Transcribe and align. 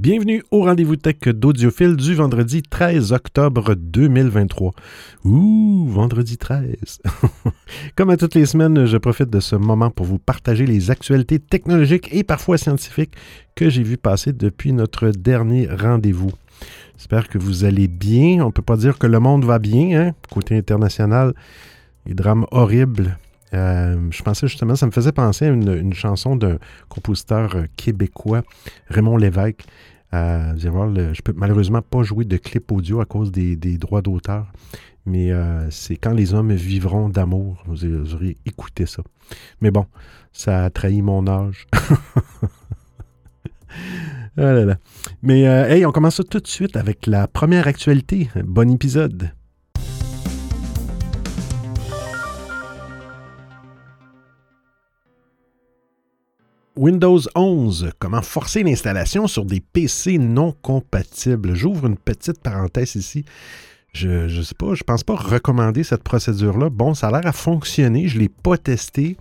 Bienvenue 0.00 0.42
au 0.50 0.62
rendez-vous 0.62 0.96
tech 0.96 1.18
d'Audiophile 1.26 1.94
du 1.94 2.14
vendredi 2.14 2.62
13 2.62 3.12
octobre 3.12 3.74
2023. 3.74 4.72
Ouh, 5.24 5.88
vendredi 5.90 6.38
13. 6.38 7.02
Comme 7.96 8.08
à 8.08 8.16
toutes 8.16 8.34
les 8.34 8.46
semaines, 8.46 8.86
je 8.86 8.96
profite 8.96 9.28
de 9.28 9.40
ce 9.40 9.56
moment 9.56 9.90
pour 9.90 10.06
vous 10.06 10.18
partager 10.18 10.64
les 10.64 10.90
actualités 10.90 11.38
technologiques 11.38 12.08
et 12.14 12.24
parfois 12.24 12.56
scientifiques 12.56 13.12
que 13.54 13.68
j'ai 13.68 13.82
vu 13.82 13.98
passer 13.98 14.32
depuis 14.32 14.72
notre 14.72 15.10
dernier 15.10 15.68
rendez-vous. 15.68 16.32
J'espère 16.96 17.28
que 17.28 17.36
vous 17.36 17.66
allez 17.66 17.86
bien. 17.86 18.42
On 18.42 18.46
ne 18.46 18.52
peut 18.52 18.62
pas 18.62 18.78
dire 18.78 18.98
que 18.98 19.06
le 19.06 19.20
monde 19.20 19.44
va 19.44 19.58
bien, 19.58 20.00
hein? 20.00 20.12
côté 20.32 20.56
international. 20.56 21.34
Les 22.06 22.14
drames 22.14 22.46
horribles 22.52 23.18
euh, 23.54 24.08
je 24.10 24.22
pensais 24.22 24.46
justement, 24.46 24.76
ça 24.76 24.86
me 24.86 24.90
faisait 24.90 25.12
penser 25.12 25.46
à 25.46 25.48
une, 25.48 25.92
chanson 25.92 26.36
d'un 26.36 26.58
compositeur 26.88 27.56
euh, 27.56 27.64
québécois, 27.76 28.42
Raymond 28.88 29.16
Lévesque. 29.16 29.64
Euh, 30.12 30.52
vous 30.54 30.60
allez 30.60 30.70
voir, 30.70 30.94
je 31.14 31.22
peux 31.22 31.32
malheureusement 31.36 31.82
pas 31.82 32.02
jouer 32.02 32.24
de 32.24 32.36
clip 32.36 32.70
audio 32.72 33.00
à 33.00 33.04
cause 33.04 33.30
des, 33.30 33.56
droits 33.78 34.02
d'auteur, 34.02 34.46
mais 35.06 35.30
c'est 35.70 35.96
quand 35.96 36.12
les 36.12 36.34
hommes 36.34 36.52
vivront 36.52 37.08
d'amour. 37.08 37.62
Vous, 37.66 37.84
auriez 38.14 38.36
écouté 38.44 38.86
ça. 38.86 39.04
Mais 39.60 39.70
bon, 39.70 39.86
ça 40.32 40.64
a 40.64 40.70
trahi 40.70 41.02
mon 41.02 41.26
âge. 41.26 41.66
Ah 44.36 44.54
mais 45.22 45.42
hey, 45.42 45.84
on 45.84 45.92
commence 45.92 46.20
tout 46.28 46.40
de 46.40 46.46
suite 46.46 46.76
avec 46.76 47.06
la 47.06 47.26
première 47.28 47.66
actualité. 47.66 48.30
Bon 48.44 48.70
épisode. 48.70 49.30
Windows 56.76 57.20
11, 57.34 57.90
comment 57.98 58.22
forcer 58.22 58.62
l'installation 58.62 59.26
sur 59.26 59.44
des 59.44 59.60
PC 59.60 60.18
non 60.18 60.54
compatibles? 60.62 61.54
J'ouvre 61.54 61.86
une 61.86 61.96
petite 61.96 62.40
parenthèse 62.40 62.94
ici. 62.94 63.24
Je 63.92 64.34
ne 64.34 64.42
sais 64.42 64.54
pas, 64.54 64.74
je 64.74 64.84
pense 64.84 65.02
pas 65.02 65.16
recommander 65.16 65.82
cette 65.82 66.04
procédure-là. 66.04 66.70
Bon, 66.70 66.94
ça 66.94 67.08
a 67.08 67.10
l'air 67.10 67.26
à 67.26 67.32
fonctionner, 67.32 68.06
je 68.06 68.16
ne 68.16 68.20
l'ai 68.22 68.28
pas 68.28 68.56
testé, 68.56 69.16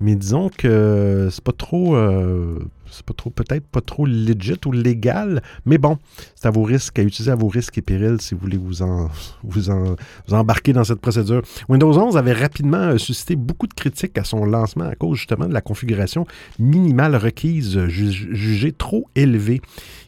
mais 0.00 0.16
disons 0.16 0.50
que 0.50 1.28
c'est 1.30 1.44
pas 1.44 1.52
trop 1.52 1.96
euh, 1.96 2.58
c'est 2.94 3.04
pas 3.04 3.14
trop, 3.14 3.30
peut-être 3.30 3.66
pas 3.66 3.80
trop 3.80 4.06
legit 4.06 4.60
ou 4.66 4.72
légal, 4.72 5.42
mais 5.66 5.78
bon, 5.78 5.98
c'est 6.34 6.46
à 6.46 6.50
vos 6.50 6.62
risques, 6.62 6.98
à 6.98 7.02
utiliser 7.02 7.30
à 7.30 7.34
vos 7.34 7.48
risques 7.48 7.76
et 7.78 7.82
périls 7.82 8.20
si 8.20 8.34
vous 8.34 8.40
voulez 8.40 8.56
vous, 8.56 8.82
en, 8.82 9.08
vous, 9.42 9.70
en, 9.70 9.96
vous 10.26 10.34
embarquer 10.34 10.72
dans 10.72 10.84
cette 10.84 11.00
procédure. 11.00 11.42
Windows 11.68 11.92
11 11.92 12.16
avait 12.16 12.32
rapidement 12.32 12.76
euh, 12.76 12.98
suscité 12.98 13.36
beaucoup 13.36 13.66
de 13.66 13.74
critiques 13.74 14.16
à 14.18 14.24
son 14.24 14.44
lancement 14.44 14.84
à 14.84 14.94
cause 14.94 15.18
justement 15.18 15.46
de 15.46 15.54
la 15.54 15.60
configuration 15.60 16.26
minimale 16.58 17.16
requise 17.16 17.86
jugée 17.86 18.72
trop 18.72 19.08
élevée 19.14 19.60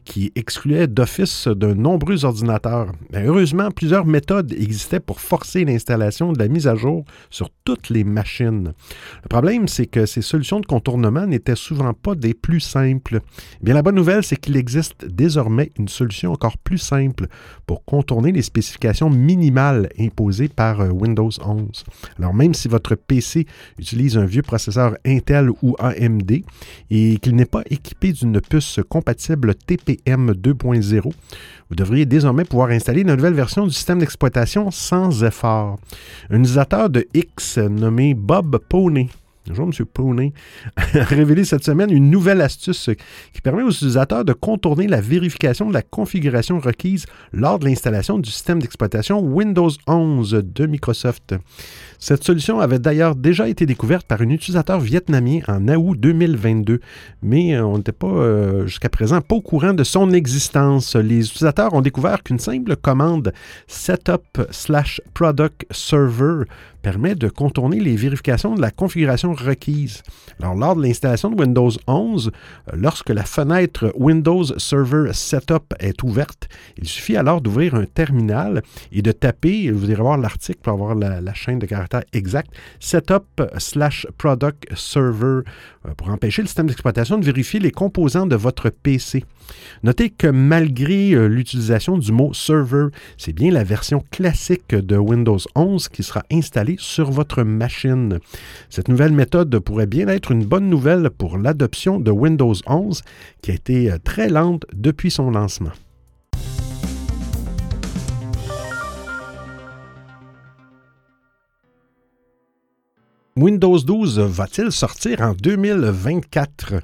qui 0.06 0.32
excluait 0.36 0.86
d'office 0.86 1.48
de 1.48 1.74
nombreux 1.74 2.24
ordinateurs. 2.24 2.92
heureusement, 3.12 3.70
plusieurs 3.70 4.06
méthodes 4.06 4.52
existaient 4.52 5.00
pour 5.00 5.20
forcer 5.20 5.64
l'installation 5.64 6.32
de 6.32 6.38
la 6.38 6.48
mise 6.48 6.68
à 6.68 6.76
jour 6.76 7.04
sur 7.28 7.50
toutes 7.64 7.90
les 7.90 8.04
machines. 8.04 8.72
Le 9.24 9.28
problème, 9.28 9.68
c'est 9.68 9.86
que 9.86 10.06
ces 10.06 10.22
solutions 10.22 10.60
de 10.60 10.66
contournement 10.66 11.26
n'étaient 11.26 11.56
souvent 11.56 11.92
pas 11.92 12.14
des 12.14 12.32
plus 12.32 12.60
simple. 12.60 13.20
Eh 13.60 13.64
bien, 13.64 13.74
la 13.74 13.82
bonne 13.82 13.96
nouvelle, 13.96 14.22
c'est 14.22 14.36
qu'il 14.36 14.56
existe 14.56 15.04
désormais 15.04 15.72
une 15.78 15.88
solution 15.88 16.32
encore 16.32 16.56
plus 16.56 16.78
simple 16.78 17.26
pour 17.66 17.84
contourner 17.84 18.30
les 18.32 18.42
spécifications 18.42 19.10
minimales 19.10 19.88
imposées 19.98 20.48
par 20.48 20.80
euh, 20.80 20.88
Windows 20.88 21.30
11. 21.44 21.84
Alors, 22.18 22.32
même 22.32 22.54
si 22.54 22.68
votre 22.68 22.94
PC 22.94 23.46
utilise 23.78 24.16
un 24.16 24.24
vieux 24.24 24.42
processeur 24.42 24.96
Intel 25.04 25.50
ou 25.62 25.74
AMD 25.80 26.30
et 26.90 27.18
qu'il 27.18 27.34
n'est 27.34 27.44
pas 27.44 27.62
équipé 27.68 28.12
d'une 28.12 28.40
puce 28.40 28.80
compatible 28.88 29.54
TPM 29.96 30.32
2.0, 30.32 31.02
vous 31.02 31.76
devriez 31.76 32.06
désormais 32.06 32.44
pouvoir 32.44 32.70
installer 32.70 33.02
une 33.02 33.14
nouvelle 33.14 33.34
version 33.34 33.66
du 33.66 33.72
système 33.72 33.98
d'exploitation 33.98 34.70
sans 34.70 35.24
effort. 35.24 35.78
Un 36.30 36.40
utilisateur 36.40 36.90
de 36.90 37.06
X 37.14 37.58
nommé 37.58 38.14
Bob 38.14 38.58
Pony 38.68 39.08
Bonjour, 39.48 39.66
M. 39.66 39.86
Pony, 39.86 40.32
a 40.76 41.04
révélé 41.04 41.44
cette 41.44 41.62
semaine 41.62 41.92
une 41.92 42.10
nouvelle 42.10 42.40
astuce 42.40 42.90
qui 43.32 43.40
permet 43.40 43.62
aux 43.62 43.70
utilisateurs 43.70 44.24
de 44.24 44.32
contourner 44.32 44.88
la 44.88 45.00
vérification 45.00 45.68
de 45.68 45.74
la 45.74 45.82
configuration 45.82 46.58
requise 46.58 47.06
lors 47.32 47.60
de 47.60 47.66
l'installation 47.66 48.18
du 48.18 48.28
système 48.28 48.60
d'exploitation 48.60 49.20
Windows 49.20 49.70
11 49.86 50.42
de 50.44 50.66
Microsoft. 50.66 51.36
Cette 52.00 52.24
solution 52.24 52.58
avait 52.58 52.80
d'ailleurs 52.80 53.14
déjà 53.14 53.48
été 53.48 53.66
découverte 53.66 54.06
par 54.06 54.20
un 54.20 54.30
utilisateur 54.30 54.80
vietnamien 54.80 55.40
en 55.46 55.66
août 55.68 55.98
2022, 55.98 56.80
mais 57.22 57.54
euh, 57.54 57.64
on 57.64 57.78
n'était 57.78 57.92
pas 57.92 58.06
euh, 58.08 58.66
jusqu'à 58.66 58.88
présent 58.88 59.20
pas 59.20 59.36
au 59.36 59.40
courant 59.40 59.74
de 59.74 59.84
son 59.84 60.12
existence. 60.12 60.96
Les 60.96 61.20
utilisateurs 61.20 61.72
ont 61.72 61.82
découvert 61.82 62.22
qu'une 62.22 62.40
simple 62.40 62.74
commande 62.76 63.32
setup 63.68 64.42
slash 64.50 65.00
product 65.14 65.64
server 65.70 66.44
permet 66.86 67.16
de 67.16 67.28
contourner 67.28 67.80
les 67.80 67.96
vérifications 67.96 68.54
de 68.54 68.60
la 68.60 68.70
configuration 68.70 69.34
requise. 69.34 70.04
Alors, 70.40 70.54
lors 70.54 70.76
de 70.76 70.82
l'installation 70.82 71.30
de 71.30 71.34
Windows 71.34 71.72
11, 71.88 72.30
euh, 72.30 72.76
lorsque 72.76 73.10
la 73.10 73.24
fenêtre 73.24 73.92
Windows 73.96 74.44
Server 74.56 75.12
Setup 75.12 75.74
est 75.80 76.04
ouverte, 76.04 76.48
il 76.78 76.86
suffit 76.86 77.16
alors 77.16 77.40
d'ouvrir 77.40 77.74
un 77.74 77.86
terminal 77.86 78.62
et 78.92 79.02
de 79.02 79.10
taper, 79.10 79.72
vous 79.72 79.90
irez 79.90 80.00
voir 80.00 80.16
l'article 80.16 80.60
pour 80.62 80.74
avoir 80.74 80.94
la, 80.94 81.34
chaîne 81.34 81.58
de 81.58 81.66
caractères 81.66 82.04
exacte, 82.12 82.52
Setup 82.78 83.42
slash 83.58 84.06
Product 84.16 84.64
Server 84.76 85.40
pour 85.94 86.08
empêcher 86.10 86.42
le 86.42 86.46
système 86.46 86.66
d'exploitation 86.66 87.18
de 87.18 87.24
vérifier 87.24 87.60
les 87.60 87.70
composants 87.70 88.26
de 88.26 88.36
votre 88.36 88.70
PC. 88.70 89.24
Notez 89.82 90.10
que 90.10 90.26
malgré 90.26 91.12
euh, 91.12 91.28
l'utilisation 91.28 91.98
du 91.98 92.12
mot 92.12 92.32
server, 92.34 92.88
c'est 93.16 93.32
bien 93.32 93.50
la 93.50 93.64
version 93.64 94.02
classique 94.10 94.74
de 94.74 94.96
Windows 94.96 95.38
11 95.54 95.88
qui 95.88 96.02
sera 96.02 96.22
installée 96.32 96.76
sur 96.78 97.10
votre 97.10 97.42
machine. 97.42 98.18
Cette 98.70 98.88
nouvelle 98.88 99.12
méthode 99.12 99.58
pourrait 99.60 99.86
bien 99.86 100.08
être 100.08 100.32
une 100.32 100.44
bonne 100.44 100.68
nouvelle 100.68 101.10
pour 101.10 101.38
l'adoption 101.38 102.00
de 102.00 102.10
Windows 102.10 102.54
11 102.66 103.02
qui 103.42 103.50
a 103.50 103.54
été 103.54 103.90
euh, 103.90 103.98
très 104.02 104.28
lente 104.28 104.64
depuis 104.74 105.10
son 105.10 105.30
lancement. 105.30 105.72
Windows 113.38 113.78
12 113.78 114.18
va-t-il 114.18 114.72
sortir 114.72 115.20
en 115.20 115.34
2024? 115.34 116.76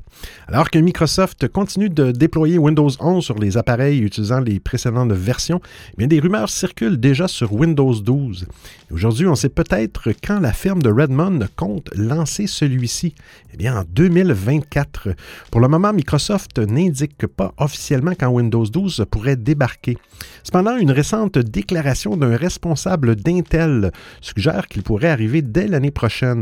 Alors 0.48 0.68
que 0.68 0.78
Microsoft 0.78 1.48
continue 1.48 1.88
de 1.88 2.12
déployer 2.12 2.58
Windows 2.58 2.90
11 3.00 3.24
sur 3.24 3.38
les 3.38 3.56
appareils 3.56 4.00
utilisant 4.00 4.40
les 4.40 4.60
précédentes 4.60 5.12
versions, 5.12 5.62
eh 5.98 6.06
des 6.06 6.20
rumeurs 6.20 6.50
circulent 6.50 7.00
déjà 7.00 7.26
sur 7.26 7.54
Windows 7.54 7.94
12. 7.94 8.46
Aujourd'hui, 8.90 9.26
on 9.26 9.34
sait 9.34 9.48
peut-être 9.48 10.10
quand 10.22 10.40
la 10.40 10.52
firme 10.52 10.82
de 10.82 10.90
Redmond 10.90 11.38
compte 11.56 11.88
lancer 11.96 12.46
celui-ci. 12.46 13.14
Eh 13.54 13.56
bien, 13.56 13.78
en 13.78 13.84
2024. 13.88 15.08
Pour 15.50 15.62
le 15.62 15.68
moment, 15.68 15.94
Microsoft 15.94 16.58
n'indique 16.58 17.26
pas 17.26 17.54
officiellement 17.56 18.12
quand 18.18 18.28
Windows 18.28 18.66
12 18.66 19.06
pourrait 19.10 19.36
débarquer. 19.36 19.96
Cependant, 20.42 20.76
une 20.76 20.90
récente 20.90 21.38
déclaration 21.38 22.18
d'un 22.18 22.36
responsable 22.36 23.16
d'Intel 23.16 23.90
suggère 24.20 24.68
qu'il 24.68 24.82
pourrait 24.82 25.08
arriver 25.08 25.40
dès 25.40 25.66
l'année 25.66 25.90
prochaine. 25.90 26.41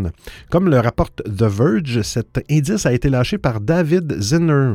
Comme 0.51 0.69
le 0.69 0.79
rapporte 0.79 1.23
The 1.25 1.43
Verge, 1.43 2.03
cet 2.03 2.45
indice 2.51 2.87
a 2.87 2.93
été 2.93 3.09
lâché 3.09 3.39
par 3.39 3.61
David 3.61 4.21
Zinner, 4.21 4.75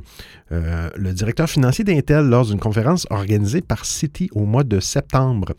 euh, 0.51 0.89
le 0.95 1.13
directeur 1.13 1.49
financier 1.49 1.83
d'Intel, 1.83 2.27
lors 2.27 2.45
d'une 2.45 2.59
conférence 2.59 3.07
organisée 3.09 3.61
par 3.61 3.85
Citi 3.85 4.29
au 4.33 4.45
mois 4.45 4.63
de 4.63 4.79
septembre. 4.79 5.53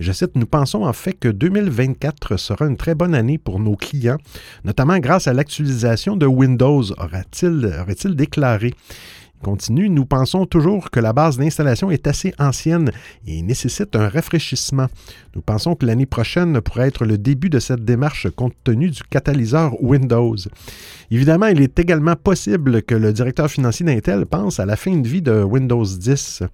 Je 0.00 0.12
cite, 0.12 0.36
Nous 0.36 0.46
pensons 0.46 0.84
en 0.84 0.92
fait 0.92 1.14
que 1.14 1.28
2024 1.28 2.36
sera 2.36 2.66
une 2.66 2.76
très 2.76 2.94
bonne 2.94 3.14
année 3.14 3.38
pour 3.38 3.60
nos 3.60 3.76
clients, 3.76 4.18
notamment 4.64 4.98
grâce 4.98 5.26
à 5.26 5.32
l'actualisation 5.32 6.16
de 6.16 6.26
Windows, 6.26 6.82
aurait-il 6.98 8.16
déclaré 8.16 8.74
continue, 9.42 9.90
nous 9.90 10.06
pensons 10.06 10.46
toujours 10.46 10.90
que 10.90 11.00
la 11.00 11.12
base 11.12 11.36
d'installation 11.36 11.90
est 11.90 12.06
assez 12.06 12.32
ancienne 12.38 12.90
et 13.26 13.42
nécessite 13.42 13.94
un 13.96 14.08
rafraîchissement. 14.08 14.86
Nous 15.34 15.42
pensons 15.42 15.74
que 15.74 15.84
l'année 15.84 16.06
prochaine 16.06 16.60
pourrait 16.60 16.88
être 16.88 17.04
le 17.04 17.18
début 17.18 17.50
de 17.50 17.58
cette 17.58 17.84
démarche 17.84 18.28
compte 18.30 18.54
tenu 18.64 18.90
du 18.90 19.02
catalyseur 19.02 19.82
Windows. 19.82 20.36
Évidemment, 21.10 21.46
il 21.46 21.60
est 21.60 21.78
également 21.78 22.16
possible 22.16 22.82
que 22.82 22.94
le 22.94 23.12
directeur 23.12 23.50
financier 23.50 23.84
d'Intel 23.84 24.24
pense 24.26 24.60
à 24.60 24.66
la 24.66 24.76
fin 24.76 24.96
de 24.96 25.06
vie 25.06 25.22
de 25.22 25.42
Windows 25.42 25.84
10. 25.84 26.44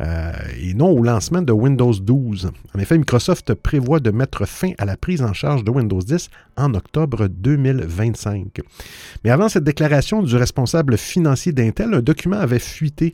Euh, 0.00 0.32
et 0.60 0.74
non 0.74 0.90
au 0.90 1.02
lancement 1.02 1.42
de 1.42 1.52
Windows 1.52 1.92
12. 1.92 2.50
En 2.74 2.78
effet, 2.78 2.98
Microsoft 2.98 3.54
prévoit 3.54 4.00
de 4.00 4.10
mettre 4.10 4.46
fin 4.46 4.72
à 4.78 4.84
la 4.84 4.96
prise 4.96 5.22
en 5.22 5.32
charge 5.32 5.62
de 5.62 5.70
Windows 5.70 6.00
10 6.00 6.28
en 6.56 6.74
octobre 6.74 7.28
2025. 7.28 8.60
Mais 9.24 9.30
avant 9.30 9.48
cette 9.48 9.64
déclaration 9.64 10.22
du 10.22 10.36
responsable 10.36 10.96
financier 10.96 11.52
d'Intel, 11.52 11.94
un 11.94 12.00
document 12.00 12.38
avait 12.38 12.58
fuité 12.58 13.12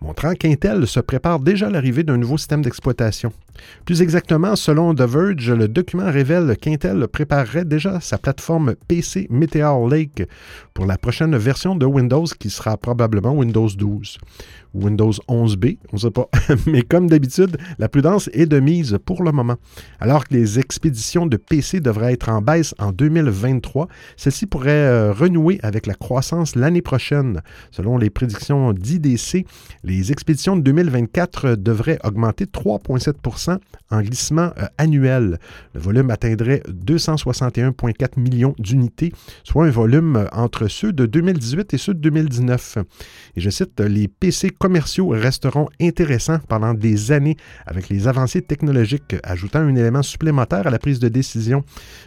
montrant 0.00 0.34
qu'Intel 0.34 0.86
se 0.86 1.00
prépare 1.00 1.40
déjà 1.40 1.66
à 1.66 1.70
l'arrivée 1.70 2.04
d'un 2.04 2.16
nouveau 2.16 2.38
système 2.38 2.62
d'exploitation. 2.62 3.32
Plus 3.84 4.02
exactement, 4.02 4.56
selon 4.56 4.94
The 4.94 5.02
Verge, 5.02 5.50
le 5.50 5.68
document 5.68 6.10
révèle 6.10 6.56
qu'Intel 6.56 7.08
préparerait 7.08 7.64
déjà 7.64 8.00
sa 8.00 8.18
plateforme 8.18 8.74
PC 8.86 9.26
Meteor 9.30 9.88
Lake 9.88 10.28
pour 10.74 10.86
la 10.86 10.98
prochaine 10.98 11.36
version 11.36 11.74
de 11.74 11.86
Windows 11.86 12.26
qui 12.38 12.50
sera 12.50 12.76
probablement 12.76 13.32
Windows 13.32 13.68
12. 13.68 14.18
Windows 14.74 15.12
11B, 15.28 15.78
on 15.92 15.96
ne 15.96 16.00
sait 16.00 16.10
pas. 16.10 16.28
Mais 16.66 16.82
comme 16.82 17.08
d'habitude, 17.08 17.56
la 17.78 17.88
prudence 17.88 18.28
est 18.32 18.46
de 18.46 18.60
mise 18.60 18.98
pour 19.04 19.22
le 19.22 19.32
moment. 19.32 19.56
Alors 20.00 20.26
que 20.26 20.34
les 20.34 20.58
expéditions 20.58 21.26
de 21.26 21.36
PC 21.36 21.80
devraient 21.80 22.12
être 22.12 22.28
en 22.28 22.42
baisse 22.42 22.74
en 22.78 22.92
2023, 22.92 23.88
celles-ci 24.16 24.46
pourraient 24.46 24.70
euh, 24.70 25.12
renouer 25.12 25.58
avec 25.62 25.86
la 25.86 25.94
croissance 25.94 26.54
l'année 26.54 26.82
prochaine. 26.82 27.40
Selon 27.70 27.98
les 27.98 28.10
prédictions 28.10 28.72
d'IDC, 28.72 29.46
les 29.84 30.12
expéditions 30.12 30.56
de 30.56 30.62
2024 30.62 31.56
devraient 31.56 31.98
augmenter 32.04 32.44
3,7 32.44 33.14
en 33.90 34.02
glissement 34.02 34.50
euh, 34.58 34.66
annuel. 34.78 35.38
Le 35.74 35.80
volume 35.80 36.10
atteindrait 36.10 36.62
261,4 36.68 38.18
millions 38.18 38.54
d'unités, 38.58 39.12
soit 39.44 39.66
un 39.66 39.70
volume 39.70 40.16
euh, 40.16 40.26
entre 40.32 40.68
ceux 40.68 40.92
de 40.92 41.06
2018 41.06 41.74
et 41.74 41.78
ceux 41.78 41.94
de 41.94 42.00
2019. 42.00 42.78
Et 43.36 43.40
je 43.40 43.50
cite, 43.50 43.80
les 43.80 44.08
PC 44.08 44.50
commerciaux 44.50 45.08
resteront 45.08 45.68
intéressants 45.80 46.38
pendant 46.48 46.74
des 46.74 47.12
années 47.12 47.36
avec 47.66 47.88
les 47.88 48.08
avancées 48.08 48.42
technologiques, 48.42 49.16
ajoutant 49.22 49.60
un 49.60 49.74
élément 49.74 50.02
supplémentaire 50.02 50.66
à 50.66 50.70
la 50.70 50.78
prise 50.78 50.98
de 50.98 51.08
décision. 51.08 51.64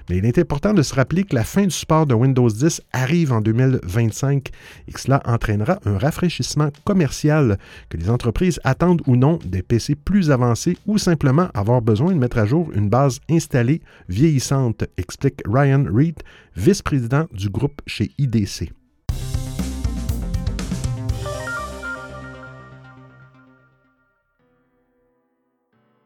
Mais 0.10 0.18
il 0.18 0.26
est 0.26 0.38
important 0.38 0.74
de 0.74 0.82
se 0.82 0.94
rappeler 0.94 1.24
que 1.24 1.36
la 1.36 1.44
fin 1.44 1.64
du 1.64 1.72
support 1.72 2.06
de 2.06 2.14
Windows 2.14 2.50
10 2.50 2.82
arrive 2.94 3.32
en 3.32 3.42
2025 3.42 4.50
et 4.88 4.92
que 4.92 5.00
cela 5.00 5.22
entraînera 5.26 5.80
un 5.86 5.98
rafraîchissement 5.98 6.70
commercial, 6.84 7.58
que 7.90 7.98
les 7.98 8.10
entreprises 8.10 8.60
attendent 8.64 9.02
ou 9.08 9.16
non 9.16 9.40
des 9.46 9.62
PC 9.62 9.96
plus 9.96 10.32
avancés 10.32 10.78
ou 10.88 10.98
simplement 10.98 11.31
avoir 11.54 11.82
besoin 11.82 12.14
de 12.14 12.18
mettre 12.18 12.38
à 12.38 12.46
jour 12.46 12.72
une 12.74 12.90
base 12.90 13.20
installée 13.30 13.82
vieillissante, 14.10 14.84
explique 14.98 15.42
Ryan 15.48 15.86
Reed, 15.92 16.20
vice-président 16.56 17.28
du 17.32 17.50
groupe 17.50 17.82
chez 17.88 18.12
IDC. 18.18 18.72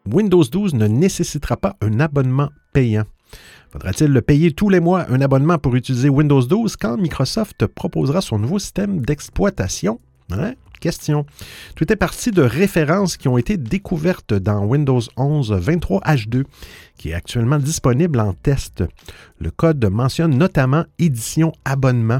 Windows 0.07 0.43
12 0.43 0.75
ne 0.75 0.87
nécessitera 0.87 1.57
pas 1.57 1.75
un 1.81 1.99
abonnement 1.99 2.49
payant. 2.73 3.05
Faudra-t-il 3.71 4.11
le 4.11 4.21
payer 4.21 4.51
tous 4.51 4.69
les 4.69 4.79
mois 4.79 5.05
un 5.09 5.19
abonnement 5.19 5.57
pour 5.57 5.75
utiliser 5.75 6.09
Windows 6.09 6.43
12 6.43 6.77
quand 6.77 6.97
Microsoft 6.97 7.65
proposera 7.65 8.21
son 8.21 8.37
nouveau 8.37 8.59
système 8.59 9.01
d'exploitation? 9.01 9.99
Hein? 10.31 10.53
Question. 10.79 11.25
Tout 11.75 11.91
est 11.91 11.95
parti 11.95 12.31
de 12.31 12.41
références 12.41 13.17
qui 13.17 13.27
ont 13.27 13.37
été 13.37 13.57
découvertes 13.57 14.33
dans 14.33 14.65
Windows 14.65 15.01
11 15.17 15.51
23H2, 15.53 16.43
qui 16.97 17.09
est 17.09 17.13
actuellement 17.13 17.59
disponible 17.59 18.19
en 18.19 18.33
test. 18.33 18.83
Le 19.39 19.51
code 19.51 19.83
mentionne 19.85 20.37
notamment 20.37 20.85
édition 20.99 21.53
abonnement, 21.65 22.19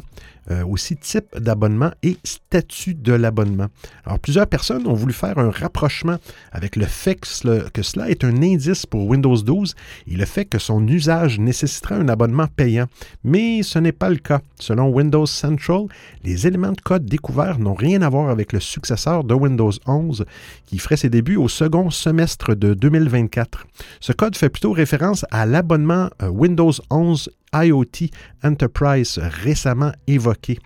euh, 0.51 0.63
aussi 0.65 0.95
type 0.95 1.37
d'abonnement 1.37 1.91
et 2.03 2.17
statut 2.23 2.93
de 2.93 3.13
l'abonnement. 3.13 3.67
Alors, 4.05 4.19
plusieurs 4.19 4.47
personnes 4.47 4.85
ont 4.87 4.93
voulu 4.93 5.13
faire 5.13 5.37
un 5.37 5.49
rapprochement 5.49 6.17
avec 6.51 6.75
le 6.75 6.85
fait 6.85 7.15
que, 7.15 7.81
cela 7.81 8.09
est 8.09 8.23
un 8.23 8.41
indice 8.41 8.85
pour 8.85 9.07
Windows 9.07 9.35
12 9.35 9.75
et 10.07 10.15
le 10.15 10.25
fait 10.25 10.45
que 10.45 10.59
son 10.59 10.87
usage 10.87 11.39
nécessiterait 11.39 11.95
un 11.95 12.09
abonnement 12.09 12.47
payant. 12.47 12.85
Mais 13.23 13.63
ce 13.63 13.79
n'est 13.79 13.91
pas 13.91 14.09
le 14.09 14.17
cas. 14.17 14.41
Selon 14.59 14.89
Windows 14.89 15.25
Central, 15.25 15.85
les 16.23 16.47
éléments 16.47 16.71
de 16.71 16.81
code 16.81 17.05
découverts 17.05 17.59
n'ont 17.59 17.73
rien 17.73 18.01
à 18.01 18.09
voir 18.09 18.29
avec 18.29 18.53
le 18.53 18.59
successeur 18.59 19.23
de 19.23 19.33
Windows 19.33 19.71
11 19.85 20.25
qui 20.65 20.77
ferait 20.77 20.97
ses 20.97 21.09
débuts 21.09 21.37
au 21.37 21.47
second 21.47 21.89
semestre 21.89 22.55
de 22.55 22.73
2024. 22.73 23.65
Ce 23.99 24.11
code 24.11 24.35
fait 24.35 24.49
plutôt 24.49 24.71
référence 24.71 25.25
à 25.31 25.45
l'abonnement 25.45 26.09
euh, 26.21 26.27
Windows 26.27 26.71
11 26.89 27.29
IoT 27.63 28.09
Enterprise 28.43 29.19
récemment 29.43 29.91
évoqué. 30.07 30.59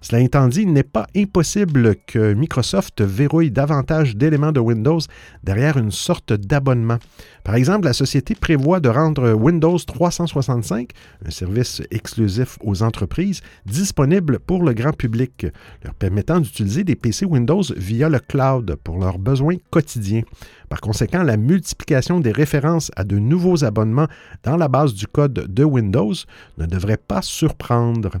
Cela 0.00 0.20
étant 0.20 0.46
dit, 0.48 0.62
il 0.62 0.72
n'est 0.72 0.82
pas 0.82 1.06
impossible 1.16 1.96
que 2.06 2.34
Microsoft 2.34 3.02
verrouille 3.02 3.50
davantage 3.50 4.16
d'éléments 4.16 4.52
de 4.52 4.60
Windows 4.60 5.00
derrière 5.42 5.76
une 5.76 5.90
sorte 5.90 6.32
d'abonnement. 6.32 6.98
Par 7.44 7.56
exemple, 7.56 7.84
la 7.84 7.92
société 7.92 8.34
prévoit 8.34 8.80
de 8.80 8.88
rendre 8.88 9.34
Windows 9.34 9.78
365, 9.78 10.88
un 11.26 11.30
service 11.30 11.82
exclusif 11.90 12.56
aux 12.62 12.82
entreprises, 12.82 13.42
disponible 13.66 14.38
pour 14.38 14.62
le 14.62 14.72
grand 14.72 14.92
public, 14.92 15.46
leur 15.84 15.92
permettant 15.92 16.40
d'utiliser 16.40 16.84
des 16.84 16.96
PC 16.96 17.26
Windows 17.26 17.62
via 17.76 18.08
le 18.08 18.18
cloud 18.18 18.76
pour 18.82 18.98
leurs 18.98 19.18
besoins 19.18 19.56
quotidiens. 19.70 20.22
Par 20.70 20.80
conséquent, 20.80 21.22
la 21.22 21.36
multiplication 21.36 22.18
des 22.18 22.32
références 22.32 22.90
à 22.96 23.04
de 23.04 23.18
nouveaux 23.18 23.62
abonnements 23.62 24.08
dans 24.42 24.56
la 24.56 24.68
base 24.68 24.94
du 24.94 25.06
code 25.06 25.34
de 25.34 25.64
Windows 25.64 26.14
ne 26.56 26.64
devrait 26.64 26.96
pas 26.96 27.20
surprendre. 27.20 28.12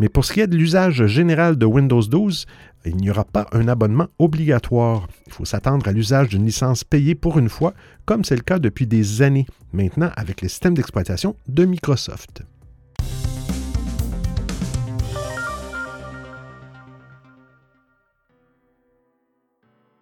Mais 0.00 0.08
pour 0.08 0.24
ce 0.24 0.32
qui 0.32 0.40
est 0.40 0.48
de 0.48 0.56
l'usage 0.56 1.06
général 1.06 1.56
de 1.56 1.64
Windows 1.64 2.02
12, 2.02 2.46
il 2.90 2.96
n'y 2.96 3.10
aura 3.10 3.24
pas 3.24 3.46
un 3.52 3.68
abonnement 3.68 4.08
obligatoire. 4.18 5.08
Il 5.26 5.32
faut 5.32 5.44
s'attendre 5.44 5.88
à 5.88 5.92
l'usage 5.92 6.28
d'une 6.28 6.44
licence 6.44 6.84
payée 6.84 7.14
pour 7.14 7.38
une 7.38 7.48
fois, 7.48 7.74
comme 8.04 8.24
c'est 8.24 8.36
le 8.36 8.42
cas 8.42 8.58
depuis 8.58 8.86
des 8.86 9.22
années 9.22 9.46
maintenant 9.72 10.10
avec 10.16 10.40
les 10.40 10.48
systèmes 10.48 10.74
d'exploitation 10.74 11.36
de 11.48 11.64
Microsoft. 11.64 12.42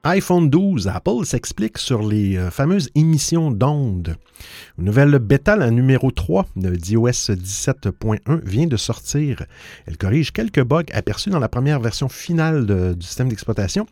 iPhone 0.04 0.50
12, 0.50 0.88
Apple 0.88 1.24
s'explique 1.24 1.78
sur 1.78 2.02
les 2.02 2.36
euh, 2.36 2.50
fameuses 2.50 2.90
émissions 2.96 3.52
d'ondes. 3.52 4.16
Une 4.76 4.86
nouvelle 4.86 5.16
bêta, 5.20 5.54
la 5.54 5.70
numéro 5.70 6.10
3 6.10 6.46
d'iOS 6.56 7.30
17.1, 7.30 8.40
vient 8.44 8.66
de 8.66 8.76
sortir. 8.76 9.44
Elle 9.86 9.96
corrige 9.96 10.32
quelques 10.32 10.64
bugs 10.64 10.82
aperçus 10.92 11.30
dans 11.30 11.38
la 11.38 11.48
première 11.48 11.78
version 11.78 12.08
finale 12.08 12.96
du 12.96 13.06
système 13.06 13.28
d'exploitation, 13.28 13.86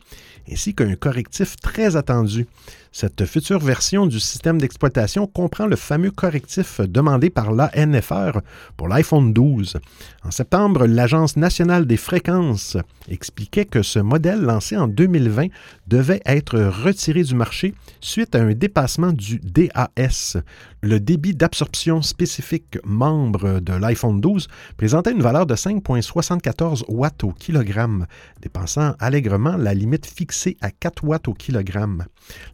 ainsi 0.51 0.75
qu'un 0.75 0.95
correctif 0.95 1.55
très 1.55 1.95
attendu. 1.95 2.45
Cette 2.93 3.25
future 3.25 3.59
version 3.59 4.05
du 4.05 4.19
système 4.19 4.59
d'exploitation 4.59 5.25
comprend 5.25 5.65
le 5.65 5.77
fameux 5.77 6.11
correctif 6.11 6.81
demandé 6.81 7.29
par 7.29 7.53
l'ANFR 7.53 8.41
pour 8.75 8.89
l'iPhone 8.89 9.31
12. 9.31 9.77
En 10.25 10.31
septembre, 10.31 10.85
l'Agence 10.87 11.37
nationale 11.37 11.85
des 11.85 11.95
fréquences 11.95 12.75
expliquait 13.07 13.63
que 13.63 13.81
ce 13.81 13.99
modèle 13.99 14.41
lancé 14.41 14.75
en 14.75 14.89
2020 14.89 15.47
devait 15.91 16.21
être 16.25 16.57
retiré 16.57 17.21
du 17.21 17.35
marché 17.35 17.73
suite 17.99 18.33
à 18.33 18.39
un 18.39 18.53
dépassement 18.53 19.11
du 19.11 19.41
DAS. 19.43 20.37
Le 20.81 21.01
débit 21.01 21.35
d'absorption 21.35 22.01
spécifique 22.01 22.77
membre 22.85 23.59
de 23.59 23.73
l'iPhone 23.73 24.21
12 24.21 24.47
présentait 24.77 25.11
une 25.11 25.21
valeur 25.21 25.45
de 25.45 25.53
5,74 25.53 26.85
watts 26.87 27.25
au 27.25 27.33
kilogramme, 27.33 28.07
dépassant 28.41 28.95
allègrement 28.99 29.57
la 29.57 29.73
limite 29.73 30.05
fixée 30.05 30.55
à 30.61 30.71
4 30.71 31.03
watts 31.03 31.27
au 31.27 31.33
kilogramme. 31.33 32.05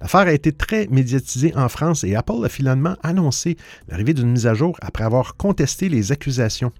L'affaire 0.01 0.21
a 0.21 0.33
été 0.33 0.51
très 0.51 0.87
médiatisée 0.87 1.55
en 1.55 1.69
France 1.69 2.03
et 2.03 2.15
Apple 2.15 2.43
a 2.43 2.49
finalement 2.49 2.95
annoncé 3.03 3.55
l'arrivée 3.87 4.15
d'une 4.15 4.31
mise 4.31 4.47
à 4.47 4.55
jour 4.55 4.75
après 4.81 5.03
avoir 5.03 5.37
contesté 5.37 5.89
les 5.89 6.11
accusations. 6.11 6.71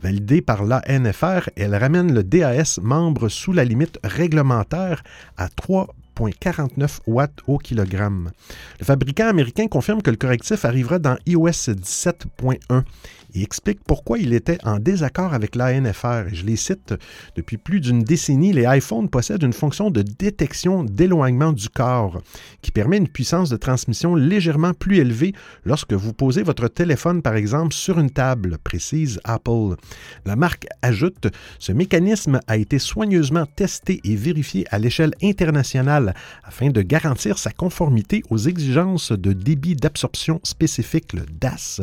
Validée 0.00 0.42
par 0.42 0.64
l'ANFR, 0.64 1.50
elle 1.56 1.74
ramène 1.74 2.14
le 2.14 2.22
DAS 2.22 2.78
membre 2.80 3.28
sous 3.28 3.52
la 3.52 3.64
limite 3.64 3.98
réglementaire 4.04 5.02
à 5.36 5.48
3 5.48 5.88
49 6.26 7.00
watts 7.06 7.40
au 7.46 7.58
kilogramme. 7.58 8.32
Le 8.80 8.84
fabricant 8.84 9.28
américain 9.28 9.68
confirme 9.68 10.02
que 10.02 10.10
le 10.10 10.16
correctif 10.16 10.64
arrivera 10.64 10.98
dans 10.98 11.16
iOS 11.26 11.72
17.1 11.72 12.82
et 13.34 13.42
explique 13.42 13.80
pourquoi 13.86 14.18
il 14.18 14.32
était 14.32 14.58
en 14.64 14.78
désaccord 14.78 15.34
avec 15.34 15.54
l'ANFR. 15.54 16.28
Je 16.32 16.44
les 16.44 16.56
cite, 16.56 16.94
depuis 17.36 17.56
plus 17.56 17.80
d'une 17.80 18.02
décennie, 18.02 18.52
les 18.52 18.66
iPhones 18.68 19.08
possèdent 19.08 19.42
une 19.42 19.52
fonction 19.52 19.90
de 19.90 20.02
détection 20.02 20.84
d'éloignement 20.84 21.52
du 21.52 21.68
corps 21.68 22.20
qui 22.62 22.70
permet 22.70 22.96
une 22.96 23.08
puissance 23.08 23.50
de 23.50 23.56
transmission 23.56 24.14
légèrement 24.14 24.72
plus 24.74 24.98
élevée 24.98 25.34
lorsque 25.64 25.92
vous 25.92 26.12
posez 26.12 26.42
votre 26.42 26.68
téléphone, 26.68 27.22
par 27.22 27.36
exemple, 27.36 27.74
sur 27.74 27.98
une 27.98 28.10
table, 28.10 28.58
précise 28.62 29.20
Apple. 29.24 29.76
La 30.24 30.36
marque 30.36 30.66
ajoute, 30.82 31.28
ce 31.58 31.72
mécanisme 31.72 32.40
a 32.46 32.56
été 32.56 32.78
soigneusement 32.78 33.46
testé 33.46 34.00
et 34.04 34.16
vérifié 34.16 34.64
à 34.70 34.78
l'échelle 34.78 35.14
internationale 35.22 36.14
afin 36.44 36.70
de 36.70 36.82
garantir 36.82 37.38
sa 37.38 37.50
conformité 37.50 38.22
aux 38.30 38.38
exigences 38.38 39.12
de 39.12 39.32
débit 39.32 39.76
d'absorption 39.76 40.40
spécifique, 40.42 41.12
le 41.12 41.22
DAS. 41.40 41.80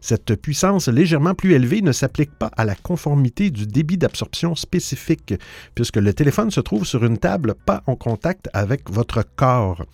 Cette 0.00 0.34
puissance 0.36 0.77
légèrement 0.86 1.34
plus 1.34 1.54
élevée 1.54 1.82
ne 1.82 1.90
s'applique 1.92 2.30
pas 2.30 2.50
à 2.56 2.64
la 2.64 2.76
conformité 2.76 3.50
du 3.50 3.66
débit 3.66 3.98
d'absorption 3.98 4.54
spécifique, 4.54 5.34
puisque 5.74 5.96
le 5.96 6.14
téléphone 6.14 6.50
se 6.50 6.60
trouve 6.60 6.86
sur 6.86 7.04
une 7.04 7.18
table 7.18 7.54
pas 7.66 7.82
en 7.86 7.96
contact 7.96 8.48
avec 8.52 8.88
votre 8.90 9.24
corps. 9.36 9.84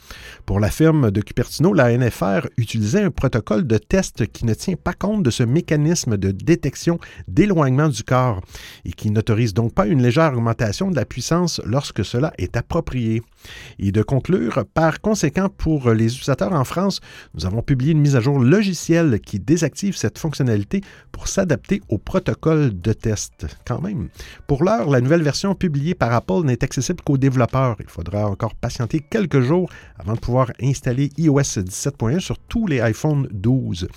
Pour 0.44 0.60
la 0.60 0.70
firme 0.70 1.10
de 1.10 1.20
Cupertino, 1.20 1.72
la 1.72 1.96
NFR 1.96 2.48
utilisait 2.56 3.02
un 3.02 3.10
protocole 3.10 3.66
de 3.66 3.78
test 3.78 4.26
qui 4.26 4.44
ne 4.44 4.54
tient 4.54 4.76
pas 4.76 4.92
compte 4.92 5.22
de 5.22 5.30
ce 5.30 5.42
mécanisme 5.42 6.16
de 6.16 6.30
détection 6.30 6.98
d'éloignement 7.28 7.88
du 7.88 8.02
corps 8.02 8.40
et 8.84 8.92
qui 8.92 9.10
n'autorise 9.10 9.54
donc 9.54 9.72
pas 9.72 9.86
une 9.86 10.02
légère 10.02 10.32
augmentation 10.32 10.90
de 10.90 10.96
la 10.96 11.04
puissance 11.04 11.60
lorsque 11.64 12.04
cela 12.04 12.32
est 12.38 12.56
approprié. 12.56 13.22
Et 13.78 13.92
de 13.92 14.02
conclure, 14.02 14.64
par 14.74 15.00
conséquent, 15.00 15.48
pour 15.48 15.90
les 15.90 16.06
utilisateurs 16.06 16.52
en 16.52 16.64
France, 16.64 17.00
nous 17.34 17.46
avons 17.46 17.62
publié 17.62 17.92
une 17.92 18.00
mise 18.00 18.16
à 18.16 18.20
jour 18.20 18.38
logicielle 18.38 19.20
qui 19.20 19.38
désactive 19.38 19.96
cette 19.96 20.18
fonctionnalité 20.18 20.73
pour 21.12 21.28
s'adapter 21.28 21.80
au 21.88 21.98
protocole 21.98 22.80
de 22.80 22.92
test. 22.92 23.46
Quand 23.66 23.80
même. 23.80 24.08
Pour 24.46 24.64
l'heure, 24.64 24.90
la 24.90 25.00
nouvelle 25.00 25.22
version 25.22 25.54
publiée 25.54 25.94
par 25.94 26.12
Apple 26.12 26.42
n'est 26.44 26.64
accessible 26.64 27.02
qu'aux 27.02 27.18
développeurs. 27.18 27.76
Il 27.80 27.88
faudra 27.88 28.28
encore 28.28 28.54
patienter 28.54 29.00
quelques 29.00 29.40
jours 29.40 29.70
avant 29.98 30.14
de 30.14 30.20
pouvoir 30.20 30.50
installer 30.62 31.10
iOS 31.18 31.40
17.1 31.40 32.20
sur 32.20 32.38
tous 32.38 32.66
les 32.66 32.80
iPhone 32.80 33.28
12. 33.32 33.88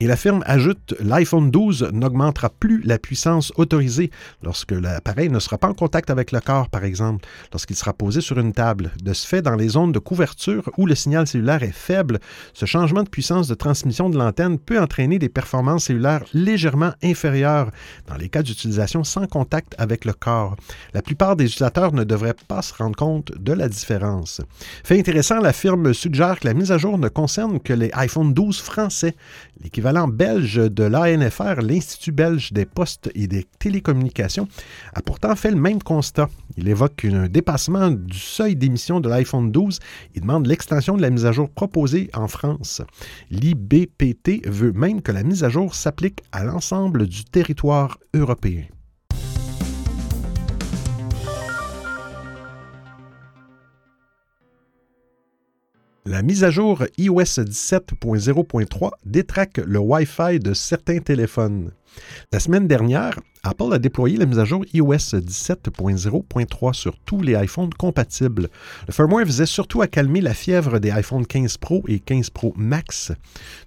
Et 0.00 0.06
la 0.06 0.16
firme 0.16 0.42
ajoute 0.46 0.94
l'iPhone 1.00 1.50
12 1.50 1.90
n'augmentera 1.92 2.50
plus 2.50 2.82
la 2.82 2.98
puissance 2.98 3.52
autorisée 3.56 4.10
lorsque 4.42 4.72
l'appareil 4.72 5.28
ne 5.28 5.38
sera 5.38 5.58
pas 5.58 5.68
en 5.68 5.74
contact 5.74 6.10
avec 6.10 6.32
le 6.32 6.40
corps, 6.40 6.68
par 6.68 6.84
exemple, 6.84 7.26
lorsqu'il 7.52 7.76
sera 7.76 7.92
posé 7.92 8.20
sur 8.20 8.38
une 8.38 8.52
table. 8.52 8.90
De 9.02 9.12
ce 9.12 9.26
fait, 9.26 9.42
dans 9.42 9.56
les 9.56 9.68
zones 9.68 9.92
de 9.92 9.98
couverture 9.98 10.70
où 10.78 10.86
le 10.86 10.94
signal 10.94 11.26
cellulaire 11.26 11.62
est 11.62 11.72
faible, 11.72 12.18
ce 12.52 12.66
changement 12.66 13.02
de 13.02 13.08
puissance 13.08 13.48
de 13.48 13.54
transmission 13.54 14.10
de 14.10 14.18
l'antenne 14.18 14.58
peut 14.58 14.80
entraîner 14.80 15.18
des 15.18 15.28
performances 15.28 15.84
cellulaires 15.84 16.23
légèrement 16.32 16.92
inférieures 17.02 17.70
dans 18.06 18.16
les 18.16 18.28
cas 18.28 18.42
d'utilisation 18.42 19.04
sans 19.04 19.26
contact 19.26 19.74
avec 19.78 20.04
le 20.04 20.12
corps. 20.12 20.56
La 20.92 21.02
plupart 21.02 21.36
des 21.36 21.44
utilisateurs 21.44 21.92
ne 21.92 22.04
devraient 22.04 22.34
pas 22.48 22.62
se 22.62 22.74
rendre 22.74 22.96
compte 22.96 23.32
de 23.38 23.52
la 23.52 23.68
différence. 23.68 24.40
Fait 24.84 24.98
intéressant, 24.98 25.40
la 25.40 25.52
firme 25.52 25.92
suggère 25.92 26.40
que 26.40 26.46
la 26.46 26.54
mise 26.54 26.72
à 26.72 26.78
jour 26.78 26.98
ne 26.98 27.08
concerne 27.08 27.60
que 27.60 27.72
les 27.72 27.90
iPhone 27.94 28.32
12 28.32 28.60
français. 28.60 29.14
L'équivalent 29.62 30.08
belge 30.08 30.56
de 30.56 30.84
l'ANFR, 30.84 31.60
l'Institut 31.60 32.12
belge 32.12 32.52
des 32.52 32.66
postes 32.66 33.10
et 33.14 33.26
des 33.26 33.46
télécommunications, 33.58 34.48
a 34.94 35.02
pourtant 35.02 35.34
fait 35.36 35.50
le 35.50 35.56
même 35.56 35.82
constat. 35.82 36.28
Il 36.56 36.68
évoque 36.68 37.04
un 37.04 37.28
dépassement 37.28 37.90
du 37.90 38.18
seuil 38.18 38.56
d'émission 38.56 39.00
de 39.00 39.08
l'iPhone 39.08 39.50
12 39.50 39.80
et 40.14 40.20
demande 40.20 40.46
l'extension 40.46 40.96
de 40.96 41.02
la 41.02 41.10
mise 41.10 41.26
à 41.26 41.32
jour 41.32 41.48
proposée 41.48 42.10
en 42.14 42.28
France. 42.28 42.82
L'IBPT 43.30 44.46
veut 44.46 44.72
même 44.72 45.02
que 45.02 45.12
la 45.12 45.22
mise 45.22 45.44
à 45.44 45.48
jour 45.48 45.74
s'applique 45.74 46.13
à 46.32 46.44
l'ensemble 46.44 47.06
du 47.06 47.24
territoire 47.24 47.98
européen. 48.14 48.64
La 56.06 56.20
mise 56.20 56.44
à 56.44 56.50
jour 56.50 56.84
iOS 56.98 57.22
17.0.3 57.22 58.90
détraque 59.06 59.56
le 59.56 59.78
Wi-Fi 59.78 60.38
de 60.38 60.52
certains 60.52 60.98
téléphones. 60.98 61.70
La 62.30 62.40
semaine 62.40 62.68
dernière, 62.68 63.18
Apple 63.46 63.74
a 63.74 63.78
déployé 63.78 64.16
la 64.16 64.24
mise 64.24 64.38
à 64.38 64.46
jour 64.46 64.64
iOS 64.72 64.94
17.0.3 64.94 66.72
sur 66.72 66.96
tous 67.04 67.20
les 67.20 67.34
iPhones 67.34 67.74
compatibles. 67.74 68.48
Le 68.88 68.92
firmware 68.92 69.26
visait 69.26 69.44
surtout 69.44 69.82
à 69.82 69.86
calmer 69.86 70.22
la 70.22 70.32
fièvre 70.32 70.78
des 70.78 70.90
iPhone 70.90 71.26
15 71.26 71.58
Pro 71.58 71.84
et 71.86 72.00
15 72.00 72.30
Pro 72.30 72.54
Max. 72.56 73.12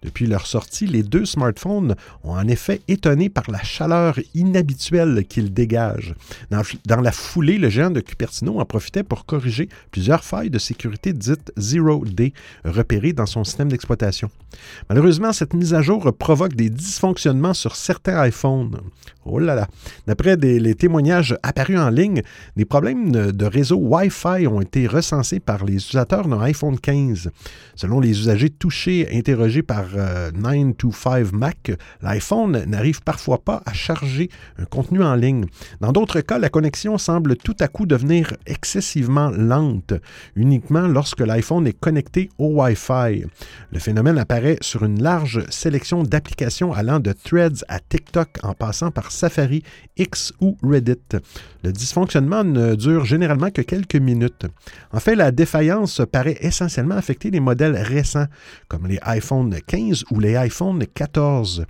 Depuis 0.01 0.25
leur 0.25 0.48
sortie, 0.48 0.88
les 0.88 1.03
deux 1.03 1.25
smartphones 1.25 1.96
ont 2.24 2.31
en 2.31 2.48
effet 2.48 2.81
étonné 2.88 3.29
par 3.29 3.51
la 3.51 3.62
chaleur 3.62 4.19
inhabituelle 4.34 5.25
qu'ils 5.29 5.53
dégagent. 5.53 6.15
Dans, 6.50 7.01
la 7.01 7.12
foulée, 7.12 7.60
le 7.60 7.69
géant 7.69 7.91
de 7.91 8.00
Cupertino 8.00 8.60
en 8.60 8.65
profitait 8.65 9.03
pour 9.03 9.25
corriger 9.25 9.69
plusieurs 9.91 10.24
failles 10.24 10.50
de 10.50 10.57
sécurité 10.57 11.13
dites 11.13 11.51
Zero 11.55 12.03
Day 12.03 12.34
repérées 12.65 13.13
dans 13.13 13.27
son 13.27 13.43
système 13.43 13.69
d'exploitation. 13.69 14.31
Malheureusement, 14.89 15.34
cette 15.34 15.53
mise 15.53 15.75
à 15.75 15.84
jour 15.84 16.12
provoque 16.17 16.55
des 16.55 16.72
dysfonctionnements 16.72 17.53
sur 17.53 17.75
certains 17.75 18.25
iPhones. 18.25 18.79
Oh! 19.29 19.39
D'après 20.07 20.36
les 20.38 20.75
témoignages 20.75 21.38
apparus 21.43 21.79
en 21.79 21.89
ligne, 21.89 22.22
des 22.55 22.65
problèmes 22.65 23.12
de, 23.12 23.46
réseau 23.46 23.77
Wi-Fi 23.77 24.48
ont 24.48 24.62
été 24.62 24.88
recensés 24.88 25.39
par 25.39 25.65
les 25.65 25.75
utilisateurs 25.75 26.27
d'un 26.27 26.41
iPhone 26.41 26.79
15. 26.79 27.29
Selon 27.75 28.00
les 28.00 28.10
usagers 28.10 28.50
touchés 28.50 29.07
interrogés 29.13 29.63
par 29.63 29.86
925 30.34 31.15
euh, 31.17 31.25
Mac, 31.34 31.72
l'iPhone 32.01 32.63
n'arrive 32.65 33.01
parfois 33.01 33.39
pas 33.39 33.62
à 33.65 33.74
charger 33.74 34.29
un 34.57 34.65
contenu 34.65 35.03
en 35.03 35.15
ligne. 35.15 35.46
Dans 35.81 35.91
d'autres 35.91 36.22
cas, 36.22 36.39
la 36.39 36.50
connexion 36.50 36.98
semble 36.98 37.36
tout 37.36 37.55
à 37.60 37.67
coup 37.67 37.86
devenir 37.86 38.34
excessivement 38.46 39.29
lente, 39.29 39.93
uniquement 40.36 40.88
lorsque 40.88 41.22
l'iPhone 41.22 41.67
est 41.67 41.79
connecté 41.79 42.29
au 42.38 42.62
Wi-Fi. 42.62 43.25
Le 43.72 43.79
phénomène 43.79 44.17
apparaît 44.17 44.57
sur 44.62 44.84
une 44.84 45.01
large 45.01 45.43
sélection 45.50 46.03
d'applications 46.03 46.74
allant 46.74 47.00
de 47.00 47.12
Threads 47.12 47.63
à 47.67 47.79
TikTok 47.79 48.29
en 48.43 48.53
passant 48.53 48.91
par 48.91 49.12
Safari, 49.17 49.63
X 49.97 50.33
ou 50.39 50.57
Reddit. 50.63 51.17
Le 51.63 51.71
dysfonctionnement 51.71 52.43
ne 52.43 52.75
dure 52.75 53.05
généralement 53.05 53.51
que 53.51 53.62
quelques 53.62 53.95
minutes. 53.95 54.45
En 54.91 55.00
fait, 55.00 55.15
la 55.15 55.31
défaillance 55.31 56.01
paraît 56.12 56.38
essentiellement 56.41 56.95
affecter 56.95 57.31
les 57.31 57.39
modèles 57.39 57.75
récents, 57.75 58.27
comme 58.67 58.88
les 58.88 59.00
iPhone 59.01 59.55
15 59.65 60.05
ou 60.12 60.19
les 60.19 60.36
iPhone 60.36 60.86
14. 60.93 61.65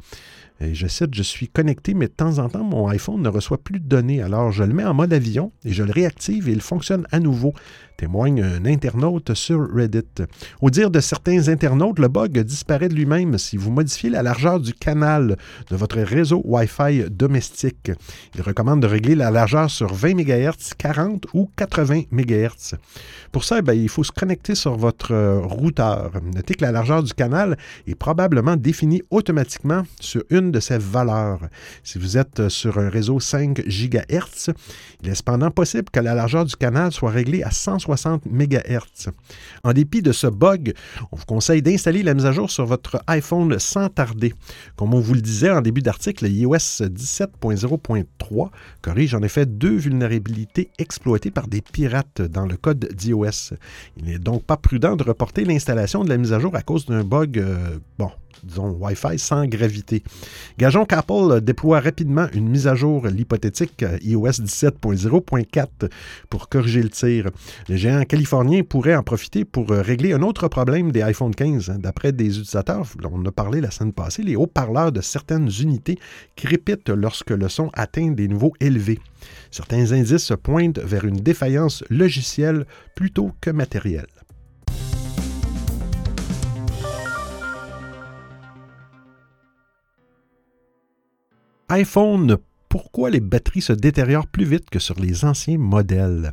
Je 0.59 0.87
cite, 0.87 1.13
je 1.13 1.21
suis 1.21 1.47
connecté, 1.47 1.93
mais 1.93 2.07
de 2.07 2.13
temps 2.13 2.39
en 2.39 2.49
temps, 2.49 2.63
mon 2.63 2.87
iPhone 2.87 3.21
ne 3.21 3.29
reçoit 3.29 3.59
plus 3.59 3.79
de 3.79 3.87
données. 3.87 4.21
Alors, 4.21 4.51
je 4.51 4.63
le 4.63 4.73
mets 4.73 4.85
en 4.85 4.93
mode 4.93 5.13
avion 5.13 5.51
et 5.63 5.71
je 5.71 5.83
le 5.83 5.91
réactive 5.91 6.49
et 6.49 6.51
il 6.51 6.61
fonctionne 6.61 7.05
à 7.11 7.19
nouveau 7.19 7.53
témoigne 7.97 8.41
un 8.43 8.65
internaute 8.65 9.33
sur 9.33 9.67
Reddit. 9.73 10.23
Au 10.61 10.69
dire 10.69 10.91
de 10.91 10.99
certains 10.99 11.49
internautes, 11.49 11.99
le 11.99 12.07
bug 12.07 12.39
disparaît 12.39 12.89
de 12.89 12.93
lui-même 12.93 13.37
si 13.37 13.57
vous 13.57 13.71
modifiez 13.71 14.09
la 14.09 14.21
largeur 14.21 14.59
du 14.59 14.73
canal 14.73 15.35
de 15.69 15.75
votre 15.75 15.99
réseau 15.99 16.41
Wi-Fi 16.45 17.05
domestique. 17.09 17.91
Il 18.35 18.41
recommande 18.41 18.83
de 18.83 18.87
régler 18.87 19.15
la 19.15 19.31
largeur 19.31 19.69
sur 19.69 19.93
20 19.93 20.13
MHz, 20.13 20.75
40 20.77 21.25
ou 21.33 21.49
80 21.57 22.03
MHz. 22.11 22.75
Pour 23.31 23.43
ça, 23.43 23.61
ben, 23.61 23.73
il 23.73 23.89
faut 23.89 24.03
se 24.03 24.11
connecter 24.11 24.55
sur 24.55 24.75
votre 24.77 25.13
euh, 25.13 25.39
routeur. 25.39 26.11
Notez 26.33 26.53
que 26.53 26.63
la 26.63 26.71
largeur 26.71 27.01
du 27.01 27.13
canal 27.13 27.57
est 27.87 27.95
probablement 27.95 28.55
définie 28.55 29.01
automatiquement 29.09 29.83
sur 29.99 30.23
une 30.29 30.46
de 30.51 30.59
ces 30.59 30.77
valeurs. 30.77 31.39
Si 31.83 31.97
vous 31.97 32.17
êtes 32.17 32.49
sur 32.49 32.77
un 32.77 32.89
réseau 32.89 33.19
5 33.19 33.61
GHz, 33.65 34.53
il 35.01 35.09
est 35.09 35.15
cependant 35.15 35.51
possible 35.51 35.89
que 35.91 35.99
la 35.99 36.13
largeur 36.13 36.45
du 36.45 36.55
canal 36.55 36.91
soit 36.91 37.11
réglée 37.11 37.43
à 37.43 37.51
160 37.51 37.87
60 37.87 38.25
MHz. 38.25 39.11
En 39.63 39.73
dépit 39.73 40.01
de 40.01 40.11
ce 40.11 40.27
bug, 40.27 40.73
on 41.11 41.15
vous 41.15 41.25
conseille 41.25 41.61
d'installer 41.61 42.03
la 42.03 42.13
mise 42.13 42.25
à 42.25 42.31
jour 42.31 42.51
sur 42.51 42.65
votre 42.65 43.01
iPhone 43.07 43.57
sans 43.59 43.89
tarder. 43.89 44.33
Comme 44.75 44.93
on 44.93 44.99
vous 44.99 45.13
le 45.13 45.21
disait 45.21 45.51
en 45.51 45.61
début 45.61 45.81
d'article, 45.81 46.27
iOS 46.27 46.83
17.0.3 46.83 48.49
corrige 48.81 49.15
en 49.15 49.21
effet 49.21 49.45
deux 49.45 49.75
vulnérabilités 49.75 50.69
exploitées 50.77 51.31
par 51.31 51.47
des 51.47 51.61
pirates 51.61 52.21
dans 52.21 52.45
le 52.45 52.57
code 52.57 52.89
d'iOS. 52.93 53.55
Il 53.95 54.05
n'est 54.05 54.19
donc 54.19 54.43
pas 54.43 54.57
prudent 54.57 54.95
de 54.95 55.03
reporter 55.03 55.45
l'installation 55.45 56.03
de 56.03 56.09
la 56.09 56.17
mise 56.17 56.33
à 56.33 56.39
jour 56.39 56.55
à 56.55 56.61
cause 56.61 56.85
d'un 56.85 57.03
bug, 57.03 57.39
euh, 57.39 57.79
bon, 57.97 58.11
disons, 58.43 58.77
Wi-Fi 58.79 59.17
sans 59.17 59.45
gravité. 59.45 60.03
Gageons 60.57 60.85
qu'Apple 60.85 61.41
déploie 61.41 61.79
rapidement 61.79 62.27
une 62.33 62.47
mise 62.47 62.67
à 62.67 62.75
jour, 62.75 63.07
l'hypothétique 63.07 63.85
iOS 64.01 64.27
17.0.4 64.27 65.89
pour 66.29 66.49
corriger 66.49 66.83
le 66.83 66.89
tir. 66.89 67.29
Le 67.67 67.75
géant 67.75 68.03
californien 68.03 68.63
pourrait 68.63 68.95
en 68.95 69.03
profiter 69.03 69.45
pour 69.45 69.69
régler 69.69 70.13
un 70.13 70.21
autre 70.21 70.47
problème 70.47 70.91
des 70.91 71.01
iPhone 71.01 71.33
15. 71.33 71.77
D'après 71.79 72.11
des 72.11 72.27
utilisateurs, 72.27 72.85
on 73.03 73.25
a 73.25 73.31
parlé 73.31 73.61
la 73.61 73.71
semaine 73.71 73.93
passée, 73.93 74.23
les 74.23 74.35
haut-parleurs 74.35 74.91
de 74.91 75.01
certaines 75.01 75.49
unités 75.59 75.99
crépitent 76.35 76.89
lorsque 76.89 77.31
le 77.31 77.49
son 77.49 77.69
atteint 77.73 78.11
des 78.11 78.27
niveaux 78.27 78.53
élevés. 78.59 78.99
Certains 79.51 79.91
indices 79.91 80.33
pointent 80.41 80.79
vers 80.79 81.05
une 81.05 81.17
défaillance 81.17 81.83
logicielle 81.89 82.65
plutôt 82.95 83.31
que 83.41 83.49
matérielle. 83.49 84.07
iPhone 91.69 92.37
pourquoi 92.69 93.09
les 93.09 93.19
batteries 93.19 93.61
se 93.61 93.73
détériorent 93.73 94.27
plus 94.27 94.45
vite 94.45 94.69
que 94.69 94.79
sur 94.79 94.99
les 94.99 95.25
anciens 95.25 95.57
modèles? 95.57 96.31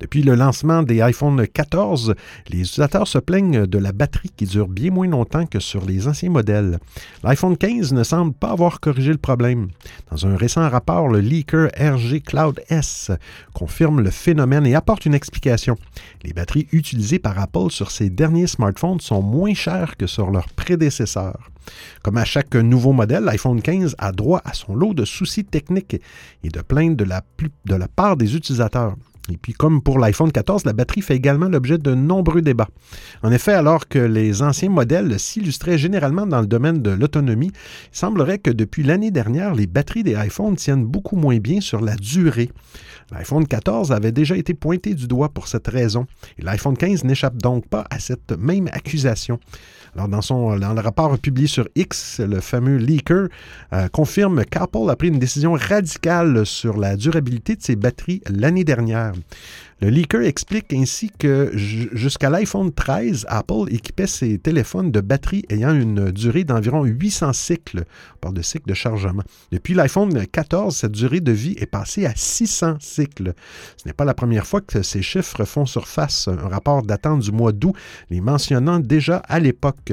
Depuis 0.00 0.22
le 0.22 0.34
lancement 0.34 0.82
des 0.82 1.00
iPhone 1.00 1.46
14, 1.46 2.14
les 2.48 2.60
utilisateurs 2.60 3.08
se 3.08 3.18
plaignent 3.18 3.66
de 3.66 3.78
la 3.78 3.92
batterie 3.92 4.30
qui 4.36 4.44
dure 4.44 4.68
bien 4.68 4.90
moins 4.90 5.06
longtemps 5.06 5.46
que 5.46 5.60
sur 5.60 5.86
les 5.86 6.06
anciens 6.06 6.30
modèles. 6.30 6.78
L'iPhone 7.22 7.56
15 7.56 7.94
ne 7.94 8.02
semble 8.02 8.34
pas 8.34 8.50
avoir 8.50 8.80
corrigé 8.80 9.12
le 9.12 9.18
problème. 9.18 9.68
Dans 10.10 10.26
un 10.26 10.36
récent 10.36 10.68
rapport, 10.68 11.08
le 11.08 11.20
leaker 11.20 11.70
RG 11.78 12.22
Cloud 12.22 12.60
S 12.68 13.10
confirme 13.54 14.00
le 14.00 14.10
phénomène 14.10 14.66
et 14.66 14.74
apporte 14.74 15.06
une 15.06 15.14
explication. 15.14 15.76
Les 16.22 16.34
batteries 16.34 16.68
utilisées 16.72 17.18
par 17.18 17.38
Apple 17.38 17.70
sur 17.70 17.90
ces 17.90 18.10
derniers 18.10 18.46
smartphones 18.46 19.00
sont 19.00 19.22
moins 19.22 19.54
chères 19.54 19.96
que 19.96 20.06
sur 20.06 20.30
leurs 20.30 20.48
prédécesseurs. 20.50 21.50
Comme 22.02 22.16
à 22.16 22.24
chaque 22.24 22.54
nouveau 22.54 22.92
modèle, 22.92 23.24
l'iPhone 23.24 23.60
15 23.60 23.96
a 23.98 24.12
droit 24.12 24.42
à 24.44 24.54
son 24.54 24.74
lot 24.74 24.94
de 24.94 25.04
soucis 25.04 25.44
techniques 25.44 26.00
et 26.42 26.48
de 26.48 26.60
plaintes 26.60 26.96
de 26.96 27.04
la, 27.04 27.22
de 27.64 27.74
la 27.74 27.88
part 27.88 28.16
des 28.16 28.36
utilisateurs. 28.36 28.96
Et 29.32 29.38
puis, 29.38 29.54
comme 29.54 29.80
pour 29.80 29.98
l'iPhone 29.98 30.30
14, 30.30 30.66
la 30.66 30.74
batterie 30.74 31.00
fait 31.00 31.16
également 31.16 31.48
l'objet 31.48 31.78
de 31.78 31.94
nombreux 31.94 32.42
débats. 32.42 32.68
En 33.22 33.32
effet, 33.32 33.54
alors 33.54 33.88
que 33.88 33.98
les 33.98 34.42
anciens 34.42 34.68
modèles 34.68 35.18
s'illustraient 35.18 35.78
généralement 35.78 36.26
dans 36.26 36.42
le 36.42 36.46
domaine 36.46 36.82
de 36.82 36.90
l'autonomie, 36.90 37.50
il 37.50 37.96
semblerait 37.96 38.38
que 38.38 38.50
depuis 38.50 38.82
l'année 38.82 39.10
dernière, 39.10 39.54
les 39.54 39.66
batteries 39.66 40.02
des 40.02 40.12
iPhones 40.12 40.56
tiennent 40.56 40.84
beaucoup 40.84 41.16
moins 41.16 41.38
bien 41.38 41.62
sur 41.62 41.80
la 41.80 41.96
durée. 41.96 42.50
L'iPhone 43.12 43.46
14 43.46 43.92
avait 43.92 44.12
déjà 44.12 44.36
été 44.36 44.52
pointé 44.52 44.94
du 44.94 45.06
doigt 45.06 45.30
pour 45.30 45.48
cette 45.48 45.68
raison, 45.68 46.06
et 46.38 46.42
l'iPhone 46.42 46.76
15 46.76 47.04
n'échappe 47.04 47.36
donc 47.38 47.66
pas 47.66 47.86
à 47.90 47.98
cette 48.00 48.32
même 48.38 48.68
accusation. 48.72 49.38
Alors, 49.94 50.08
dans, 50.08 50.22
son, 50.22 50.58
dans 50.58 50.74
le 50.74 50.80
rapport 50.80 51.16
publié 51.18 51.46
sur 51.46 51.68
X, 51.76 52.20
le 52.20 52.40
fameux 52.40 52.76
leaker 52.76 53.28
euh, 53.72 53.88
confirme 53.88 54.44
qu'Apple 54.44 54.90
a 54.90 54.96
pris 54.96 55.08
une 55.08 55.20
décision 55.20 55.52
radicale 55.52 56.44
sur 56.44 56.76
la 56.76 56.96
durabilité 56.96 57.54
de 57.54 57.62
ses 57.62 57.76
batteries 57.76 58.20
l'année 58.28 58.64
dernière. 58.64 59.13
down. 59.14 59.24
Le 59.84 59.90
leaker 59.90 60.22
explique 60.22 60.72
ainsi 60.72 61.10
que 61.10 61.50
jusqu'à 61.54 62.30
l'iPhone 62.30 62.72
13, 62.72 63.26
Apple 63.28 63.66
équipait 63.68 64.06
ses 64.06 64.38
téléphones 64.38 64.90
de 64.90 65.02
batteries 65.02 65.44
ayant 65.50 65.74
une 65.74 66.10
durée 66.10 66.44
d'environ 66.44 66.84
800 66.84 67.34
cycles. 67.34 67.84
On 68.14 68.18
parle 68.18 68.34
de 68.34 68.40
cycles 68.40 68.66
de 68.66 68.72
chargement. 68.72 69.24
Depuis 69.52 69.74
l'iPhone 69.74 70.26
14, 70.26 70.74
cette 70.74 70.92
durée 70.92 71.20
de 71.20 71.32
vie 71.32 71.54
est 71.58 71.66
passée 71.66 72.06
à 72.06 72.14
600 72.16 72.76
cycles. 72.80 73.34
Ce 73.76 73.86
n'est 73.86 73.92
pas 73.92 74.06
la 74.06 74.14
première 74.14 74.46
fois 74.46 74.62
que 74.62 74.80
ces 74.80 75.02
chiffres 75.02 75.44
font 75.44 75.66
surface. 75.66 76.28
Un 76.28 76.48
rapport 76.48 76.82
datant 76.82 77.18
du 77.18 77.30
mois 77.30 77.52
d'août 77.52 77.74
les 78.08 78.22
mentionnant 78.22 78.80
déjà 78.80 79.18
à 79.28 79.38
l'époque. 79.38 79.92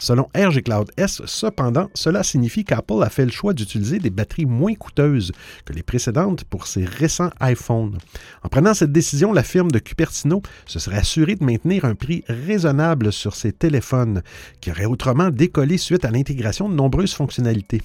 Selon 0.00 0.30
RG 0.34 0.62
Cloud 0.62 0.90
S, 0.96 1.20
cependant, 1.26 1.90
cela 1.92 2.22
signifie 2.22 2.64
qu'Apple 2.64 3.02
a 3.02 3.10
fait 3.10 3.26
le 3.26 3.30
choix 3.30 3.52
d'utiliser 3.52 3.98
des 3.98 4.08
batteries 4.08 4.46
moins 4.46 4.74
coûteuses 4.74 5.30
que 5.66 5.74
les 5.74 5.82
précédentes 5.82 6.44
pour 6.44 6.66
ses 6.66 6.86
récents 6.86 7.28
iPhones. 7.42 7.98
En 8.42 8.48
prenant 8.48 8.72
cette 8.72 8.92
décision, 8.92 9.29
la 9.32 9.42
firme 9.42 9.70
de 9.70 9.78
Cupertino 9.78 10.42
se 10.66 10.78
serait 10.78 10.98
assurée 10.98 11.36
de 11.36 11.44
maintenir 11.44 11.84
un 11.84 11.94
prix 11.94 12.24
raisonnable 12.28 13.12
sur 13.12 13.34
ses 13.34 13.52
téléphones, 13.52 14.22
qui 14.60 14.70
auraient 14.70 14.84
autrement 14.84 15.30
décollé 15.30 15.78
suite 15.78 16.04
à 16.04 16.10
l'intégration 16.10 16.68
de 16.68 16.74
nombreuses 16.74 17.14
fonctionnalités. 17.14 17.82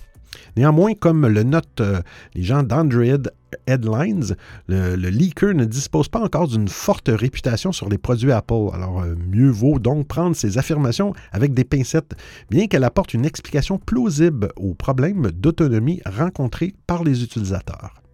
Néanmoins, 0.58 0.94
comme 0.94 1.28
le 1.28 1.44
notent 1.44 1.82
euh, 1.82 2.02
les 2.34 2.44
gens 2.44 2.64
d'Android 2.64 3.30
Headlines, 3.68 4.36
le, 4.68 4.96
leaker 4.96 5.54
ne 5.54 5.66
dispose 5.66 6.10
pas 6.10 6.20
encore 6.20 6.48
d'une 6.48 6.68
forte 6.68 7.10
réputation 7.10 7.72
sur 7.72 7.90
les 7.90 7.98
produits 7.98 8.32
Apple. 8.32 8.70
Alors, 8.74 9.02
euh, 9.02 9.16
mieux 9.16 9.50
vaut 9.50 9.80
donc 9.80 10.08
prendre 10.08 10.36
ces 10.36 10.58
affirmations 10.58 11.14
avec 11.32 11.54
des 11.54 11.64
pincettes, 11.64 12.16
bien 12.50 12.68
qu'elle 12.68 12.84
apporte 12.84 13.14
une 13.14 13.26
explication 13.26 13.78
plausible 13.78 14.50
aux 14.58 14.74
problèmes 14.74 15.32
d'autonomie 15.32 16.02
rencontrés 16.06 16.74
par 16.88 17.04
les 17.04 17.24
utilisateurs. 17.24 18.05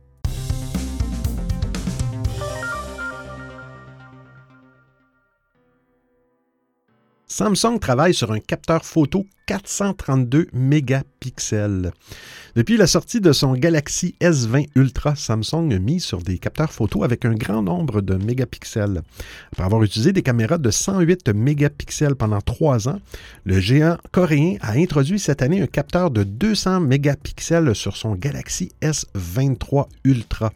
Samsung 7.41 7.79
travaille 7.79 8.13
sur 8.13 8.31
un 8.31 8.39
capteur 8.39 8.85
photo 8.85 9.25
432 9.51 10.47
mégapixels. 10.53 11.91
Depuis 12.55 12.77
la 12.77 12.87
sortie 12.87 13.19
de 13.19 13.31
son 13.33 13.53
Galaxy 13.53 14.15
S20 14.21 14.67
Ultra, 14.75 15.15
Samsung 15.15 15.73
a 15.73 15.79
mis 15.79 15.99
sur 15.99 16.21
des 16.21 16.37
capteurs 16.37 16.71
photo 16.71 17.03
avec 17.03 17.25
un 17.25 17.33
grand 17.33 17.61
nombre 17.61 18.01
de 18.01 18.15
mégapixels. 18.15 19.01
Après 19.51 19.63
avoir 19.63 19.83
utilisé 19.83 20.13
des 20.13 20.21
caméras 20.21 20.57
de 20.57 20.69
108 20.69 21.29
mégapixels 21.29 22.15
pendant 22.15 22.39
trois 22.39 22.87
ans, 22.87 22.99
le 23.45 23.59
géant 23.59 23.97
coréen 24.11 24.55
a 24.61 24.73
introduit 24.73 25.19
cette 25.19 25.41
année 25.41 25.61
un 25.61 25.67
capteur 25.67 26.11
de 26.11 26.23
200 26.23 26.81
mégapixels 26.81 27.75
sur 27.75 27.97
son 27.97 28.15
Galaxy 28.15 28.71
S23 28.81 29.87
Ultra. 30.05 30.51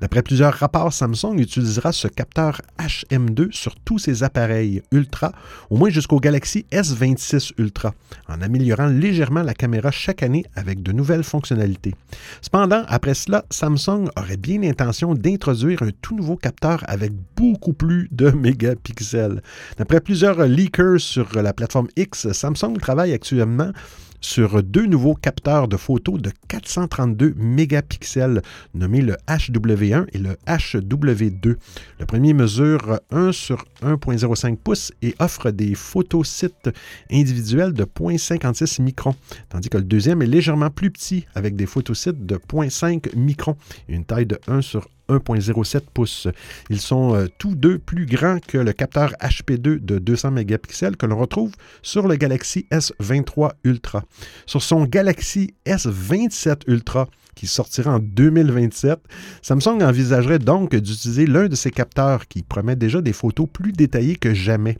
D'après 0.00 0.22
plusieurs 0.22 0.54
rapports, 0.54 0.92
Samsung 0.92 1.38
utilisera 1.38 1.92
ce 1.92 2.08
capteur 2.08 2.60
HM2 2.78 3.52
sur 3.52 3.76
tous 3.76 3.98
ses 3.98 4.22
appareils 4.22 4.82
Ultra, 4.92 5.32
au 5.68 5.76
moins 5.76 5.90
jusqu'au 5.90 6.20
Galaxy 6.20 6.64
S26 6.72 7.52
Ultra, 7.58 7.94
en 8.30 8.40
améliorant 8.40 8.86
légèrement 8.86 9.42
la 9.42 9.54
caméra 9.54 9.90
chaque 9.90 10.22
année 10.22 10.44
avec 10.54 10.82
de 10.82 10.92
nouvelles 10.92 11.24
fonctionnalités. 11.24 11.94
Cependant, 12.40 12.84
après 12.88 13.14
cela, 13.14 13.44
Samsung 13.50 14.08
aurait 14.16 14.36
bien 14.36 14.60
l'intention 14.60 15.14
d'introduire 15.14 15.82
un 15.82 15.90
tout 16.00 16.16
nouveau 16.16 16.36
capteur 16.36 16.82
avec 16.86 17.12
beaucoup 17.36 17.72
plus 17.72 18.08
de 18.12 18.30
mégapixels. 18.30 19.42
D'après 19.76 20.00
plusieurs 20.00 20.42
leakers 20.44 21.00
sur 21.00 21.28
la 21.34 21.52
plateforme 21.52 21.88
X, 21.96 22.32
Samsung 22.32 22.78
travaille 22.80 23.12
actuellement 23.12 23.72
sur 24.20 24.62
deux 24.62 24.86
nouveaux 24.86 25.14
capteurs 25.14 25.68
de 25.68 25.76
photos 25.76 26.20
de 26.20 26.30
432 26.48 27.34
mégapixels 27.36 28.42
nommés 28.74 29.02
le 29.02 29.16
HW1 29.28 30.06
et 30.12 30.18
le 30.18 30.36
HW2. 30.46 31.56
Le 31.98 32.06
premier 32.06 32.34
mesure 32.34 33.00
1 33.10 33.32
sur 33.32 33.64
1.05 33.82 34.56
pouces 34.56 34.92
et 35.02 35.14
offre 35.18 35.50
des 35.50 35.74
photosites 35.74 36.70
individuels 37.10 37.72
de 37.72 37.84
0.56 37.84 38.82
microns, 38.82 39.14
tandis 39.48 39.68
que 39.68 39.78
le 39.78 39.84
deuxième 39.84 40.22
est 40.22 40.26
légèrement 40.26 40.70
plus 40.70 40.90
petit 40.90 41.26
avec 41.34 41.56
des 41.56 41.66
photosites 41.66 42.26
de 42.26 42.36
0.5 42.36 43.16
microns 43.16 43.56
et 43.88 43.94
une 43.94 44.04
taille 44.04 44.26
de 44.26 44.38
1 44.46 44.62
sur 44.62 44.88
1.07 45.10 45.80
pouces. 45.92 46.28
Ils 46.68 46.80
sont 46.80 47.14
euh, 47.14 47.26
tous 47.38 47.54
deux 47.54 47.78
plus 47.78 48.06
grands 48.06 48.38
que 48.38 48.58
le 48.58 48.72
capteur 48.72 49.12
HP2 49.20 49.84
de 49.84 49.98
200 49.98 50.30
mégapixels 50.32 50.96
que 50.96 51.06
l'on 51.06 51.18
retrouve 51.18 51.52
sur 51.82 52.08
le 52.08 52.16
Galaxy 52.16 52.66
S23 52.70 53.50
Ultra. 53.64 54.04
Sur 54.46 54.62
son 54.62 54.84
Galaxy 54.84 55.54
S27 55.66 56.62
Ultra, 56.66 57.08
qui 57.34 57.46
sortira 57.46 57.94
en 57.94 57.98
2027, 58.00 58.98
Samsung 59.42 59.82
envisagerait 59.82 60.38
donc 60.38 60.74
d'utiliser 60.74 61.26
l'un 61.26 61.48
de 61.48 61.54
ces 61.54 61.70
capteurs 61.70 62.28
qui 62.28 62.42
promet 62.42 62.76
déjà 62.76 63.00
des 63.00 63.12
photos 63.12 63.48
plus 63.50 63.72
détaillées 63.72 64.16
que 64.16 64.34
jamais. 64.34 64.76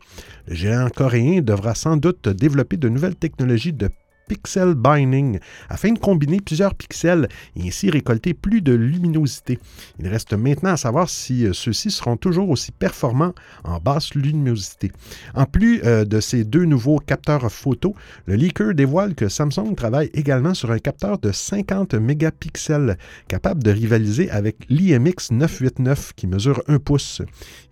Le 0.47 0.55
géant 0.55 0.89
coréen 0.89 1.41
devra 1.41 1.75
sans 1.75 1.97
doute 1.97 2.29
développer 2.29 2.77
de 2.77 2.89
nouvelles 2.89 3.15
technologies 3.15 3.73
de 3.73 3.89
pixel 4.31 4.75
binding 4.75 5.39
afin 5.67 5.91
de 5.91 5.99
combiner 5.99 6.39
plusieurs 6.39 6.73
pixels 6.73 7.27
et 7.57 7.67
ainsi 7.67 7.89
récolter 7.89 8.33
plus 8.33 8.61
de 8.61 8.71
luminosité. 8.71 9.59
Il 9.99 10.07
reste 10.07 10.31
maintenant 10.31 10.71
à 10.71 10.77
savoir 10.77 11.09
si 11.09 11.45
euh, 11.45 11.51
ceux-ci 11.51 11.91
seront 11.91 12.15
toujours 12.15 12.49
aussi 12.49 12.71
performants 12.71 13.33
en 13.65 13.79
basse 13.79 14.13
luminosité. 14.15 14.93
En 15.35 15.43
plus 15.43 15.81
euh, 15.83 16.05
de 16.05 16.21
ces 16.21 16.45
deux 16.45 16.63
nouveaux 16.63 16.99
capteurs 16.99 17.51
photo, 17.51 17.93
le 18.25 18.35
leaker 18.35 18.73
dévoile 18.73 19.15
que 19.15 19.27
Samsung 19.27 19.75
travaille 19.75 20.09
également 20.13 20.53
sur 20.53 20.71
un 20.71 20.79
capteur 20.79 21.17
de 21.17 21.33
50 21.33 21.95
mégapixels 21.95 22.97
capable 23.27 23.61
de 23.61 23.71
rivaliser 23.71 24.31
avec 24.31 24.55
l'IMX 24.69 25.31
989 25.31 26.13
qui 26.15 26.27
mesure 26.27 26.63
1 26.69 26.79
pouce. 26.79 27.21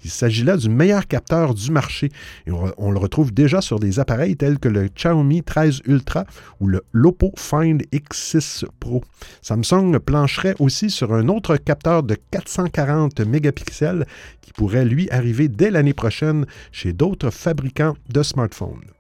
Il 0.03 0.09
s'agit 0.09 0.43
là 0.43 0.57
du 0.57 0.67
meilleur 0.67 1.07
capteur 1.07 1.53
du 1.53 1.71
marché 1.71 2.09
et 2.47 2.51
on, 2.51 2.91
le 2.91 2.99
retrouve 2.99 3.33
déjà 3.33 3.61
sur 3.61 3.79
des 3.79 3.99
appareils 3.99 4.35
tels 4.35 4.59
que 4.59 4.67
le 4.67 4.89
Xiaomi 4.89 5.43
13 5.43 5.81
Ultra 5.85 6.25
ou 6.59 6.67
le 6.67 6.83
Lopo 6.91 7.31
Find 7.37 7.83
X6 7.91 8.65
Pro. 8.79 9.03
Samsung 9.41 9.99
plancherait 9.99 10.55
aussi 10.59 10.89
sur 10.89 11.13
un 11.13 11.27
autre 11.27 11.57
capteur 11.57 12.03
de 12.03 12.15
440 12.31 13.21
mégapixels 13.21 14.05
qui 14.41 14.51
pourrait 14.53 14.85
lui 14.85 15.09
arriver 15.11 15.47
dès 15.47 15.71
l'année 15.71 15.93
prochaine 15.93 16.45
chez 16.71 16.93
d'autres 16.93 17.29
fabricants 17.29 17.95
de 18.09 18.23
smartphones. 18.23 18.98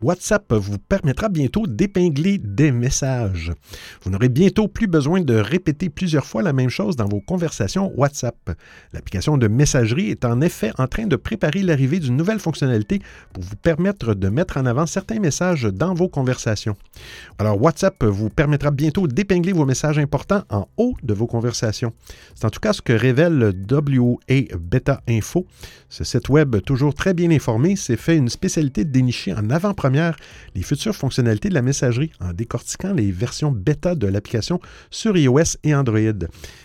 WhatsApp 0.00 0.52
vous 0.52 0.78
permettra 0.78 1.28
bientôt 1.28 1.66
d'épingler 1.66 2.38
des 2.38 2.70
messages. 2.70 3.52
Vous 4.02 4.12
n'aurez 4.12 4.28
bientôt 4.28 4.68
plus 4.68 4.86
besoin 4.86 5.22
de 5.22 5.34
répéter 5.34 5.88
plusieurs 5.88 6.24
fois 6.24 6.40
la 6.40 6.52
même 6.52 6.68
chose 6.68 6.94
dans 6.94 7.08
vos 7.08 7.20
conversations 7.20 7.92
WhatsApp. 7.96 8.36
L'application 8.92 9.36
de 9.38 9.48
messagerie 9.48 10.10
est 10.10 10.24
en 10.24 10.40
effet 10.40 10.70
en 10.78 10.86
train 10.86 11.06
de 11.06 11.16
préparer 11.16 11.62
l'arrivée 11.62 11.98
d'une 11.98 12.16
nouvelle 12.16 12.38
fonctionnalité 12.38 13.00
pour 13.32 13.42
vous 13.42 13.56
permettre 13.56 14.14
de 14.14 14.28
mettre 14.28 14.58
en 14.58 14.66
avant 14.66 14.86
certains 14.86 15.18
messages 15.18 15.64
dans 15.64 15.94
vos 15.94 16.08
conversations. 16.08 16.76
Alors 17.40 17.60
WhatsApp 17.60 18.04
vous 18.04 18.30
permettra 18.30 18.70
bientôt 18.70 19.08
d'épingler 19.08 19.52
vos 19.52 19.66
messages 19.66 19.98
importants 19.98 20.44
en 20.48 20.68
haut 20.76 20.94
de 21.02 21.12
vos 21.12 21.26
conversations. 21.26 21.92
C'est 22.36 22.44
en 22.44 22.50
tout 22.50 22.60
cas 22.60 22.72
ce 22.72 22.82
que 22.82 22.92
révèle 22.92 23.52
WA 23.68 24.56
Beta 24.60 25.00
Info. 25.08 25.44
Ce 25.88 26.04
site 26.04 26.28
web 26.28 26.54
toujours 26.60 26.94
très 26.94 27.14
bien 27.14 27.32
informé 27.32 27.74
s'est 27.74 27.96
fait 27.96 28.16
une 28.16 28.28
spécialité 28.28 28.84
de 28.84 28.92
dénicher 28.92 29.32
en 29.32 29.50
avant-première 29.50 29.87
les 30.54 30.62
futures 30.62 30.94
fonctionnalités 30.94 31.48
de 31.48 31.54
la 31.54 31.62
messagerie 31.62 32.12
en 32.20 32.32
décortiquant 32.32 32.92
les 32.92 33.10
versions 33.10 33.50
bêta 33.50 33.94
de 33.94 34.06
l'application 34.06 34.60
sur 34.90 35.16
iOS 35.16 35.56
et 35.64 35.74
Android. 35.74 35.98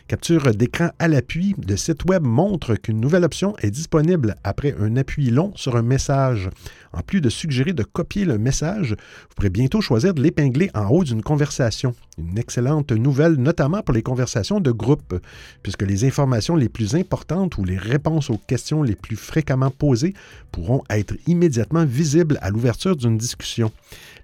Capture 0.08 0.54
d'écran 0.54 0.90
à 1.00 1.08
l'appui, 1.08 1.56
le 1.68 1.78
site 1.78 2.06
web 2.06 2.24
montre 2.24 2.76
qu'une 2.76 3.00
nouvelle 3.00 3.24
option 3.24 3.56
est 3.62 3.72
disponible 3.72 4.36
après 4.44 4.76
un 4.80 4.96
appui 4.98 5.30
long 5.30 5.52
sur 5.56 5.76
un 5.76 5.82
message. 5.82 6.50
En 6.94 7.02
plus 7.02 7.22
de 7.22 7.30
suggérer 7.30 7.74
de 7.74 7.84
copier 7.84 8.24
le 8.24 8.38
message, 8.38 8.92
vous 8.92 9.36
pourrez 9.36 9.50
bientôt 9.50 9.82
choisir 9.82 10.14
de 10.14 10.22
l'épingler 10.22 10.70
en 10.76 10.88
haut 10.90 11.04
d'une 11.04 11.24
conversation. 11.24 11.96
Une 12.20 12.38
excellente 12.38 12.92
nouvelle, 12.92 13.34
notamment 13.34 13.82
pour 13.82 13.96
les 13.96 14.04
conversations 14.04 14.60
de 14.60 14.72
groupe, 14.72 15.20
puisque 15.64 15.82
les 15.82 16.06
informations 16.06 16.56
les 16.56 16.70
plus 16.70 16.96
importantes 16.96 17.58
ou 17.58 17.64
les 17.64 17.78
réponses 17.78 18.30
aux 18.30 18.38
questions 18.38 18.84
les 18.84 18.96
plus 18.96 19.16
fréquemment 19.16 19.72
posées 19.72 20.14
pourront 20.52 20.84
être 20.92 21.16
immédiatement 21.26 21.86
visibles 21.86 22.38
à 22.42 22.52
l'ouverture 22.52 22.96
d'une 22.96 23.18
discussion. 23.18 23.72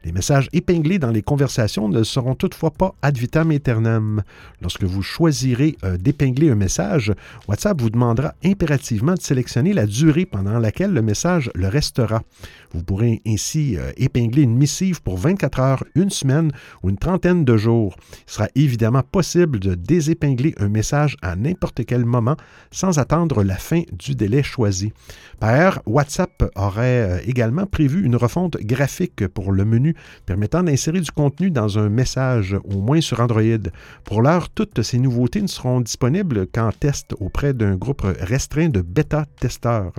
Les 0.05 0.13
messages 0.13 0.47
épinglés 0.53 0.97
dans 0.97 1.11
les 1.11 1.21
conversations 1.21 1.89
ne 1.89 2.03
seront 2.03 2.35
toutefois 2.35 2.71
pas 2.71 2.95
ad 3.01 3.17
vitam 3.17 3.51
aeternam. 3.51 4.23
Lorsque 4.61 4.85
vous 4.85 5.01
choisirez 5.01 5.75
euh, 5.83 5.97
d'épingler 5.97 6.49
un 6.51 6.55
message, 6.55 7.13
WhatsApp 7.49 7.81
vous 7.81 7.89
demandera 7.89 8.33
impérativement 8.45 9.15
de 9.15 9.21
sélectionner 9.21 9.73
la 9.73 9.85
durée 9.85 10.25
pendant 10.25 10.57
laquelle 10.57 10.93
le 10.93 11.01
message 11.01 11.51
le 11.53 11.67
restera. 11.67 12.21
Vous 12.73 12.83
pourrez 12.83 13.21
ainsi 13.25 13.77
euh, 13.77 13.91
épingler 13.97 14.43
une 14.43 14.55
missive 14.55 15.01
pour 15.01 15.17
24 15.17 15.59
heures, 15.59 15.83
une 15.95 16.09
semaine 16.09 16.51
ou 16.83 16.89
une 16.89 16.97
trentaine 16.97 17.45
de 17.45 17.57
jours. 17.57 17.95
Il 18.27 18.31
sera 18.31 18.47
évidemment 18.55 19.03
possible 19.03 19.59
de 19.59 19.75
désépingler 19.75 20.53
un 20.59 20.69
message 20.69 21.17
à 21.21 21.35
n'importe 21.35 21.85
quel 21.85 22.05
moment 22.05 22.37
sans 22.71 22.99
attendre 22.99 23.43
la 23.43 23.57
fin 23.57 23.81
du 23.91 24.15
délai 24.15 24.43
choisi. 24.43 24.93
Par 25.39 25.49
ailleurs, 25.49 25.81
WhatsApp 25.85 26.51
aurait 26.55 27.19
euh, 27.19 27.19
également 27.25 27.65
prévu 27.65 28.03
une 28.03 28.15
refonte 28.15 28.57
graphique 28.57 29.27
pour 29.27 29.51
le 29.51 29.65
menu 29.65 29.95
permettant 30.25 30.63
d'insérer 30.63 31.01
du 31.01 31.11
contenu 31.11 31.51
dans 31.51 31.79
un 31.79 31.89
message, 31.89 32.55
au 32.63 32.81
moins 32.81 33.01
sur 33.01 33.19
Android. 33.19 33.41
Pour 34.03 34.21
l'heure, 34.21 34.49
toutes 34.49 34.81
ces 34.81 34.99
nouveautés 34.99 35.41
ne 35.41 35.47
seront 35.47 35.81
disponibles 35.81 36.47
qu'en 36.47 36.71
test 36.71 37.13
auprès 37.19 37.53
d'un 37.53 37.75
groupe 37.75 38.03
restreint 38.19 38.69
de 38.69 38.81
bêta-testeurs. 38.81 39.93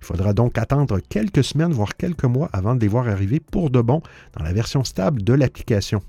Il 0.00 0.04
faudra 0.04 0.32
donc 0.32 0.58
attendre 0.58 0.98
quelques 1.08 1.44
semaines, 1.44 1.72
voire 1.72 1.96
quelques 2.02 2.24
mois 2.24 2.50
avant 2.52 2.74
de 2.74 2.80
les 2.80 2.88
voir 2.88 3.06
arriver 3.06 3.38
pour 3.38 3.70
de 3.70 3.80
bon 3.80 4.02
dans 4.36 4.42
la 4.42 4.52
version 4.52 4.82
stable 4.82 5.22
de 5.22 5.34
l'application. 5.34 6.02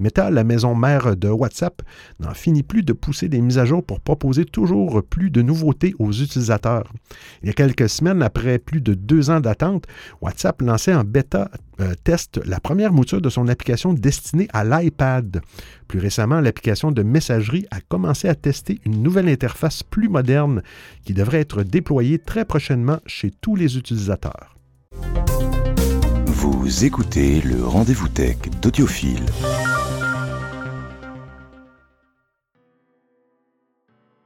Meta, 0.00 0.28
la 0.28 0.42
maison 0.42 0.74
mère 0.74 1.16
de 1.16 1.28
WhatsApp, 1.28 1.82
n'en 2.18 2.34
finit 2.34 2.64
plus 2.64 2.82
de 2.82 2.92
pousser 2.92 3.28
des 3.28 3.40
mises 3.40 3.58
à 3.58 3.64
jour 3.64 3.84
pour 3.84 4.00
proposer 4.00 4.44
toujours 4.44 5.04
plus 5.04 5.30
de 5.30 5.42
nouveautés 5.42 5.94
aux 6.00 6.10
utilisateurs. 6.10 6.92
Il 7.42 7.46
y 7.46 7.50
a 7.50 7.52
quelques 7.52 7.88
semaines, 7.88 8.22
après 8.22 8.58
plus 8.58 8.80
de 8.80 8.94
deux 8.94 9.30
ans 9.30 9.38
d'attente, 9.38 9.86
WhatsApp 10.20 10.60
lançait 10.62 10.94
en 10.94 11.04
bêta 11.04 11.48
euh, 11.80 11.94
test 12.02 12.40
la 12.44 12.58
première 12.58 12.92
mouture 12.92 13.20
de 13.20 13.30
son 13.30 13.46
application 13.46 13.94
destinée 13.94 14.48
à 14.52 14.64
l'iPad. 14.64 15.40
Plus 15.86 16.00
récemment, 16.00 16.40
l'application 16.40 16.90
de 16.90 17.04
messagerie 17.04 17.66
a 17.70 17.80
commencé 17.80 18.28
à 18.28 18.34
tester 18.34 18.80
une 18.84 19.00
nouvelle 19.00 19.28
interface 19.28 19.84
plus 19.84 20.08
moderne 20.08 20.62
qui 21.04 21.14
devrait 21.14 21.40
être 21.40 21.62
déployée 21.62 22.18
très 22.18 22.44
prochainement 22.44 22.98
chez 23.06 23.30
tous 23.30 23.54
les 23.54 23.78
utilisateurs. 23.78 24.56
Vous 26.66 26.84
écoutez 26.84 27.40
le 27.42 27.64
rendez-vous 27.64 28.08
tech 28.08 28.38
d'Audiophile. 28.60 29.24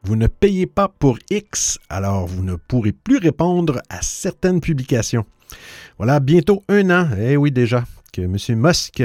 Vous 0.04 0.16
ne 0.16 0.26
payez 0.26 0.66
pas 0.66 0.88
pour 0.88 1.18
X, 1.28 1.78
alors 1.90 2.26
vous 2.26 2.42
ne 2.42 2.54
pourrez 2.54 2.92
plus 2.92 3.18
répondre 3.18 3.82
à 3.90 4.00
certaines 4.00 4.62
publications. 4.62 5.26
Voilà 5.98 6.18
bientôt 6.18 6.62
un 6.70 6.88
an, 6.88 7.10
eh 7.20 7.36
oui 7.36 7.52
déjà, 7.52 7.84
que 8.10 8.22
M. 8.22 8.38
Musk 8.58 9.02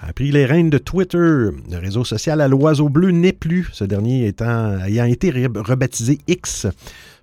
a 0.00 0.12
pris 0.14 0.32
les 0.32 0.46
rênes 0.46 0.70
de 0.70 0.78
Twitter. 0.78 1.18
Le 1.18 1.76
réseau 1.76 2.04
social 2.04 2.40
à 2.40 2.48
l'oiseau 2.48 2.88
bleu 2.88 3.10
n'est 3.10 3.34
plus, 3.34 3.68
ce 3.74 3.84
dernier 3.84 4.26
étant, 4.26 4.78
ayant 4.78 5.04
été 5.04 5.30
rebaptisé 5.30 6.20
X 6.26 6.68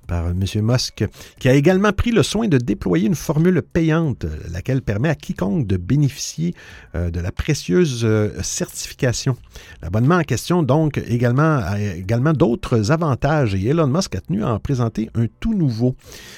par 0.09 0.27
M. 0.29 0.43
Musk, 0.61 1.05
qui 1.37 1.47
a 1.47 1.53
également 1.53 1.93
pris 1.93 2.11
le 2.11 2.23
soin 2.23 2.47
de 2.47 2.57
déployer 2.57 3.07
une 3.07 3.15
formule 3.15 3.61
payante, 3.61 4.25
laquelle 4.51 4.81
permet 4.81 5.09
à 5.09 5.15
quiconque 5.15 5.67
de 5.67 5.77
bénéficier 5.77 6.55
euh, 6.95 7.11
de 7.11 7.19
la 7.19 7.31
précieuse 7.31 8.01
euh, 8.03 8.31
certification. 8.41 9.37
L'abonnement 9.83 10.15
en 10.15 10.23
question, 10.23 10.63
donc, 10.63 10.97
également, 10.97 11.59
a 11.63 11.79
également 11.79 12.33
d'autres 12.33 12.91
avantages 12.91 13.53
et 13.53 13.63
Elon 13.67 13.87
Musk 13.87 14.15
a 14.15 14.21
tenu 14.21 14.43
à 14.43 14.53
en 14.53 14.59
présenter 14.59 15.09
un 15.13 15.27
tout 15.39 15.53
nouveau. 15.53 15.95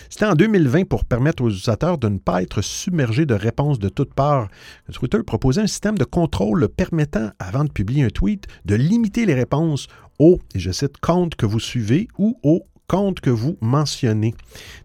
C'était 0.09 0.25
en 0.25 0.35
2020 0.35 0.87
pour 0.87 1.05
permettre 1.05 1.41
aux 1.41 1.49
utilisateurs 1.49 1.97
de 1.97 2.09
ne 2.09 2.19
pas 2.19 2.41
être 2.41 2.61
submergés 2.61 3.25
de 3.25 3.33
réponses 3.33 3.79
de 3.79 3.87
toutes 3.87 4.13
parts. 4.13 4.49
Twitter 4.91 5.23
proposait 5.25 5.61
un 5.61 5.67
système 5.67 5.97
de 5.97 6.03
contrôle 6.03 6.67
permettant, 6.67 7.29
avant 7.39 7.63
de 7.63 7.71
publier 7.71 8.03
un 8.03 8.09
tweet, 8.09 8.47
de 8.65 8.75
limiter 8.75 9.25
les 9.25 9.33
réponses 9.33 9.87
au, 10.19 10.39
et 10.53 10.59
je 10.59 10.71
cite, 10.71 10.97
compte 10.99 11.35
que 11.35 11.45
vous 11.45 11.59
suivez 11.59 12.07
ou 12.17 12.37
au 12.43 12.65
compte 12.91 13.21
que 13.21 13.29
vous 13.29 13.57
mentionnez. 13.61 14.35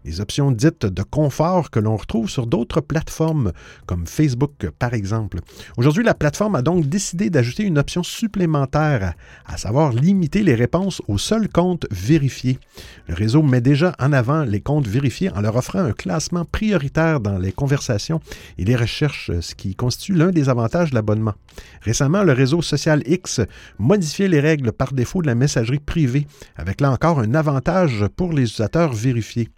Des 0.05 0.21
options 0.21 0.51
dites 0.51 0.85
de 0.85 1.03
confort 1.03 1.69
que 1.69 1.81
l'on 1.81 1.97
retrouve 1.97 2.29
sur 2.29 2.47
d'autres 2.47 2.79
plateformes, 2.79 3.51
comme 3.85 4.07
Facebook 4.07 4.69
par 4.79 4.93
exemple. 4.93 5.39
Aujourd'hui, 5.75 6.05
la 6.05 6.13
plateforme 6.13 6.55
a 6.55 6.61
donc 6.61 6.87
décidé 6.87 7.29
d'ajouter 7.29 7.63
une 7.63 7.77
option 7.77 8.03
supplémentaire, 8.03 9.13
à 9.45 9.57
savoir 9.57 9.91
limiter 9.91 10.41
les 10.41 10.55
réponses 10.55 11.01
aux 11.09 11.17
seuls 11.17 11.49
comptes 11.49 11.85
vérifiés. 11.91 12.59
Le 13.09 13.13
réseau 13.13 13.43
met 13.43 13.59
déjà 13.59 13.93
en 13.99 14.13
avant 14.13 14.45
les 14.45 14.61
comptes 14.61 14.87
vérifiés 14.87 15.29
en 15.31 15.41
leur 15.41 15.57
offrant 15.57 15.79
un 15.79 15.91
classement 15.91 16.45
prioritaire 16.45 17.19
dans 17.19 17.37
les 17.37 17.51
conversations 17.51 18.21
et 18.57 18.63
les 18.63 18.77
recherches, 18.77 19.31
ce 19.41 19.53
qui 19.53 19.75
constitue 19.75 20.13
l'un 20.13 20.31
des 20.31 20.47
avantages 20.47 20.91
de 20.91 20.95
l'abonnement. 20.95 21.33
Récemment, 21.81 22.23
le 22.23 22.31
réseau 22.31 22.61
social 22.61 23.03
X 23.05 23.41
modifiait 23.79 24.29
les 24.29 24.39
règles 24.39 24.71
par 24.71 24.93
défaut 24.93 25.21
de 25.21 25.27
la 25.27 25.35
messagerie 25.35 25.79
privée, 25.79 26.25
avec 26.55 26.79
là 26.79 26.89
encore 26.89 27.19
un 27.19 27.33
avantage 27.33 27.96
pour 28.15 28.33
les 28.33 28.43
utilisateurs 28.43 28.93
vérifiés. 28.93 29.49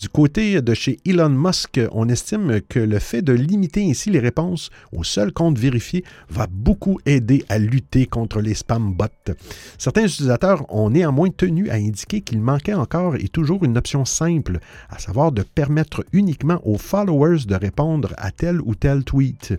Du 0.00 0.08
côté 0.08 0.60
de 0.60 0.74
chez 0.74 0.98
Elon 1.06 1.28
Musk, 1.28 1.80
on 1.92 2.08
estime 2.08 2.60
que 2.68 2.80
le 2.80 2.98
fait 2.98 3.22
de 3.22 3.32
limiter 3.32 3.88
ainsi 3.88 4.10
les 4.10 4.18
réponses 4.18 4.70
aux 4.92 5.04
seuls 5.04 5.32
comptes 5.32 5.58
vérifiés 5.58 6.04
va 6.28 6.46
beaucoup 6.50 6.98
aider 7.06 7.44
à 7.48 7.58
lutter 7.58 8.06
contre 8.06 8.40
les 8.40 8.54
spam 8.54 8.92
bots. 8.92 9.34
Certains 9.78 10.06
utilisateurs 10.06 10.64
ont 10.74 10.90
néanmoins 10.90 11.30
tenu 11.30 11.70
à 11.70 11.74
indiquer 11.74 12.20
qu'il 12.20 12.40
manquait 12.40 12.74
encore 12.74 13.16
et 13.16 13.28
toujours 13.28 13.64
une 13.64 13.78
option 13.78 14.04
simple, 14.04 14.58
à 14.90 14.98
savoir 14.98 15.32
de 15.32 15.42
permettre 15.42 16.04
uniquement 16.12 16.60
aux 16.64 16.78
followers 16.78 17.44
de 17.46 17.54
répondre 17.54 18.14
à 18.16 18.30
tel 18.32 18.60
ou 18.62 18.74
tel 18.74 19.04
tweet 19.04 19.54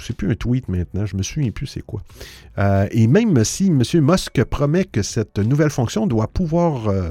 c'est 0.00 0.16
plus 0.16 0.30
un 0.30 0.34
tweet 0.34 0.68
maintenant, 0.68 1.06
je 1.06 1.16
me 1.16 1.22
souviens 1.22 1.50
plus 1.50 1.66
c'est 1.66 1.82
quoi. 1.82 2.02
Euh, 2.58 2.86
et 2.90 3.06
même 3.06 3.44
si 3.44 3.66
M. 3.66 3.82
Musk 3.94 4.42
promet 4.44 4.84
que 4.84 5.02
cette 5.02 5.38
nouvelle 5.38 5.70
fonction 5.70 6.06
doit 6.06 6.28
pouvoir 6.28 6.88
euh, 6.88 7.10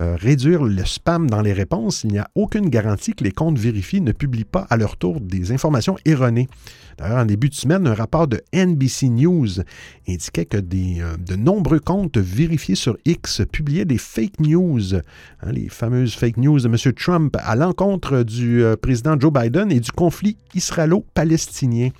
euh, 0.00 0.16
réduire 0.16 0.64
le 0.64 0.84
spam 0.84 1.28
dans 1.28 1.42
les 1.42 1.52
réponses, 1.52 2.04
il 2.04 2.12
n'y 2.12 2.18
a 2.18 2.28
aucune 2.34 2.68
garantie 2.68 3.14
que 3.14 3.24
les 3.24 3.32
comptes 3.32 3.58
vérifiés 3.58 4.00
ne 4.00 4.12
publient 4.12 4.44
pas 4.44 4.66
à 4.70 4.76
leur 4.76 4.96
tour 4.96 5.20
des 5.20 5.52
informations 5.52 5.96
erronées. 6.04 6.48
D'ailleurs, 6.98 7.18
en 7.18 7.24
début 7.24 7.48
de 7.48 7.54
semaine, 7.54 7.86
un 7.86 7.94
rapport 7.94 8.26
de 8.26 8.40
NBC 8.52 9.08
News 9.08 9.60
indiquait 10.08 10.46
que 10.46 10.56
des, 10.56 11.00
euh, 11.00 11.16
de 11.16 11.36
nombreux 11.36 11.78
comptes 11.78 12.18
vérifiés 12.18 12.74
sur 12.74 12.96
X 13.04 13.42
publiaient 13.52 13.84
des 13.84 13.98
fake 13.98 14.40
news, 14.40 14.94
hein, 14.94 15.52
les 15.52 15.68
fameuses 15.68 16.14
fake 16.14 16.38
news 16.38 16.58
de 16.58 16.66
M. 16.66 16.92
Trump 16.94 17.36
à 17.38 17.54
l'encontre 17.54 18.24
du 18.24 18.64
euh, 18.64 18.74
président 18.76 19.18
Joe 19.18 19.32
Biden 19.32 19.70
et 19.70 19.78
du 19.78 19.92
conflit 19.92 20.36
israélo-palestinien. 20.54 21.90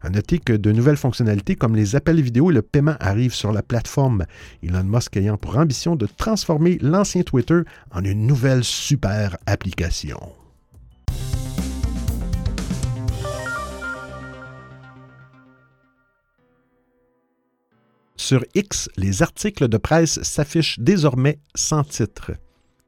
À 0.00 0.08
noter 0.08 0.38
que 0.38 0.54
de 0.54 0.72
nouvelles 0.72 0.96
fonctionnalités 0.96 1.54
comme 1.54 1.76
les 1.76 1.94
appels 1.94 2.20
vidéo 2.22 2.50
et 2.50 2.54
le 2.54 2.62
paiement 2.62 2.96
arrivent 2.98 3.34
sur 3.34 3.52
la 3.52 3.62
plateforme. 3.62 4.24
Elon 4.62 4.84
Musk 4.84 5.16
ayant 5.18 5.36
pour 5.36 5.58
ambition 5.58 5.96
de 5.96 6.06
transformer 6.16 6.78
l'ancien 6.80 7.22
Twitter 7.22 7.60
en 7.90 8.02
une 8.04 8.26
nouvelle 8.26 8.64
super 8.64 9.36
application. 9.46 10.18
Sur 18.28 18.44
X, 18.56 18.88
les 18.96 19.22
articles 19.22 19.68
de 19.68 19.76
presse 19.76 20.20
s'affichent 20.24 20.80
désormais 20.80 21.38
sans 21.54 21.84
titre. 21.84 22.32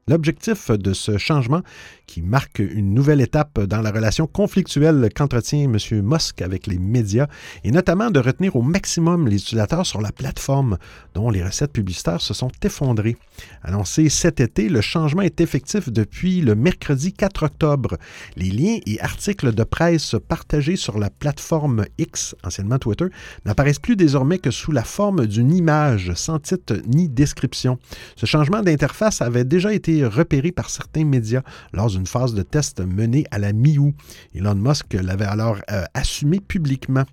L'objectif 0.09 0.71
de 0.71 0.93
ce 0.93 1.19
changement, 1.19 1.61
qui 2.07 2.23
marque 2.23 2.57
une 2.57 2.95
nouvelle 2.95 3.21
étape 3.21 3.59
dans 3.59 3.81
la 3.81 3.91
relation 3.91 4.25
conflictuelle 4.25 5.07
qu'entretient 5.15 5.71
M. 5.71 5.77
Musk 6.01 6.41
avec 6.41 6.65
les 6.65 6.79
médias, 6.79 7.27
est 7.63 7.69
notamment 7.69 8.09
de 8.09 8.19
retenir 8.19 8.55
au 8.55 8.63
maximum 8.63 9.27
les 9.27 9.35
utilisateurs 9.35 9.85
sur 9.85 10.01
la 10.01 10.11
plateforme, 10.11 10.79
dont 11.13 11.29
les 11.29 11.43
recettes 11.43 11.73
publicitaires 11.73 12.21
se 12.21 12.33
sont 12.33 12.49
effondrées. 12.63 13.17
Annoncé 13.61 14.09
cet 14.09 14.39
été, 14.39 14.67
le 14.67 14.81
changement 14.81 15.21
est 15.21 15.41
effectif 15.41 15.89
depuis 15.89 16.41
le 16.41 16.55
mercredi 16.55 17.13
4 17.13 17.43
octobre. 17.43 17.95
Les 18.35 18.49
liens 18.49 18.79
et 18.87 18.99
articles 19.01 19.53
de 19.53 19.63
presse 19.63 20.15
partagés 20.27 20.75
sur 20.75 20.97
la 20.97 21.11
plateforme 21.11 21.85
X, 21.99 22.35
anciennement 22.43 22.79
Twitter, 22.79 23.05
n'apparaissent 23.45 23.77
plus 23.77 23.95
désormais 23.95 24.39
que 24.39 24.49
sous 24.49 24.71
la 24.71 24.83
forme 24.83 25.27
d'une 25.27 25.51
image 25.51 26.13
sans 26.15 26.39
titre 26.39 26.81
ni 26.87 27.09
description. 27.09 27.77
Ce 28.15 28.25
changement 28.25 28.63
d'interface 28.63 29.21
avait 29.21 29.43
déjà 29.43 29.71
été 29.71 29.98
repéré 30.05 30.51
par 30.51 30.69
certains 30.69 31.05
médias 31.05 31.41
lors 31.73 31.89
d'une 31.89 32.07
phase 32.07 32.33
de 32.33 32.41
test 32.41 32.81
menée 32.81 33.25
à 33.31 33.39
la 33.39 33.53
mi-août. 33.53 33.93
Elon 34.35 34.55
Musk 34.55 34.93
l'avait 34.93 35.25
alors 35.25 35.57
euh, 35.71 35.83
assumé 35.93 36.39
publiquement. 36.39 37.03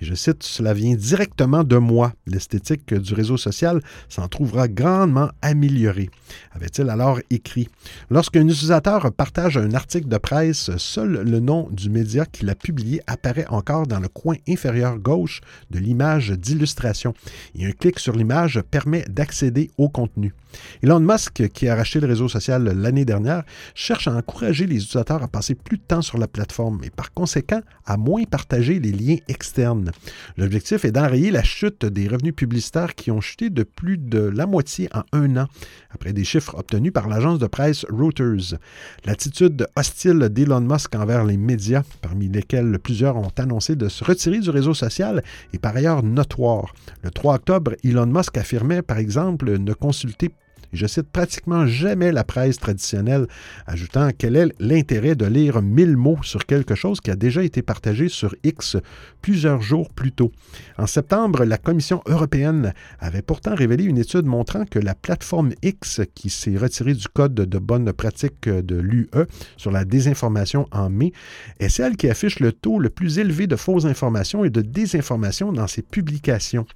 Et 0.00 0.04
je 0.04 0.14
cite, 0.14 0.42
Cela 0.42 0.74
vient 0.74 0.94
directement 0.94 1.64
de 1.64 1.76
moi. 1.76 2.12
L'esthétique 2.26 2.94
du 2.94 3.14
réseau 3.14 3.36
social 3.36 3.80
s'en 4.08 4.28
trouvera 4.28 4.68
grandement 4.68 5.30
améliorée, 5.42 6.10
avait-il 6.52 6.88
alors 6.90 7.20
écrit. 7.30 7.68
Lorsqu'un 8.10 8.46
utilisateur 8.46 9.12
partage 9.12 9.56
un 9.56 9.74
article 9.74 10.08
de 10.08 10.18
presse, 10.18 10.70
seul 10.76 11.22
le 11.22 11.40
nom 11.40 11.68
du 11.70 11.90
média 11.90 12.26
qui 12.26 12.44
l'a 12.44 12.54
publié 12.54 13.00
apparaît 13.06 13.46
encore 13.48 13.86
dans 13.86 14.00
le 14.00 14.08
coin 14.08 14.36
inférieur 14.48 14.98
gauche 14.98 15.40
de 15.70 15.78
l'image 15.78 16.30
d'illustration. 16.30 17.14
Et 17.54 17.66
un 17.66 17.72
clic 17.72 17.98
sur 17.98 18.14
l'image 18.14 18.60
permet 18.70 19.04
d'accéder 19.08 19.70
au 19.78 19.88
contenu. 19.88 20.34
Elon 20.82 21.00
Musk, 21.00 21.48
qui 21.48 21.68
a 21.68 21.76
racheté 21.76 22.00
le 22.00 22.06
réseau 22.06 22.28
social 22.28 22.64
l'année 22.64 23.04
dernière, 23.04 23.44
cherche 23.74 24.08
à 24.08 24.14
encourager 24.14 24.66
les 24.66 24.76
utilisateurs 24.76 25.22
à 25.22 25.28
passer 25.28 25.54
plus 25.54 25.78
de 25.78 25.82
temps 25.82 26.02
sur 26.02 26.18
la 26.18 26.28
plateforme 26.28 26.80
et 26.84 26.90
par 26.90 27.12
conséquent 27.12 27.60
à 27.86 27.96
moins 27.96 28.24
partager 28.24 28.78
les 28.78 28.92
liens 28.92 29.16
externes. 29.28 29.90
L'objectif 30.36 30.84
est 30.84 30.92
d'enrayer 30.92 31.30
la 31.30 31.42
chute 31.42 31.84
des 31.84 32.08
revenus 32.08 32.34
publicitaires 32.34 32.94
qui 32.94 33.10
ont 33.10 33.20
chuté 33.20 33.50
de 33.50 33.62
plus 33.62 33.98
de 33.98 34.20
la 34.20 34.46
moitié 34.46 34.88
en 34.94 35.02
un 35.12 35.36
an, 35.36 35.46
après 35.90 36.12
des 36.12 36.24
chiffres 36.24 36.56
obtenus 36.58 36.92
par 36.92 37.08
l'agence 37.08 37.38
de 37.38 37.46
presse 37.46 37.84
Reuters. 37.88 38.58
L'attitude 39.04 39.66
hostile 39.76 40.28
d'Elon 40.30 40.60
Musk 40.60 40.94
envers 40.94 41.24
les 41.24 41.36
médias, 41.36 41.82
parmi 42.00 42.28
lesquels 42.28 42.78
plusieurs 42.78 43.16
ont 43.16 43.32
annoncé 43.38 43.76
de 43.76 43.88
se 43.88 44.04
retirer 44.04 44.40
du 44.40 44.50
réseau 44.50 44.74
social, 44.74 45.22
est 45.52 45.58
par 45.58 45.76
ailleurs 45.76 46.02
notoire. 46.02 46.72
Le 47.02 47.10
3 47.10 47.34
octobre, 47.34 47.72
Elon 47.84 48.06
Musk 48.06 48.36
affirmait 48.36 48.82
par 48.82 48.98
exemple 48.98 49.58
ne 49.58 49.72
consulter 49.72 50.30
je 50.72 50.86
cite 50.86 51.10
pratiquement 51.10 51.66
jamais 51.66 52.12
la 52.12 52.24
presse 52.24 52.58
traditionnelle, 52.58 53.26
ajoutant 53.66 54.10
quel 54.16 54.36
est 54.36 54.52
l'intérêt 54.58 55.14
de 55.14 55.26
lire 55.26 55.62
mille 55.62 55.96
mots 55.96 56.18
sur 56.22 56.46
quelque 56.46 56.74
chose 56.74 57.00
qui 57.00 57.10
a 57.10 57.16
déjà 57.16 57.42
été 57.42 57.62
partagé 57.62 58.08
sur 58.08 58.34
X 58.42 58.76
plusieurs 59.20 59.62
jours 59.62 59.90
plus 59.90 60.12
tôt. 60.12 60.32
En 60.78 60.86
septembre, 60.86 61.44
la 61.44 61.58
Commission 61.58 62.02
européenne 62.06 62.72
avait 62.98 63.22
pourtant 63.22 63.54
révélé 63.54 63.84
une 63.84 63.98
étude 63.98 64.26
montrant 64.26 64.64
que 64.64 64.78
la 64.78 64.94
plateforme 64.94 65.52
X, 65.62 66.00
qui 66.14 66.30
s'est 66.30 66.56
retirée 66.56 66.94
du 66.94 67.08
code 67.08 67.34
de 67.34 67.58
bonne 67.58 67.92
pratique 67.92 68.48
de 68.48 68.76
l'UE 68.76 69.08
sur 69.56 69.70
la 69.70 69.84
désinformation 69.84 70.66
en 70.72 70.90
mai, 70.90 71.12
est 71.60 71.68
celle 71.68 71.96
qui 71.96 72.08
affiche 72.08 72.40
le 72.40 72.52
taux 72.52 72.78
le 72.78 72.90
plus 72.90 73.18
élevé 73.18 73.46
de 73.46 73.56
fausses 73.56 73.84
informations 73.84 74.44
et 74.44 74.50
de 74.50 74.60
désinformation 74.60 75.52
dans 75.52 75.66
ses 75.66 75.82
publications. 75.82 76.66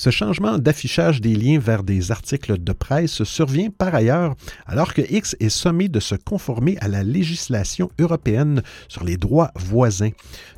Ce 0.00 0.10
changement 0.10 0.58
d'affichage 0.58 1.20
des 1.20 1.34
liens 1.34 1.58
vers 1.58 1.82
des 1.82 2.12
articles 2.12 2.62
de 2.62 2.72
presse 2.72 3.24
survient 3.24 3.70
par 3.70 3.96
ailleurs 3.96 4.36
alors 4.64 4.94
que 4.94 5.02
X 5.02 5.34
est 5.40 5.48
sommé 5.48 5.88
de 5.88 5.98
se 5.98 6.14
conformer 6.14 6.78
à 6.80 6.86
la 6.86 7.02
législation 7.02 7.90
européenne 7.98 8.62
sur 8.86 9.02
les 9.02 9.16
droits 9.16 9.50
voisins. 9.56 10.10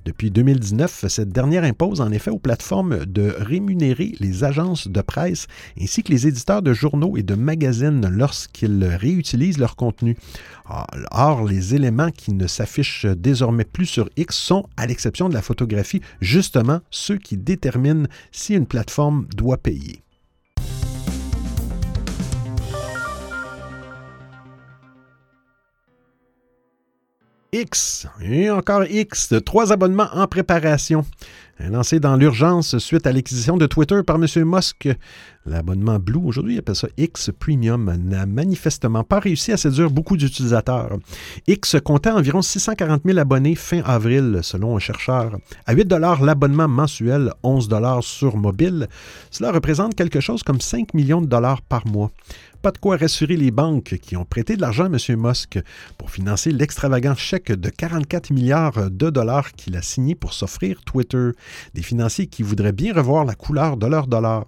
Depuis 0.04 0.30
2019, 0.30 1.06
cette 1.08 1.30
dernière 1.30 1.64
impose 1.64 2.02
en 2.02 2.12
effet 2.12 2.30
aux 2.30 2.38
plateformes 2.38 3.06
de 3.06 3.34
rémunérer 3.38 4.12
les 4.20 4.44
agences 4.44 4.88
de 4.88 5.00
presse 5.00 5.46
ainsi 5.80 6.02
que 6.02 6.12
les 6.12 6.26
éditeurs 6.26 6.60
de 6.60 6.74
journaux 6.74 7.16
et 7.16 7.22
de 7.22 7.34
magazines 7.34 8.06
lorsqu'ils 8.10 8.84
réutilisent 8.84 9.58
leur 9.58 9.74
contenu. 9.74 10.18
Or, 11.10 11.44
les 11.44 11.74
éléments 11.74 12.10
qui 12.10 12.32
ne 12.32 12.46
s'affichent 12.46 13.06
désormais 13.06 13.64
plus 13.64 13.86
sur 13.86 14.08
X 14.16 14.36
sont, 14.36 14.68
à 14.76 14.86
l'exception 14.86 15.28
de 15.28 15.34
la 15.34 15.42
photographie, 15.42 16.00
justement 16.20 16.80
ceux 16.90 17.16
qui 17.16 17.36
déterminent 17.36 18.06
si 18.30 18.54
une 18.54 18.66
plateforme 18.66 19.26
doit 19.34 19.58
payer. 19.58 20.02
X, 27.52 28.06
et 28.22 28.48
encore 28.48 28.84
X, 28.84 29.34
trois 29.44 29.72
abonnements 29.72 30.08
en 30.12 30.28
préparation. 30.28 31.04
Lancé 31.58 32.00
dans 32.00 32.16
l'urgence 32.16 32.78
suite 32.78 33.06
à 33.06 33.12
l'acquisition 33.12 33.58
de 33.58 33.66
Twitter 33.66 34.00
par 34.06 34.16
M. 34.16 34.26
Musk, 34.46 34.88
l'abonnement 35.44 35.98
Blue, 35.98 36.20
aujourd'hui, 36.24 36.54
il 36.54 36.58
appelle 36.58 36.76
ça 36.76 36.88
X 36.96 37.30
Premium, 37.38 37.94
n'a 37.98 38.24
manifestement 38.24 39.04
pas 39.04 39.18
réussi 39.18 39.52
à 39.52 39.58
séduire 39.58 39.90
beaucoup 39.90 40.16
d'utilisateurs. 40.16 40.96
X 41.48 41.76
comptait 41.84 42.10
environ 42.10 42.40
640 42.40 43.02
000 43.04 43.18
abonnés 43.18 43.56
fin 43.56 43.82
avril, 43.84 44.40
selon 44.42 44.76
un 44.76 44.78
chercheur. 44.78 45.36
À 45.66 45.74
8 45.74 45.92
l'abonnement 46.22 46.68
mensuel, 46.68 47.32
11 47.42 47.68
sur 48.00 48.36
mobile, 48.36 48.88
cela 49.30 49.52
représente 49.52 49.94
quelque 49.94 50.20
chose 50.20 50.42
comme 50.42 50.60
5 50.60 50.94
millions 50.94 51.20
de 51.20 51.26
dollars 51.26 51.60
par 51.60 51.86
mois 51.86 52.10
pas 52.60 52.72
de 52.72 52.78
quoi 52.78 52.96
rassurer 52.96 53.36
les 53.36 53.50
banques 53.50 53.96
qui 54.02 54.16
ont 54.16 54.24
prêté 54.24 54.56
de 54.56 54.60
l'argent 54.60 54.84
à 54.84 54.86
M. 54.88 54.98
Musk 55.16 55.58
pour 55.96 56.10
financer 56.10 56.52
l'extravagant 56.52 57.14
chèque 57.14 57.52
de 57.52 57.70
44 57.70 58.30
milliards 58.30 58.90
de 58.90 59.10
dollars 59.10 59.52
qu'il 59.52 59.76
a 59.76 59.82
signé 59.82 60.14
pour 60.14 60.34
s'offrir 60.34 60.82
Twitter. 60.84 61.30
Des 61.74 61.82
financiers 61.82 62.26
qui 62.26 62.42
voudraient 62.42 62.72
bien 62.72 62.92
revoir 62.92 63.24
la 63.24 63.34
couleur 63.34 63.76
de 63.76 63.86
leur 63.86 64.06
dollar. 64.06 64.46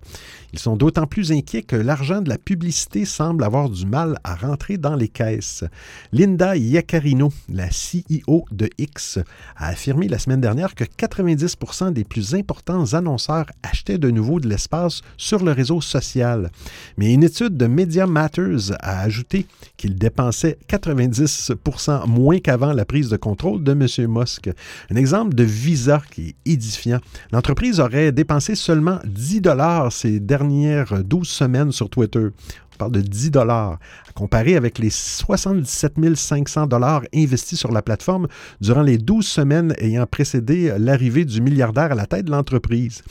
Ils 0.52 0.58
sont 0.58 0.76
d'autant 0.76 1.06
plus 1.06 1.32
inquiets 1.32 1.62
que 1.62 1.76
l'argent 1.76 2.20
de 2.20 2.28
la 2.28 2.36
publicité 2.36 3.06
semble 3.06 3.44
avoir 3.44 3.70
du 3.70 3.86
mal 3.86 4.18
à 4.22 4.34
rentrer 4.34 4.76
dans 4.76 4.96
les 4.96 5.08
caisses. 5.08 5.64
Linda 6.12 6.56
Iaccarino, 6.56 7.32
la 7.48 7.68
CEO 7.68 8.44
de 8.50 8.68
X, 8.76 9.18
a 9.56 9.68
affirmé 9.68 10.08
la 10.08 10.18
semaine 10.18 10.42
dernière 10.42 10.74
que 10.74 10.84
90% 10.84 11.92
des 11.94 12.04
plus 12.04 12.34
importants 12.34 12.92
annonceurs 12.92 13.46
achetaient 13.62 13.96
de 13.96 14.10
nouveau 14.10 14.40
de 14.40 14.48
l'espace 14.48 15.00
sur 15.16 15.42
le 15.42 15.52
réseau 15.52 15.80
social. 15.80 16.50
Mais 16.98 17.14
une 17.14 17.24
étude 17.24 17.56
de 17.56 17.66
Matters 18.06 18.72
a 18.80 19.00
ajouté 19.00 19.46
qu'il 19.76 19.96
dépensait 19.96 20.58
90% 20.68 22.06
moins 22.08 22.38
qu'avant 22.38 22.72
la 22.72 22.84
prise 22.84 23.08
de 23.08 23.16
contrôle 23.16 23.62
de 23.62 23.72
M. 23.72 23.86
Musk. 24.08 24.50
Un 24.90 24.96
exemple 24.96 25.34
de 25.34 25.44
Visa 25.44 26.02
qui 26.10 26.28
est 26.28 26.52
édifiant. 26.52 27.00
L'entreprise 27.32 27.80
aurait 27.80 28.12
dépensé 28.12 28.54
seulement 28.54 28.98
10 29.04 29.40
dollars 29.40 29.92
ces 29.92 30.20
dernières 30.20 30.42
dernières 30.42 31.04
12 31.04 31.28
semaines 31.28 31.72
sur 31.72 31.88
Twitter. 31.88 32.28
On 32.74 32.76
parle 32.76 32.92
de 32.92 33.00
10 33.00 33.30
dollars, 33.30 33.78
à 34.08 34.12
comparer 34.12 34.56
avec 34.56 34.78
les 34.78 34.90
77 34.90 35.94
500 36.14 36.66
dollars 36.66 37.02
investis 37.14 37.58
sur 37.58 37.70
la 37.70 37.82
plateforme 37.82 38.26
durant 38.60 38.82
les 38.82 38.98
12 38.98 39.26
semaines 39.26 39.74
ayant 39.78 40.06
précédé 40.06 40.74
l'arrivée 40.78 41.24
du 41.24 41.40
milliardaire 41.40 41.92
à 41.92 41.94
la 41.94 42.06
tête 42.06 42.26
de 42.26 42.30
l'entreprise. 42.30 43.02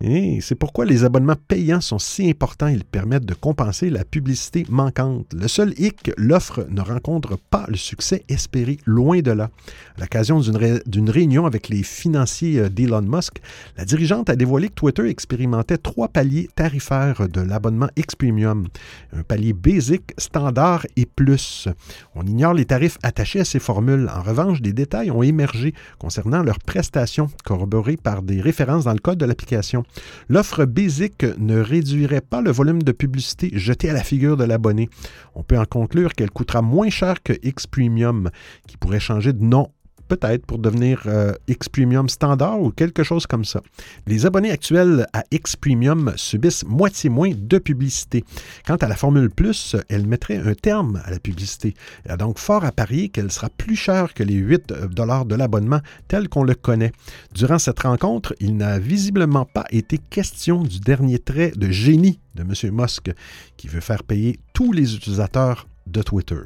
C'est 0.00 0.54
pourquoi 0.54 0.84
les 0.84 1.02
abonnements 1.02 1.34
payants 1.48 1.80
sont 1.80 1.98
si 1.98 2.30
importants. 2.30 2.68
Ils 2.68 2.84
permettent 2.84 3.24
de 3.24 3.34
compenser 3.34 3.90
la 3.90 4.04
publicité 4.04 4.64
manquante. 4.68 5.26
Le 5.34 5.48
seul 5.48 5.74
hic, 5.76 6.12
l'offre 6.16 6.64
ne 6.70 6.80
rencontre 6.80 7.36
pas 7.50 7.64
le 7.66 7.76
succès 7.76 8.22
espéré, 8.28 8.78
loin 8.86 9.18
de 9.22 9.32
là. 9.32 9.50
À 9.96 10.02
l'occasion 10.02 10.38
d'une 10.38 11.10
réunion 11.10 11.46
avec 11.46 11.68
les 11.68 11.82
financiers 11.82 12.60
euh, 12.60 12.68
d'Elon 12.68 13.02
Musk, 13.02 13.40
la 13.76 13.84
dirigeante 13.84 14.30
a 14.30 14.36
dévoilé 14.36 14.68
que 14.68 14.74
Twitter 14.74 15.08
expérimentait 15.08 15.78
trois 15.78 16.06
paliers 16.06 16.48
tarifaires 16.54 17.28
de 17.28 17.40
l'abonnement 17.40 17.88
X 17.96 18.14
Premium. 18.14 18.68
Un 19.12 19.24
palier 19.24 19.52
basic, 19.52 20.12
standard 20.16 20.86
et 20.94 21.06
plus. 21.06 21.66
On 22.14 22.24
ignore 22.24 22.54
les 22.54 22.66
tarifs 22.66 22.98
attachés 23.02 23.40
à 23.40 23.44
ces 23.44 23.58
formules. 23.58 24.08
En 24.14 24.22
revanche, 24.22 24.62
des 24.62 24.72
détails 24.72 25.10
ont 25.10 25.24
émergé 25.24 25.74
concernant 25.98 26.44
leurs 26.44 26.60
prestations, 26.60 27.28
corroborées 27.44 27.96
par 27.96 28.22
des 28.22 28.40
références 28.40 28.84
dans 28.84 28.92
le 28.92 29.00
code 29.00 29.18
de 29.18 29.26
l'application. 29.26 29.84
L'offre 30.28 30.64
Basic 30.64 31.24
ne 31.38 31.60
réduirait 31.60 32.20
pas 32.20 32.40
le 32.40 32.50
volume 32.50 32.82
de 32.82 32.92
publicité 32.92 33.50
jeté 33.54 33.90
à 33.90 33.92
la 33.92 34.02
figure 34.02 34.36
de 34.36 34.44
l'abonné. 34.44 34.88
On 35.34 35.42
peut 35.42 35.58
en 35.58 35.64
conclure 35.64 36.14
qu'elle 36.14 36.30
coûtera 36.30 36.62
moins 36.62 36.90
cher 36.90 37.22
que 37.22 37.32
X 37.42 37.66
Premium, 37.66 38.30
qui 38.66 38.76
pourrait 38.76 39.00
changer 39.00 39.32
de 39.32 39.42
nom 39.42 39.68
peut-être 40.08 40.46
pour 40.46 40.58
devenir 40.58 41.02
euh, 41.06 41.32
X 41.46 41.68
Premium 41.68 42.08
standard 42.08 42.60
ou 42.60 42.70
quelque 42.70 43.02
chose 43.02 43.26
comme 43.26 43.44
ça. 43.44 43.60
Les 44.06 44.26
abonnés 44.26 44.50
actuels 44.50 45.06
à 45.12 45.22
X 45.30 45.56
Premium 45.56 46.12
subissent 46.16 46.64
moitié 46.64 47.10
moins 47.10 47.30
de 47.36 47.58
publicité. 47.58 48.24
Quant 48.66 48.76
à 48.76 48.88
la 48.88 48.96
Formule 48.96 49.30
Plus, 49.30 49.76
elle 49.88 50.06
mettrait 50.06 50.38
un 50.38 50.54
terme 50.54 51.00
à 51.04 51.10
la 51.10 51.18
publicité. 51.18 51.74
Il 52.04 52.08
y 52.08 52.12
a 52.12 52.16
donc 52.16 52.38
fort 52.38 52.64
à 52.64 52.72
parier 52.72 53.08
qu'elle 53.08 53.30
sera 53.30 53.48
plus 53.50 53.76
chère 53.76 54.14
que 54.14 54.22
les 54.22 54.34
8 54.34 54.72
euh, 54.72 54.88
dollars 54.88 55.26
de 55.26 55.34
l'abonnement 55.34 55.80
tel 56.08 56.28
qu'on 56.28 56.44
le 56.44 56.54
connaît. 56.54 56.92
Durant 57.34 57.58
cette 57.58 57.80
rencontre, 57.80 58.34
il 58.40 58.56
n'a 58.56 58.78
visiblement 58.78 59.44
pas 59.44 59.66
été 59.70 59.98
question 59.98 60.62
du 60.62 60.80
dernier 60.80 61.18
trait 61.18 61.52
de 61.54 61.70
génie 61.70 62.20
de 62.34 62.42
M. 62.42 62.74
Musk 62.74 63.10
qui 63.56 63.68
veut 63.68 63.80
faire 63.80 64.04
payer 64.04 64.38
tous 64.52 64.72
les 64.72 64.94
utilisateurs 64.94 65.68
de 65.86 66.02
Twitter. 66.02 66.40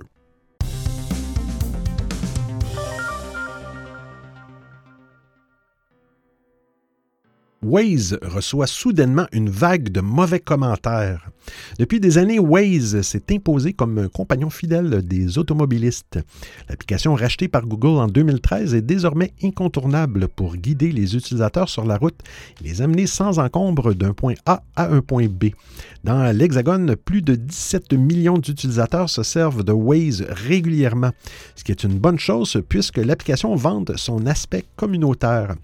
Waze 7.62 8.18
reçoit 8.22 8.66
soudainement 8.66 9.26
une 9.32 9.48
vague 9.48 9.90
de 9.90 10.00
mauvais 10.00 10.40
commentaires. 10.40 11.30
Depuis 11.78 12.00
des 12.00 12.18
années, 12.18 12.38
Waze 12.38 13.02
s'est 13.02 13.24
imposé 13.30 13.72
comme 13.72 13.98
un 13.98 14.08
compagnon 14.08 14.50
fidèle 14.50 15.02
des 15.02 15.38
automobilistes. 15.38 16.18
L'application 16.68 17.14
rachetée 17.14 17.48
par 17.48 17.66
Google 17.66 18.00
en 18.00 18.08
2013 18.08 18.74
est 18.74 18.82
désormais 18.82 19.32
incontournable 19.42 20.28
pour 20.28 20.56
guider 20.56 20.92
les 20.92 21.16
utilisateurs 21.16 21.68
sur 21.68 21.84
la 21.84 21.96
route 21.96 22.18
et 22.60 22.68
les 22.68 22.82
amener 22.82 23.06
sans 23.06 23.38
encombre 23.38 23.94
d'un 23.94 24.12
point 24.12 24.34
A 24.46 24.62
à 24.76 24.88
un 24.88 25.00
point 25.00 25.26
B. 25.26 25.46
Dans 26.04 26.36
l'Hexagone, 26.36 26.96
plus 26.96 27.22
de 27.22 27.34
17 27.34 27.92
millions 27.92 28.38
d'utilisateurs 28.38 29.08
se 29.08 29.22
servent 29.22 29.62
de 29.62 29.72
Waze 29.72 30.24
régulièrement, 30.28 31.12
ce 31.54 31.64
qui 31.64 31.70
est 31.70 31.84
une 31.84 31.98
bonne 31.98 32.18
chose 32.18 32.60
puisque 32.68 32.98
l'application 32.98 33.54
vante 33.54 33.96
son 33.96 34.26
aspect 34.26 34.64
communautaire. 34.76 35.54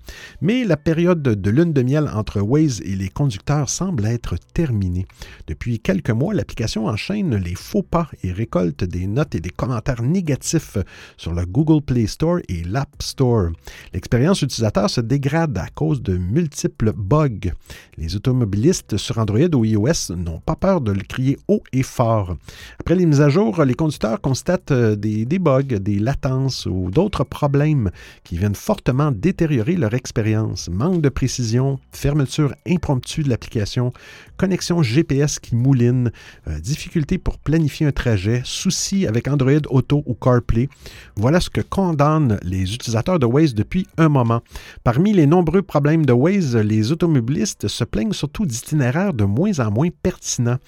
Mais 0.41 0.64
la 0.64 0.77
période 0.77 1.23
de 1.23 1.51
lune 1.51 1.73
de 1.73 1.83
miel 1.83 2.09
entre 2.14 2.41
Waze 2.41 2.81
et 2.83 2.95
les 2.95 3.09
conducteurs 3.09 3.69
semble 3.69 4.07
être 4.07 4.37
terminée. 4.55 5.07
Depuis 5.47 5.68
quelques 5.77 6.11
mois, 6.11 6.33
l'application 6.33 6.87
enchaîne 6.87 7.37
les 7.37 7.55
faux 7.55 7.83
pas 7.83 8.09
et 8.23 8.33
récolte 8.33 8.85
des 8.85 9.07
notes 9.07 9.35
et 9.35 9.41
des 9.41 9.51
commentaires 9.51 10.03
négatifs 10.03 10.79
sur 11.17 11.35
le 11.35 11.45
Google 11.45 11.83
Play 11.83 12.07
Store 12.07 12.39
et 12.49 12.63
l'App 12.65 13.03
Store. 13.03 13.51
L'expérience 13.93 14.43
utilisateur 14.43 14.89
se 14.89 15.01
dégrade 15.01 15.59
à 15.59 15.69
cause 15.69 16.03
de 16.03 16.17
multiples 16.17 16.93
bugs. 16.97 17.53
Les 17.97 18.17
automobilistes 18.17 18.97
sur 18.97 19.19
Android 19.19 19.55
ou 19.55 19.65
iOS 19.65 20.15
n'ont 20.17 20.41
pas 20.41 20.57
peur 20.57 20.81
de 20.81 20.93
le 20.93 21.03
crier 21.03 21.39
haut 21.49 21.63
et 21.73 21.83
fort. 21.83 22.37
Après 22.81 22.95
les 22.95 23.05
mises 23.05 23.21
à 23.21 23.29
jour, 23.29 23.63
les 23.65 23.75
conducteurs 23.75 24.21
constatent 24.21 24.71
euh, 24.71 24.97
des, 24.97 25.25
des 25.25 25.39
bugs, 25.39 25.63
des 25.63 25.99
latences 25.99 26.67
ou 26.67 26.91
d'autres 26.91 27.25
problèmes 27.25 27.91
qui 28.25 28.39
viennent 28.39 28.55
fortement 28.55 29.11
détériorer 29.11 29.75
leur 29.75 29.95
expérience. 29.95 30.69
Manque 30.69 31.03
de 31.03 31.09
précision, 31.09 31.79
fermeture 31.93 32.55
impromptue 32.67 33.23
de 33.23 33.29
l'application, 33.29 33.93
connexion 34.37 34.83
GPS 34.83 35.39
qui 35.39 35.57
mouline, 35.59 36.11
euh, 36.47 36.59
difficulté 36.61 37.18
pour 37.18 37.38
planifier 37.38 37.87
un 37.87 37.92
trajet, 37.92 38.42
soucis 38.44 39.07
avec 39.07 39.29
Android 39.29 39.61
Auto 39.71 40.03
ou 40.07 40.14
CarPlay. 40.14 40.68
Voilà 41.16 41.40
ce 41.40 41.51
que 41.51 41.61
condamnent 41.61 42.38
les 42.42 42.75
utilisateurs 42.75 43.18
de 43.18 43.27
Waze 43.27 43.55
depuis 43.55 43.87
un 43.99 44.09
moment. 44.09 44.40
Parmi 44.85 45.12
les 45.12 45.27
nombreux 45.27 45.62
problèmes 45.62 46.07
de 46.07 46.12
Waze, 46.12 46.57
les 46.57 46.92
automobilistes 46.92 47.68
se 47.68 47.85
plaignent 47.85 48.12
surtout 48.12 48.47
d'itinéraires 48.47 49.12
de 49.12 49.25
moins 49.25 49.59
en 49.59 49.71
moins 49.71 49.88
pertinents. 50.03 50.59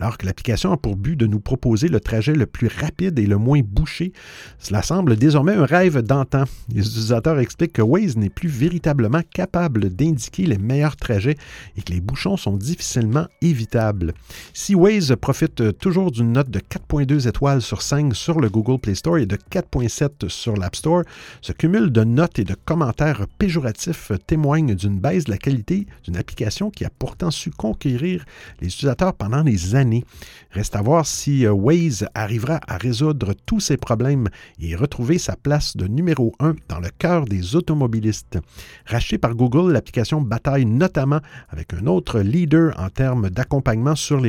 Alors 0.00 0.18
que 0.18 0.26
l'application 0.26 0.72
a 0.72 0.76
pour 0.76 0.96
but 0.96 1.16
de 1.16 1.26
nous 1.26 1.40
proposer 1.40 1.88
le 1.88 2.00
trajet 2.00 2.34
le 2.34 2.46
plus 2.46 2.68
rapide 2.68 3.18
et 3.18 3.26
le 3.26 3.36
moins 3.36 3.60
bouché, 3.64 4.12
cela 4.58 4.82
semble 4.82 5.16
désormais 5.16 5.54
un 5.54 5.64
rêve 5.64 6.02
d'antan. 6.02 6.44
Les 6.72 6.86
utilisateurs 6.86 7.38
expliquent 7.38 7.74
que 7.74 7.82
Waze 7.82 8.16
n'est 8.16 8.30
plus 8.30 8.48
véritablement 8.48 9.22
capable 9.32 9.90
d'indiquer 9.90 10.46
les 10.46 10.58
meilleurs 10.58 10.96
trajets 10.96 11.36
et 11.76 11.82
que 11.82 11.92
les 11.92 12.00
bouchons 12.00 12.36
sont 12.36 12.56
difficilement 12.56 13.26
évitables. 13.42 14.14
Si 14.52 14.74
Waze 14.74 15.14
profite 15.20 15.78
toujours 15.78 16.10
d'une 16.10 16.32
note 16.32 16.50
de 16.50 16.58
4.2 16.58 17.28
étoiles 17.28 17.62
sur 17.62 17.82
5 17.82 18.14
sur 18.14 18.40
le 18.40 18.48
Google 18.48 18.78
Play 18.78 18.94
Store 18.94 19.18
et 19.18 19.26
de 19.26 19.36
4.7 19.36 20.28
sur 20.28 20.56
l'App 20.56 20.76
Store, 20.76 21.02
ce 21.40 21.52
cumul 21.52 21.90
de 21.90 22.04
notes 22.04 22.38
et 22.38 22.44
de 22.44 22.54
commentaires 22.54 23.26
péjoratifs 23.38 24.12
témoigne 24.26 24.74
d'une 24.74 24.98
baisse 24.98 25.24
de 25.24 25.30
la 25.30 25.38
qualité 25.38 25.86
d'une 26.04 26.16
application 26.16 26.70
qui 26.70 26.84
a 26.84 26.90
pourtant 26.98 27.30
su 27.30 27.50
conquérir 27.50 28.24
les 28.60 28.68
utilisateurs 28.68 29.14
pendant 29.14 29.44
des 29.44 29.74
années 29.74 30.04
Reste 30.50 30.76
à 30.76 30.82
voir 30.82 31.06
si 31.06 31.44
euh, 31.44 31.52
Waze 31.52 32.06
arrivera 32.14 32.58
à 32.66 32.78
résoudre 32.78 33.34
tous 33.44 33.60
ces 33.60 33.76
problèmes 33.76 34.28
et 34.60 34.74
retrouver 34.74 35.18
sa 35.18 35.36
place 35.36 35.76
de 35.76 35.86
numéro 35.86 36.34
un 36.40 36.54
dans 36.68 36.80
le 36.80 36.88
cœur 36.98 37.26
des 37.26 37.54
automobilistes. 37.54 38.38
Rachetée 38.86 39.18
par 39.18 39.34
Google, 39.34 39.72
l'application 39.72 40.22
bataille 40.22 40.64
notamment 40.64 41.20
avec 41.50 41.74
un 41.74 41.86
autre 41.86 42.20
leader 42.20 42.74
en 42.78 42.88
termes 42.88 43.28
d'accompagnement 43.28 43.94
sur 43.94 44.20
les 44.20 44.27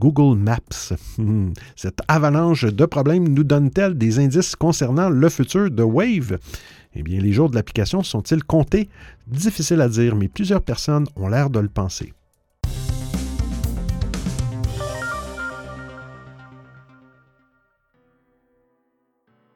Google 0.00 0.38
Maps. 0.38 0.94
Hmm. 1.18 1.52
Cette 1.74 2.00
avalanche 2.08 2.64
de 2.64 2.84
problèmes 2.84 3.28
nous 3.28 3.44
donne-t-elle 3.44 3.96
des 3.96 4.18
indices 4.18 4.56
concernant 4.56 5.08
le 5.08 5.28
futur 5.28 5.70
de 5.70 5.82
Wave? 5.82 6.38
Eh 6.94 7.02
bien, 7.02 7.20
les 7.20 7.32
jours 7.32 7.50
de 7.50 7.54
l'application 7.54 8.02
sont-ils 8.02 8.42
comptés? 8.42 8.88
Difficile 9.26 9.80
à 9.80 9.88
dire, 9.88 10.16
mais 10.16 10.28
plusieurs 10.28 10.62
personnes 10.62 11.06
ont 11.16 11.28
l'air 11.28 11.50
de 11.50 11.60
le 11.60 11.68
penser. 11.68 12.12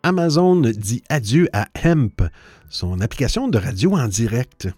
Amazon 0.03 0.61
dit 0.61 1.03
adieu 1.09 1.49
à 1.53 1.69
Hemp, 1.85 2.23
son 2.69 3.01
application 3.01 3.49
de 3.49 3.59
radio 3.59 3.97
en 3.97 4.09
direct. 4.09 4.69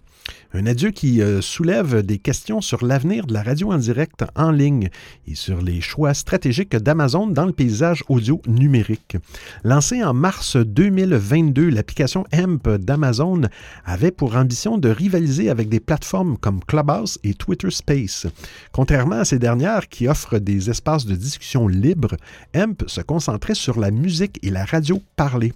Un 0.55 0.67
adieu 0.67 0.91
qui 0.91 1.21
euh, 1.21 1.41
soulève 1.41 2.03
des 2.03 2.19
questions 2.19 2.61
sur 2.61 2.85
l'avenir 2.85 3.25
de 3.25 3.33
la 3.33 3.41
radio 3.41 3.71
en 3.71 3.77
direct 3.77 4.23
en 4.35 4.51
ligne 4.51 4.89
et 5.27 5.33
sur 5.33 5.61
les 5.61 5.81
choix 5.81 6.13
stratégiques 6.13 6.75
d'Amazon 6.75 7.25
dans 7.27 7.45
le 7.45 7.53
paysage 7.53 8.03
audio 8.07 8.39
numérique. 8.47 9.17
Lancée 9.63 10.03
en 10.03 10.13
mars 10.13 10.55
2022, 10.55 11.69
l'application 11.69 12.25
Hemp 12.31 12.69
d'Amazon 12.69 13.41
avait 13.83 14.11
pour 14.11 14.35
ambition 14.35 14.77
de 14.77 14.89
rivaliser 14.89 15.49
avec 15.49 15.69
des 15.69 15.79
plateformes 15.79 16.37
comme 16.37 16.63
Clubhouse 16.63 17.17
et 17.23 17.33
Twitter 17.33 17.71
Space. 17.71 18.27
Contrairement 18.71 19.15
à 19.15 19.25
ces 19.25 19.39
dernières 19.39 19.89
qui 19.89 20.07
offrent 20.07 20.37
des 20.37 20.69
espaces 20.69 21.07
de 21.07 21.15
discussion 21.15 21.67
libres, 21.67 22.15
Hemp 22.53 22.83
se 22.87 23.01
concentrait 23.01 23.55
sur 23.55 23.79
la 23.79 23.89
musique 23.89 24.39
et 24.43 24.51
la 24.51 24.65
radio 24.65 25.01
parlée. 25.15 25.53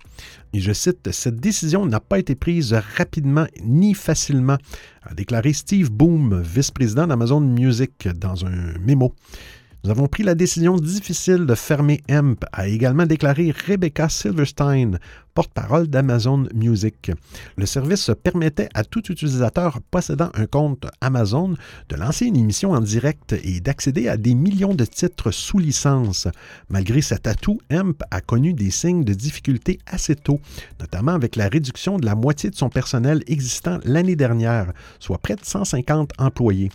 Et 0.54 0.60
je 0.60 0.72
cite, 0.72 1.12
Cette 1.12 1.40
décision 1.40 1.86
n'a 1.86 2.00
pas 2.00 2.20
été 2.20 2.36
prise 2.36 2.74
rapidement 2.98 3.46
ni 3.64 3.94
facilement, 3.94 4.58
a 5.04 5.14
déclaré 5.14 5.54
Steve 5.54 5.92
Boom, 5.92 6.42
vice-président 6.42 7.08
d'Amazon 7.08 7.42
Music, 7.42 8.08
dans 8.16 8.46
un 8.46 8.78
mémo. 8.80 9.14
Nous 9.84 9.92
avons 9.92 10.08
pris 10.08 10.24
la 10.24 10.36
décision 10.36 10.76
difficile 10.76 11.46
de 11.46 11.56
fermer 11.56 12.02
Hemp, 12.10 12.44
a 12.52 12.68
également 12.68 13.06
déclaré 13.06 13.54
Rebecca 13.68 14.10
Silverstein, 14.10 14.98
porte-parole 15.38 15.86
d'Amazon 15.86 16.48
Music. 16.56 17.12
Le 17.58 17.68
service 17.68 18.10
permettait 18.24 18.70
à 18.74 18.84
tout 18.84 19.12
utilisateur 19.12 19.82
possédant 19.92 20.32
un 20.34 20.48
compte 20.48 20.88
Amazon 21.00 21.54
de 21.90 21.96
lancer 21.96 22.26
une 22.26 22.38
émission 22.38 22.72
en 22.72 22.82
direct 22.82 23.36
et 23.44 23.60
d'accéder 23.60 24.08
à 24.08 24.18
des 24.18 24.34
millions 24.34 24.74
de 24.74 24.84
titres 24.84 25.30
sous 25.30 25.60
licence. 25.60 26.28
Malgré 26.70 27.04
cet 27.04 27.28
atout, 27.28 27.60
Hemp 27.70 28.02
a 28.10 28.20
connu 28.20 28.54
des 28.54 28.72
signes 28.72 29.04
de 29.04 29.14
difficulté 29.14 29.78
assez 29.86 30.16
tôt, 30.16 30.42
notamment 30.80 31.12
avec 31.12 31.36
la 31.36 31.50
réduction 31.50 32.00
de 32.00 32.08
la 32.08 32.16
moitié 32.16 32.50
de 32.50 32.56
son 32.56 32.70
personnel 32.70 33.22
existant 33.28 33.78
l'année 33.84 34.16
dernière, 34.16 34.74
soit 35.00 35.20
près 35.20 35.36
de 35.36 35.46
150 35.46 36.14
employés. 36.18 36.72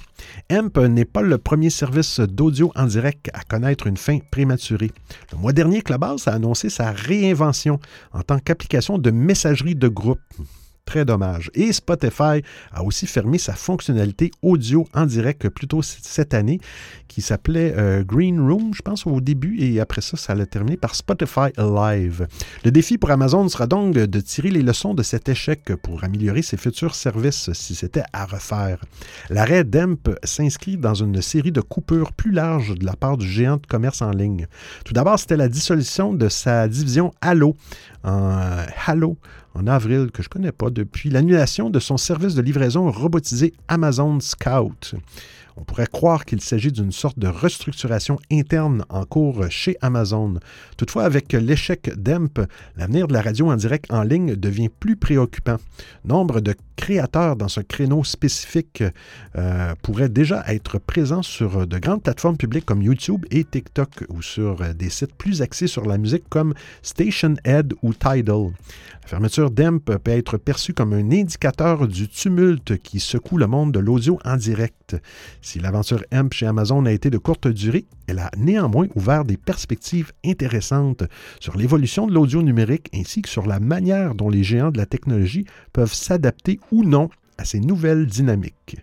Hemp 0.50 0.78
n'est 0.78 1.04
pas 1.04 1.22
le 1.22 1.38
premier 1.38 1.70
service 1.70 2.20
d'audio 2.20 2.70
en 2.76 2.86
direct 2.86 3.28
à 3.34 3.42
connaître 3.42 3.88
une 3.88 3.96
fin 3.96 4.20
prématurée. 4.30 4.92
Le 5.32 5.38
mois 5.38 5.52
dernier, 5.52 5.82
Clubhouse 5.82 6.28
a 6.28 6.34
annoncé 6.34 6.70
sa 6.70 6.92
réinvention 6.92 7.80
en 8.12 8.22
tant 8.22 8.38
que 8.38 8.51
application 8.52 8.98
de 8.98 9.10
messagerie 9.10 9.74
de 9.74 9.88
groupe. 9.88 10.20
Dommage. 10.98 11.50
Et 11.54 11.72
Spotify 11.72 12.42
a 12.72 12.82
aussi 12.82 13.06
fermé 13.06 13.38
sa 13.38 13.54
fonctionnalité 13.54 14.30
audio 14.42 14.86
en 14.94 15.06
direct 15.06 15.48
plus 15.48 15.66
tôt 15.66 15.82
cette 15.82 16.34
année 16.34 16.60
qui 17.08 17.20
s'appelait 17.20 17.74
euh, 17.76 18.02
Green 18.04 18.40
Room, 18.40 18.72
je 18.72 18.80
pense, 18.80 19.06
au 19.06 19.20
début, 19.20 19.58
et 19.60 19.80
après 19.80 20.00
ça, 20.00 20.16
ça 20.16 20.34
l'a 20.34 20.46
terminé 20.46 20.78
par 20.78 20.94
Spotify 20.94 21.50
Live. 21.58 22.26
Le 22.64 22.70
défi 22.70 22.96
pour 22.96 23.10
Amazon 23.10 23.46
sera 23.48 23.66
donc 23.66 23.92
de 23.94 24.20
tirer 24.20 24.48
les 24.48 24.62
leçons 24.62 24.94
de 24.94 25.02
cet 25.02 25.28
échec 25.28 25.74
pour 25.82 26.04
améliorer 26.04 26.40
ses 26.40 26.56
futurs 26.56 26.94
services 26.94 27.52
si 27.52 27.74
c'était 27.74 28.04
à 28.14 28.24
refaire. 28.24 28.78
L'arrêt 29.28 29.64
d'EMP 29.64 30.10
s'inscrit 30.24 30.78
dans 30.78 30.94
une 30.94 31.20
série 31.20 31.52
de 31.52 31.60
coupures 31.60 32.12
plus 32.12 32.32
larges 32.32 32.74
de 32.78 32.86
la 32.86 32.96
part 32.96 33.18
du 33.18 33.28
géant 33.28 33.58
de 33.58 33.66
commerce 33.66 34.00
en 34.00 34.10
ligne. 34.10 34.46
Tout 34.84 34.94
d'abord, 34.94 35.18
c'était 35.18 35.36
la 35.36 35.48
dissolution 35.48 36.14
de 36.14 36.28
sa 36.30 36.66
division 36.66 37.12
Halo 37.20 37.56
en 39.54 39.66
avril, 39.66 40.10
que 40.12 40.22
je 40.22 40.28
ne 40.28 40.32
connais 40.32 40.52
pas, 40.52 40.70
depuis 40.70 41.10
l'annulation 41.10 41.70
de 41.70 41.78
son 41.78 41.96
service 41.96 42.34
de 42.34 42.42
livraison 42.42 42.90
robotisé 42.90 43.52
Amazon 43.68 44.20
Scout. 44.20 44.94
On 45.56 45.64
pourrait 45.64 45.86
croire 45.86 46.24
qu'il 46.24 46.40
s'agit 46.40 46.72
d'une 46.72 46.92
sorte 46.92 47.18
de 47.18 47.28
restructuration 47.28 48.18
interne 48.30 48.84
en 48.88 49.04
cours 49.04 49.44
chez 49.50 49.76
Amazon. 49.82 50.38
Toutefois, 50.76 51.04
avec 51.04 51.32
l'échec 51.32 51.92
d'EMP, 51.94 52.46
l'avenir 52.76 53.06
de 53.06 53.12
la 53.12 53.20
radio 53.20 53.50
en 53.50 53.56
direct 53.56 53.92
en 53.92 54.02
ligne 54.02 54.34
devient 54.34 54.70
plus 54.70 54.96
préoccupant. 54.96 55.56
Nombre 56.04 56.40
de 56.40 56.54
créateurs 56.76 57.36
dans 57.36 57.48
ce 57.48 57.60
créneau 57.60 58.02
spécifique 58.02 58.82
euh, 59.36 59.74
pourraient 59.82 60.08
déjà 60.08 60.42
être 60.48 60.78
présents 60.78 61.22
sur 61.22 61.66
de 61.66 61.78
grandes 61.78 62.02
plateformes 62.02 62.36
publiques 62.36 62.64
comme 62.64 62.82
YouTube 62.82 63.26
et 63.30 63.44
TikTok 63.44 64.04
ou 64.08 64.22
sur 64.22 64.74
des 64.74 64.90
sites 64.90 65.14
plus 65.14 65.42
axés 65.42 65.66
sur 65.66 65.84
la 65.84 65.98
musique 65.98 66.28
comme 66.30 66.54
Station 66.82 67.34
Ed 67.44 67.74
ou 67.82 67.92
Tidal. 67.92 68.52
La 69.02 69.08
fermeture 69.08 69.50
d'EMP 69.50 69.80
peut 69.84 70.00
être 70.04 70.38
perçue 70.38 70.74
comme 70.74 70.92
un 70.92 71.10
indicateur 71.10 71.88
du 71.88 72.08
tumulte 72.08 72.78
qui 72.78 73.00
secoue 73.00 73.36
le 73.36 73.46
monde 73.46 73.72
de 73.72 73.80
l'audio 73.80 74.18
en 74.24 74.36
direct. 74.36 74.96
Si 75.40 75.58
l'aventure 75.58 76.04
EMP 76.12 76.32
chez 76.32 76.46
Amazon 76.46 76.86
a 76.86 76.92
été 76.92 77.10
de 77.10 77.18
courte 77.18 77.48
durée, 77.48 77.84
elle 78.06 78.20
a 78.20 78.30
néanmoins 78.36 78.86
ouvert 78.94 79.24
des 79.24 79.36
perspectives 79.36 80.12
intéressantes 80.24 81.02
sur 81.40 81.56
l'évolution 81.56 82.06
de 82.06 82.14
l'audio 82.14 82.42
numérique 82.42 82.88
ainsi 82.94 83.22
que 83.22 83.28
sur 83.28 83.46
la 83.46 83.58
manière 83.60 84.14
dont 84.14 84.30
les 84.30 84.44
géants 84.44 84.70
de 84.70 84.78
la 84.78 84.86
technologie 84.86 85.46
peuvent 85.72 85.92
s'adapter 85.92 86.60
ou 86.70 86.84
non 86.84 87.10
à 87.38 87.44
ces 87.44 87.60
nouvelles 87.60 88.06
dynamiques. 88.06 88.76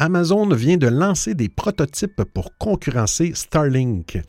Amazon 0.00 0.48
vient 0.54 0.76
de 0.76 0.86
lancer 0.86 1.34
des 1.34 1.48
prototypes 1.48 2.22
pour 2.22 2.56
concurrencer 2.56 3.32
Starlink. 3.34 4.20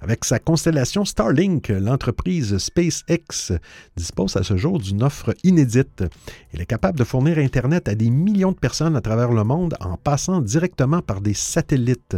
Avec 0.00 0.24
sa 0.24 0.38
constellation 0.38 1.04
Starlink, 1.04 1.68
l'entreprise 1.68 2.56
SpaceX 2.56 3.52
dispose 3.96 4.38
à 4.38 4.42
ce 4.42 4.56
jour 4.56 4.78
d'une 4.78 5.02
offre 5.02 5.34
inédite. 5.44 6.04
Elle 6.54 6.62
est 6.62 6.66
capable 6.66 6.98
de 6.98 7.04
fournir 7.04 7.36
Internet 7.36 7.86
à 7.86 7.94
des 7.94 8.08
millions 8.08 8.52
de 8.52 8.56
personnes 8.56 8.96
à 8.96 9.02
travers 9.02 9.30
le 9.30 9.44
monde 9.44 9.76
en 9.80 9.98
passant 9.98 10.40
directement 10.40 11.02
par 11.02 11.20
des 11.20 11.34
satellites. 11.34 12.16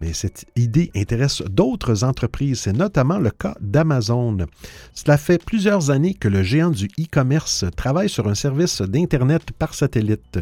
Mais 0.00 0.12
cette 0.12 0.46
idée 0.54 0.92
intéresse 0.94 1.42
d'autres 1.42 2.04
entreprises. 2.04 2.60
C'est 2.60 2.72
notamment 2.72 3.18
le 3.18 3.30
cas 3.30 3.56
d'Amazon. 3.60 4.46
Cela 4.94 5.18
fait 5.18 5.44
plusieurs 5.44 5.90
années 5.90 6.14
que 6.14 6.28
le 6.28 6.44
géant 6.44 6.70
du 6.70 6.86
e-commerce 7.00 7.64
travaille 7.76 8.08
sur 8.08 8.28
un 8.28 8.36
service 8.36 8.80
d'Internet 8.80 9.50
par 9.58 9.74
satellite. 9.74 10.38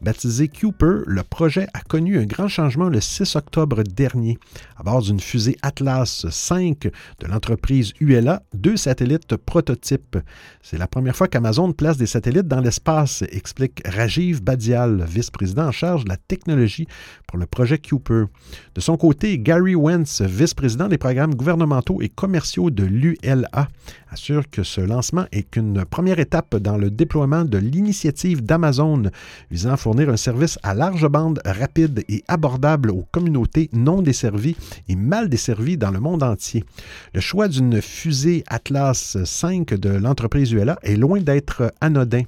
Baptisé 0.00 0.46
Cooper, 0.46 1.00
le 1.06 1.24
projet 1.24 1.66
a 1.74 1.80
connu 1.80 2.20
un 2.20 2.24
grand 2.24 2.46
changement 2.46 2.88
le 2.88 3.00
6 3.00 3.34
octobre 3.34 3.82
dernier. 3.82 4.38
À 4.76 4.84
bord 4.84 5.02
d'une 5.02 5.18
fusée 5.18 5.56
Atlas 5.62 6.26
5 6.30 6.82
de 7.18 7.26
l'entreprise 7.26 7.92
ULA, 7.98 8.44
deux 8.54 8.76
satellites 8.76 9.34
prototypes. 9.36 10.18
C'est 10.62 10.78
la 10.78 10.86
première 10.86 11.16
fois 11.16 11.26
qu'Amazon 11.26 11.72
place 11.72 11.96
des 11.96 12.06
satellites 12.06 12.46
dans 12.46 12.60
l'espace, 12.60 13.24
explique 13.32 13.82
Rajiv 13.84 14.40
Badial, 14.40 15.04
vice-président 15.04 15.66
en 15.66 15.72
charge 15.72 16.04
de 16.04 16.10
la 16.10 16.16
technologie 16.16 16.86
pour 17.26 17.38
le 17.38 17.46
projet 17.46 17.78
Cooper. 17.78 18.26
De 18.76 18.80
son 18.80 18.99
côté, 19.00 19.38
Gary 19.38 19.74
Wentz, 19.74 20.20
vice-président 20.20 20.86
des 20.86 20.98
programmes 20.98 21.34
gouvernementaux 21.34 22.02
et 22.02 22.10
commerciaux 22.10 22.68
de 22.68 22.84
l'ULA, 22.84 23.68
assure 24.10 24.50
que 24.50 24.62
ce 24.62 24.82
lancement 24.82 25.24
est 25.32 25.44
qu'une 25.44 25.86
première 25.86 26.18
étape 26.18 26.56
dans 26.56 26.76
le 26.76 26.90
déploiement 26.90 27.46
de 27.46 27.56
l'initiative 27.56 28.44
d'Amazon 28.44 29.04
visant 29.50 29.72
à 29.72 29.78
fournir 29.78 30.10
un 30.10 30.18
service 30.18 30.58
à 30.62 30.74
large 30.74 31.08
bande 31.08 31.40
rapide 31.46 32.04
et 32.10 32.22
abordable 32.28 32.90
aux 32.90 33.06
communautés 33.10 33.70
non 33.72 34.02
desservies 34.02 34.56
et 34.90 34.96
mal 34.96 35.30
desservies 35.30 35.78
dans 35.78 35.90
le 35.90 36.00
monde 36.00 36.22
entier. 36.22 36.62
Le 37.14 37.20
choix 37.20 37.48
d'une 37.48 37.80
fusée 37.80 38.44
Atlas 38.48 39.16
5 39.24 39.72
de 39.72 39.88
l'entreprise 39.88 40.52
ULA 40.52 40.78
est 40.82 40.96
loin 40.96 41.22
d'être 41.22 41.72
anodin. 41.80 42.24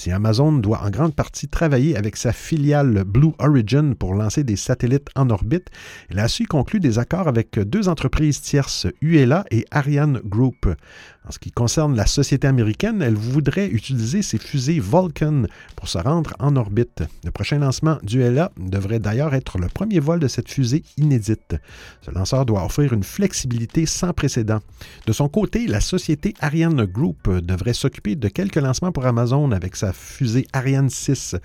Si 0.00 0.10
Amazon 0.10 0.52
doit 0.52 0.82
en 0.82 0.88
grande 0.88 1.14
partie 1.14 1.46
travailler 1.46 1.94
avec 1.94 2.16
sa 2.16 2.32
filiale 2.32 3.04
Blue 3.04 3.32
Origin 3.38 3.94
pour 3.94 4.14
lancer 4.14 4.44
des 4.44 4.56
satellites 4.56 5.10
en 5.14 5.28
orbite, 5.28 5.68
elle 6.08 6.20
a 6.20 6.28
su 6.28 6.46
conclure 6.46 6.80
des 6.80 6.98
accords 6.98 7.28
avec 7.28 7.58
deux 7.58 7.86
entreprises 7.86 8.40
tierces, 8.40 8.86
ULA 9.02 9.44
et 9.50 9.66
Ariane 9.70 10.22
Group. 10.24 10.74
En 11.28 11.32
ce 11.32 11.38
qui 11.38 11.50
concerne 11.50 11.94
la 11.94 12.06
société 12.06 12.48
américaine, 12.48 13.02
elle 13.02 13.14
voudrait 13.14 13.68
utiliser 13.68 14.22
ses 14.22 14.38
fusées 14.38 14.80
Vulcan 14.80 15.42
pour 15.76 15.86
se 15.86 15.98
rendre 15.98 16.32
en 16.38 16.56
orbite. 16.56 17.02
Le 17.24 17.30
prochain 17.30 17.58
lancement 17.58 17.98
d'ULA 18.02 18.52
devrait 18.56 19.00
d'ailleurs 19.00 19.34
être 19.34 19.58
le 19.58 19.68
premier 19.68 20.00
vol 20.00 20.18
de 20.18 20.28
cette 20.28 20.50
fusée 20.50 20.82
inédite. 20.96 21.56
Ce 22.00 22.10
lanceur 22.10 22.46
doit 22.46 22.64
offrir 22.64 22.94
une 22.94 23.04
flexibilité 23.04 23.84
sans 23.84 24.14
précédent. 24.14 24.60
De 25.06 25.12
son 25.12 25.28
côté, 25.28 25.66
la 25.66 25.80
société 25.82 26.32
Ariane 26.40 26.86
Group 26.86 27.28
devrait 27.28 27.74
s'occuper 27.74 28.16
de 28.16 28.28
quelques 28.28 28.56
lancements 28.56 28.92
pour 28.92 29.04
Amazon 29.04 29.52
avec 29.52 29.76
sa 29.76 29.89
fusée 29.92 30.46
Ariane 30.52 30.90
6. 30.90 31.36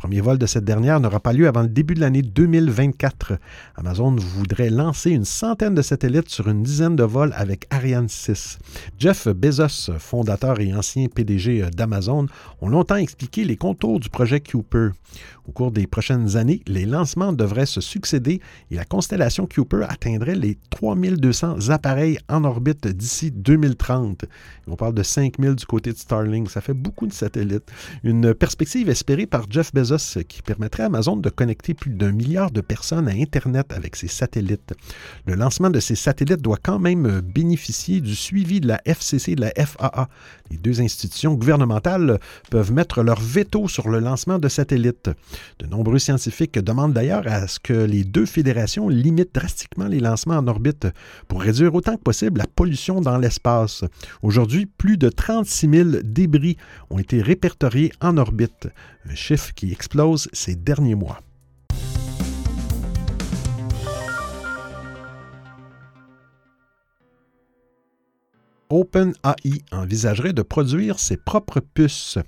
Premier 0.00 0.22
vol 0.22 0.38
de 0.38 0.46
cette 0.46 0.64
dernière 0.64 0.98
n'aura 0.98 1.20
pas 1.20 1.34
lieu 1.34 1.46
avant 1.46 1.60
le 1.60 1.68
début 1.68 1.92
de 1.92 2.00
l'année 2.00 2.22
2024. 2.22 3.34
Amazon 3.76 4.16
voudrait 4.16 4.70
lancer 4.70 5.10
une 5.10 5.26
centaine 5.26 5.74
de 5.74 5.82
satellites 5.82 6.30
sur 6.30 6.48
une 6.48 6.62
dizaine 6.62 6.96
de 6.96 7.04
vols 7.04 7.34
avec 7.36 7.66
Ariane 7.68 8.08
6. 8.08 8.58
Jeff 8.98 9.28
Bezos, 9.28 9.92
fondateur 9.98 10.58
et 10.58 10.72
ancien 10.72 11.08
PDG 11.08 11.68
d'Amazon, 11.76 12.28
ont 12.62 12.68
longtemps 12.70 12.96
expliqué 12.96 13.44
les 13.44 13.58
contours 13.58 14.00
du 14.00 14.08
projet 14.08 14.40
Cooper. 14.40 14.92
Au 15.46 15.52
cours 15.52 15.72
des 15.72 15.86
prochaines 15.86 16.36
années, 16.36 16.62
les 16.66 16.86
lancements 16.86 17.32
devraient 17.32 17.66
se 17.66 17.80
succéder 17.80 18.40
et 18.70 18.76
la 18.76 18.84
constellation 18.84 19.46
Cooper 19.52 19.84
atteindrait 19.86 20.36
les 20.36 20.56
3200 20.70 21.68
appareils 21.70 22.18
en 22.28 22.44
orbite 22.44 22.86
d'ici 22.86 23.32
2030. 23.32 24.24
On 24.66 24.76
parle 24.76 24.94
de 24.94 25.02
5000 25.02 25.56
du 25.56 25.66
côté 25.66 25.92
de 25.92 25.98
Starlink. 25.98 26.48
Ça 26.48 26.60
fait 26.60 26.72
beaucoup 26.72 27.06
de 27.06 27.12
satellites. 27.12 27.70
Une 28.04 28.32
perspective 28.32 28.88
espérée 28.88 29.26
par 29.26 29.50
Jeff 29.50 29.74
Bezos 29.74 29.89
qui 30.28 30.42
permettrait 30.42 30.84
à 30.84 30.86
Amazon 30.86 31.16
de 31.16 31.30
connecter 31.30 31.74
plus 31.74 31.90
d'un 31.90 32.12
milliard 32.12 32.50
de 32.50 32.60
personnes 32.60 33.08
à 33.08 33.12
Internet 33.12 33.72
avec 33.72 33.96
ses 33.96 34.08
satellites. 34.08 34.74
Le 35.26 35.34
lancement 35.34 35.70
de 35.70 35.80
ces 35.80 35.94
satellites 35.96 36.42
doit 36.42 36.58
quand 36.62 36.78
même 36.78 37.20
bénéficier 37.20 38.00
du 38.00 38.14
suivi 38.14 38.60
de 38.60 38.68
la 38.68 38.80
FCC 38.84 39.32
et 39.32 39.36
de 39.36 39.40
la 39.40 39.52
FAA. 39.66 40.08
Les 40.50 40.56
deux 40.56 40.80
institutions 40.80 41.34
gouvernementales 41.34 42.18
peuvent 42.50 42.72
mettre 42.72 43.02
leur 43.02 43.20
veto 43.20 43.68
sur 43.68 43.88
le 43.88 43.98
lancement 43.98 44.38
de 44.38 44.48
satellites. 44.48 45.10
De 45.58 45.66
nombreux 45.66 45.98
scientifiques 45.98 46.58
demandent 46.58 46.92
d'ailleurs 46.92 47.26
à 47.26 47.46
ce 47.46 47.58
que 47.58 47.72
les 47.72 48.04
deux 48.04 48.26
fédérations 48.26 48.88
limitent 48.88 49.34
drastiquement 49.34 49.86
les 49.86 50.00
lancements 50.00 50.36
en 50.36 50.46
orbite 50.46 50.86
pour 51.28 51.42
réduire 51.42 51.74
autant 51.74 51.96
que 51.96 52.02
possible 52.02 52.38
la 52.38 52.46
pollution 52.46 53.00
dans 53.00 53.18
l'espace. 53.18 53.84
Aujourd'hui, 54.22 54.66
plus 54.66 54.96
de 54.96 55.08
36 55.08 55.68
000 55.70 55.90
débris 56.02 56.56
ont 56.90 56.98
été 56.98 57.22
répertoriés 57.22 57.92
en 58.00 58.16
orbite, 58.16 58.68
un 59.08 59.14
chiffre 59.14 59.52
qui 59.54 59.72
explose 59.80 60.28
ces 60.34 60.56
derniers 60.56 60.94
mois. 60.94 61.20
OpenAI 68.68 69.62
envisagerait 69.72 70.34
de 70.34 70.42
produire 70.42 70.98
ses 70.98 71.16
propres 71.16 71.60
puces. 71.60 72.18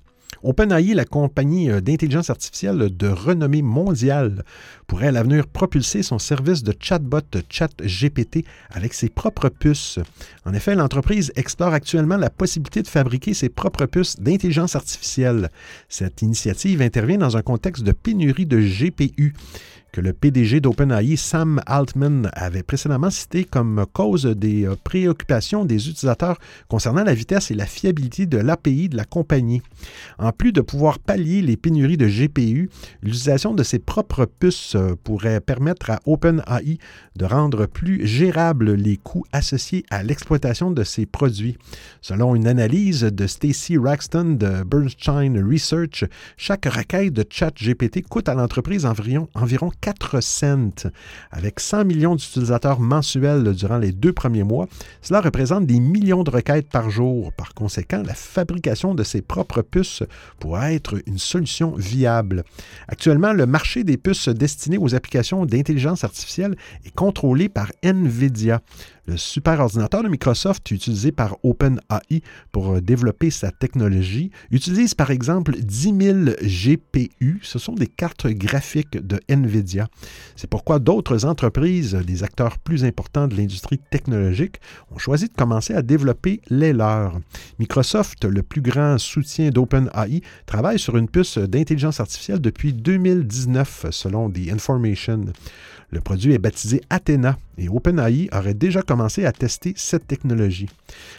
OpenAI, 0.43 0.95
la 0.95 1.05
compagnie 1.05 1.71
euh, 1.71 1.81
d'intelligence 1.81 2.31
artificielle 2.31 2.97
de 2.97 3.09
renommée 3.09 3.63
mondiale, 3.63 4.45
pourrait 4.87 5.09
à 5.09 5.13
l'avenir 5.13 5.47
propulser 5.47 6.03
son 6.03 6.19
service 6.19 6.63
de 6.63 6.75
chatbot 6.79 7.21
ChatGPT 7.49 8.45
avec 8.71 8.95
ses 8.95 9.09
propres 9.09 9.49
puces. 9.49 9.99
En 10.45 10.55
effet, 10.55 10.75
l'entreprise 10.75 11.33
explore 11.37 11.73
actuellement 11.73 12.17
la 12.17 12.31
possibilité 12.31 12.83
de 12.83 12.89
fabriquer 12.89 13.35
ses 13.35 13.49
propres 13.49 13.87
puces 13.87 14.21
d'intelligence 14.21 14.77
artificielle. 14.77 15.51
Cette 15.89 16.23
initiative 16.23 16.83
intervient 16.83 17.19
dans 17.19 17.37
un 17.37 17.43
contexte 17.43 17.85
de 17.85 17.93
pénurie 17.93 18.47
de 18.47 18.59
GPU 18.59 19.35
que 19.93 20.01
le 20.01 20.15
PDG 20.15 20.61
d'OpenAI, 20.61 21.17
Sam 21.17 21.61
Altman, 21.67 22.31
avait 22.33 22.63
précédemment 22.63 23.11
cité 23.11 23.45
comme 23.45 23.85
cause 23.93 24.25
des 24.25 24.67
euh, 24.67 24.75
préoccupations 24.83 25.67
des 25.67 25.89
utilisateurs 25.89 26.39
concernant 26.69 27.05
la 27.05 27.13
vitesse 27.13 27.51
et 27.51 27.55
la 27.55 27.67
fiabilité 27.67 28.25
de 28.25 28.39
l'API 28.39 28.89
de 28.89 28.97
la 28.97 29.05
compagnie. 29.05 29.61
En 30.19 30.33
plus 30.33 30.53
de 30.53 30.63
pouvoir 30.63 30.99
pallier 30.99 31.43
les 31.43 31.59
pénuries 31.59 31.99
de 31.99 32.09
GPU, 32.09 32.71
l'utilisation 33.03 33.53
de 33.55 33.63
ses 33.63 33.79
propres 33.79 34.25
puces 34.25 34.75
euh, 34.77 34.97
pourrait 35.05 35.41
permettre 35.41 35.91
à 35.91 36.01
OpenAI 36.07 36.79
de 37.17 37.25
rendre 37.27 37.67
plus 37.67 38.07
gérables 38.07 38.73
les 38.73 38.97
coûts 38.97 39.27
associés 39.33 39.85
à 39.91 40.03
l'exploitation 40.03 40.71
de 40.71 40.85
ses 40.85 41.05
produits. 41.05 41.59
Selon 42.01 42.35
une 42.35 42.47
analyse 42.47 43.03
de 43.03 43.27
Stacy 43.27 43.77
Raxton 43.77 44.37
de 44.39 44.65
Bernstein 44.65 45.39
Research, 45.47 46.05
chaque 46.39 46.65
requête 46.65 47.13
de 47.13 47.25
ChatGPT 47.29 48.03
coûte 48.09 48.31
à 48.31 48.35
l'entreprise 48.35 48.87
environ, 48.87 49.29
environ 49.35 49.71
4 49.83 50.21
cents. 50.23 50.89
Avec 51.33 51.61
100 51.61 51.85
millions 51.85 52.15
d'utilisateurs 52.15 52.81
mensuels 52.81 53.53
durant 53.53 53.79
les 53.79 53.93
deux 53.93 54.13
premiers 54.13 54.45
mois, 54.45 54.69
cela 55.03 55.21
représente 55.21 55.67
des 55.67 55.81
millions 55.81 56.23
de 56.23 56.31
requêtes 56.31 56.69
par 56.69 56.89
jour. 56.89 57.33
Par 57.33 57.53
conséquent, 57.53 58.03
la 58.07 58.15
fabrication 58.15 58.95
de 58.95 59.03
ses 59.03 59.21
propres 59.23 59.61
puces 59.61 60.05
pourrait 60.39 60.77
être 60.77 61.03
une 61.07 61.19
solution 61.19 61.73
viable. 61.73 62.45
Actuellement, 62.89 63.33
le 63.33 63.45
marché 63.45 63.83
des 63.83 63.97
puces 63.97 64.29
destinées 64.29 64.79
aux 64.79 64.95
applications 64.95 65.45
d'intelligence 65.45 66.05
artificielle 66.05 66.57
est 66.85 66.95
contrôlé 66.95 67.49
par 67.49 67.73
NVIDIA. 67.83 68.63
Le 69.07 69.17
superordinateur 69.17 70.05
de 70.05 70.09
Microsoft 70.09 70.71
utilisé 70.71 71.11
par 71.11 71.37
OpenAI 71.43 72.23
pour 72.53 72.71
euh, 72.71 72.81
développer 72.81 73.31
sa 73.31 73.51
technologie 73.51 74.31
utilise 74.53 74.95
par 74.95 75.11
exemple 75.11 75.57
10 75.59 75.95
000 76.01 76.19
GPU. 76.43 77.41
Ce 77.43 77.59
sont 77.59 77.73
des 77.73 77.89
cartes 77.89 78.29
graphiques 78.29 78.97
de 78.97 79.21
NVIDIA. 79.29 79.89
C'est 80.37 80.49
pourquoi 80.49 80.79
d'autres 80.79 81.25
entreprises, 81.25 81.95
des 81.95 82.23
acteurs 82.23 82.59
plus 82.59 82.85
importants 82.85 83.27
de 83.27 83.35
l'industrie 83.35 83.81
technologique, 83.91 84.61
ont 84.93 84.99
choisi 84.99 85.27
de 85.27 85.35
commencer 85.35 85.75
à 85.75 85.83
développer 85.83 86.41
les 86.49 86.73
leurs. 86.73 87.19
Microsoft, 87.59 88.25
le 88.25 88.45
plus 88.45 88.63
grand 88.63 88.99
soutien 88.99 89.51
d'OpenAI, 89.51 90.23
travaille 90.47 90.79
sur 90.79 90.97
une 90.97 91.09
puce 91.09 91.39
d'intelligence 91.39 91.99
artificielle 91.99 92.41
depuis 92.41 92.73
2019, 92.73 93.87
selon 93.91 94.31
The 94.31 94.53
Information. 94.53 95.25
Le 95.93 96.01
produit 96.01 96.33
est 96.33 96.39
baptisé 96.39 96.81
Athena 96.89 97.37
et 97.59 97.69
OpenAI 97.69 98.31
aurait 98.33 98.55
déjà 98.55 98.81
commencé 98.81 99.27
à 99.27 99.33
tester 99.33 99.75
cette 99.77 100.07
technologie. 100.07 100.71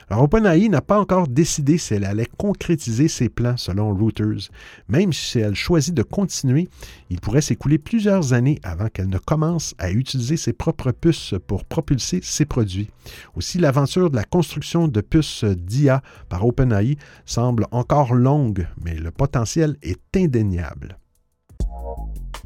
Alors 0.10 0.24
OpenAI 0.24 0.68
n'a 0.68 0.82
pas 0.82 1.00
encore 1.00 1.28
décidé 1.28 1.78
si 1.78 1.94
elle 1.94 2.06
allait 2.06 2.28
concrétiser 2.40 3.08
ses 3.08 3.30
plans 3.30 3.56
selon 3.56 3.96
Reuters. 3.96 4.50
Même 4.90 5.14
si 5.14 5.38
elle 5.38 5.54
choisit 5.54 5.94
de 5.94 6.02
continuer, 6.02 6.70
il 7.12 7.22
pourrait 7.22 7.42
s'écouler 7.42 7.78
plusieurs 7.78 8.34
années 8.34 8.60
avant 8.64 8.88
qu'elle 8.88 9.10
ne 9.10 9.20
commence 9.20 9.76
à 9.78 9.92
utiliser 9.92 10.38
ses 10.38 10.54
propres 10.54 10.92
puces 10.92 11.36
pour 11.46 11.66
propulser 11.66 12.22
ses 12.24 12.46
produits. 12.46 12.90
Aussi, 13.36 13.60
l'aventure 13.60 14.10
de 14.10 14.16
la 14.16 14.24
construction 14.24 14.88
de 14.88 15.02
puces 15.02 15.44
d'IA 15.44 16.02
par 16.30 16.48
OpenAI 16.48 16.98
semble 17.26 17.68
encore 17.72 18.16
longue, 18.16 18.68
mais 18.84 18.96
le 18.96 19.12
potentiel 19.12 19.78
est 19.84 20.02
indéniable. 20.18 20.98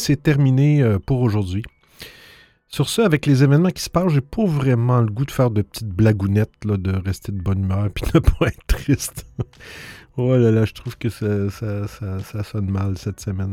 C'est 0.00 0.22
terminé 0.22 0.82
euh, 0.82 0.98
pour 0.98 1.20
aujourd'hui. 1.20 1.62
Sur 2.68 2.88
ce, 2.88 3.02
avec 3.02 3.26
les 3.26 3.42
événements 3.44 3.68
qui 3.68 3.82
se 3.82 3.90
passent, 3.90 4.10
j'ai 4.12 4.22
pas 4.22 4.46
vraiment 4.46 5.00
le 5.02 5.08
goût 5.10 5.26
de 5.26 5.30
faire 5.30 5.50
de 5.50 5.60
petites 5.60 5.88
blagounettes, 5.88 6.64
là, 6.64 6.78
de 6.78 6.90
rester 6.90 7.32
de 7.32 7.40
bonne 7.40 7.64
humeur 7.64 7.90
puis 7.94 8.06
de 8.14 8.18
pas 8.18 8.46
être 8.46 8.66
triste. 8.66 9.26
oh 10.16 10.34
là 10.36 10.50
là, 10.50 10.64
je 10.64 10.72
trouve 10.72 10.96
que 10.96 11.10
ça, 11.10 11.50
ça, 11.50 12.42
sonne 12.44 12.70
mal 12.70 12.96
cette 12.96 13.20
semaine. 13.20 13.52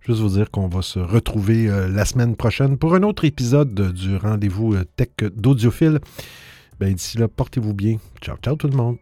Juste 0.00 0.18
vous 0.18 0.30
dire 0.30 0.50
qu'on 0.50 0.66
va 0.66 0.82
se 0.82 0.98
retrouver 0.98 1.70
euh, 1.70 1.86
la 1.88 2.04
semaine 2.04 2.34
prochaine 2.34 2.78
pour 2.78 2.96
un 2.96 3.04
autre 3.04 3.24
épisode 3.24 3.92
du 3.92 4.16
rendez-vous 4.16 4.74
euh, 4.74 4.84
tech 4.96 5.10
d'audiophile. 5.36 6.00
Ben, 6.80 6.92
d'ici 6.92 7.16
là, 7.16 7.28
portez-vous 7.28 7.74
bien. 7.74 7.98
Ciao, 8.20 8.36
ciao 8.38 8.56
tout 8.56 8.68
le 8.68 8.76
monde. 8.76 8.96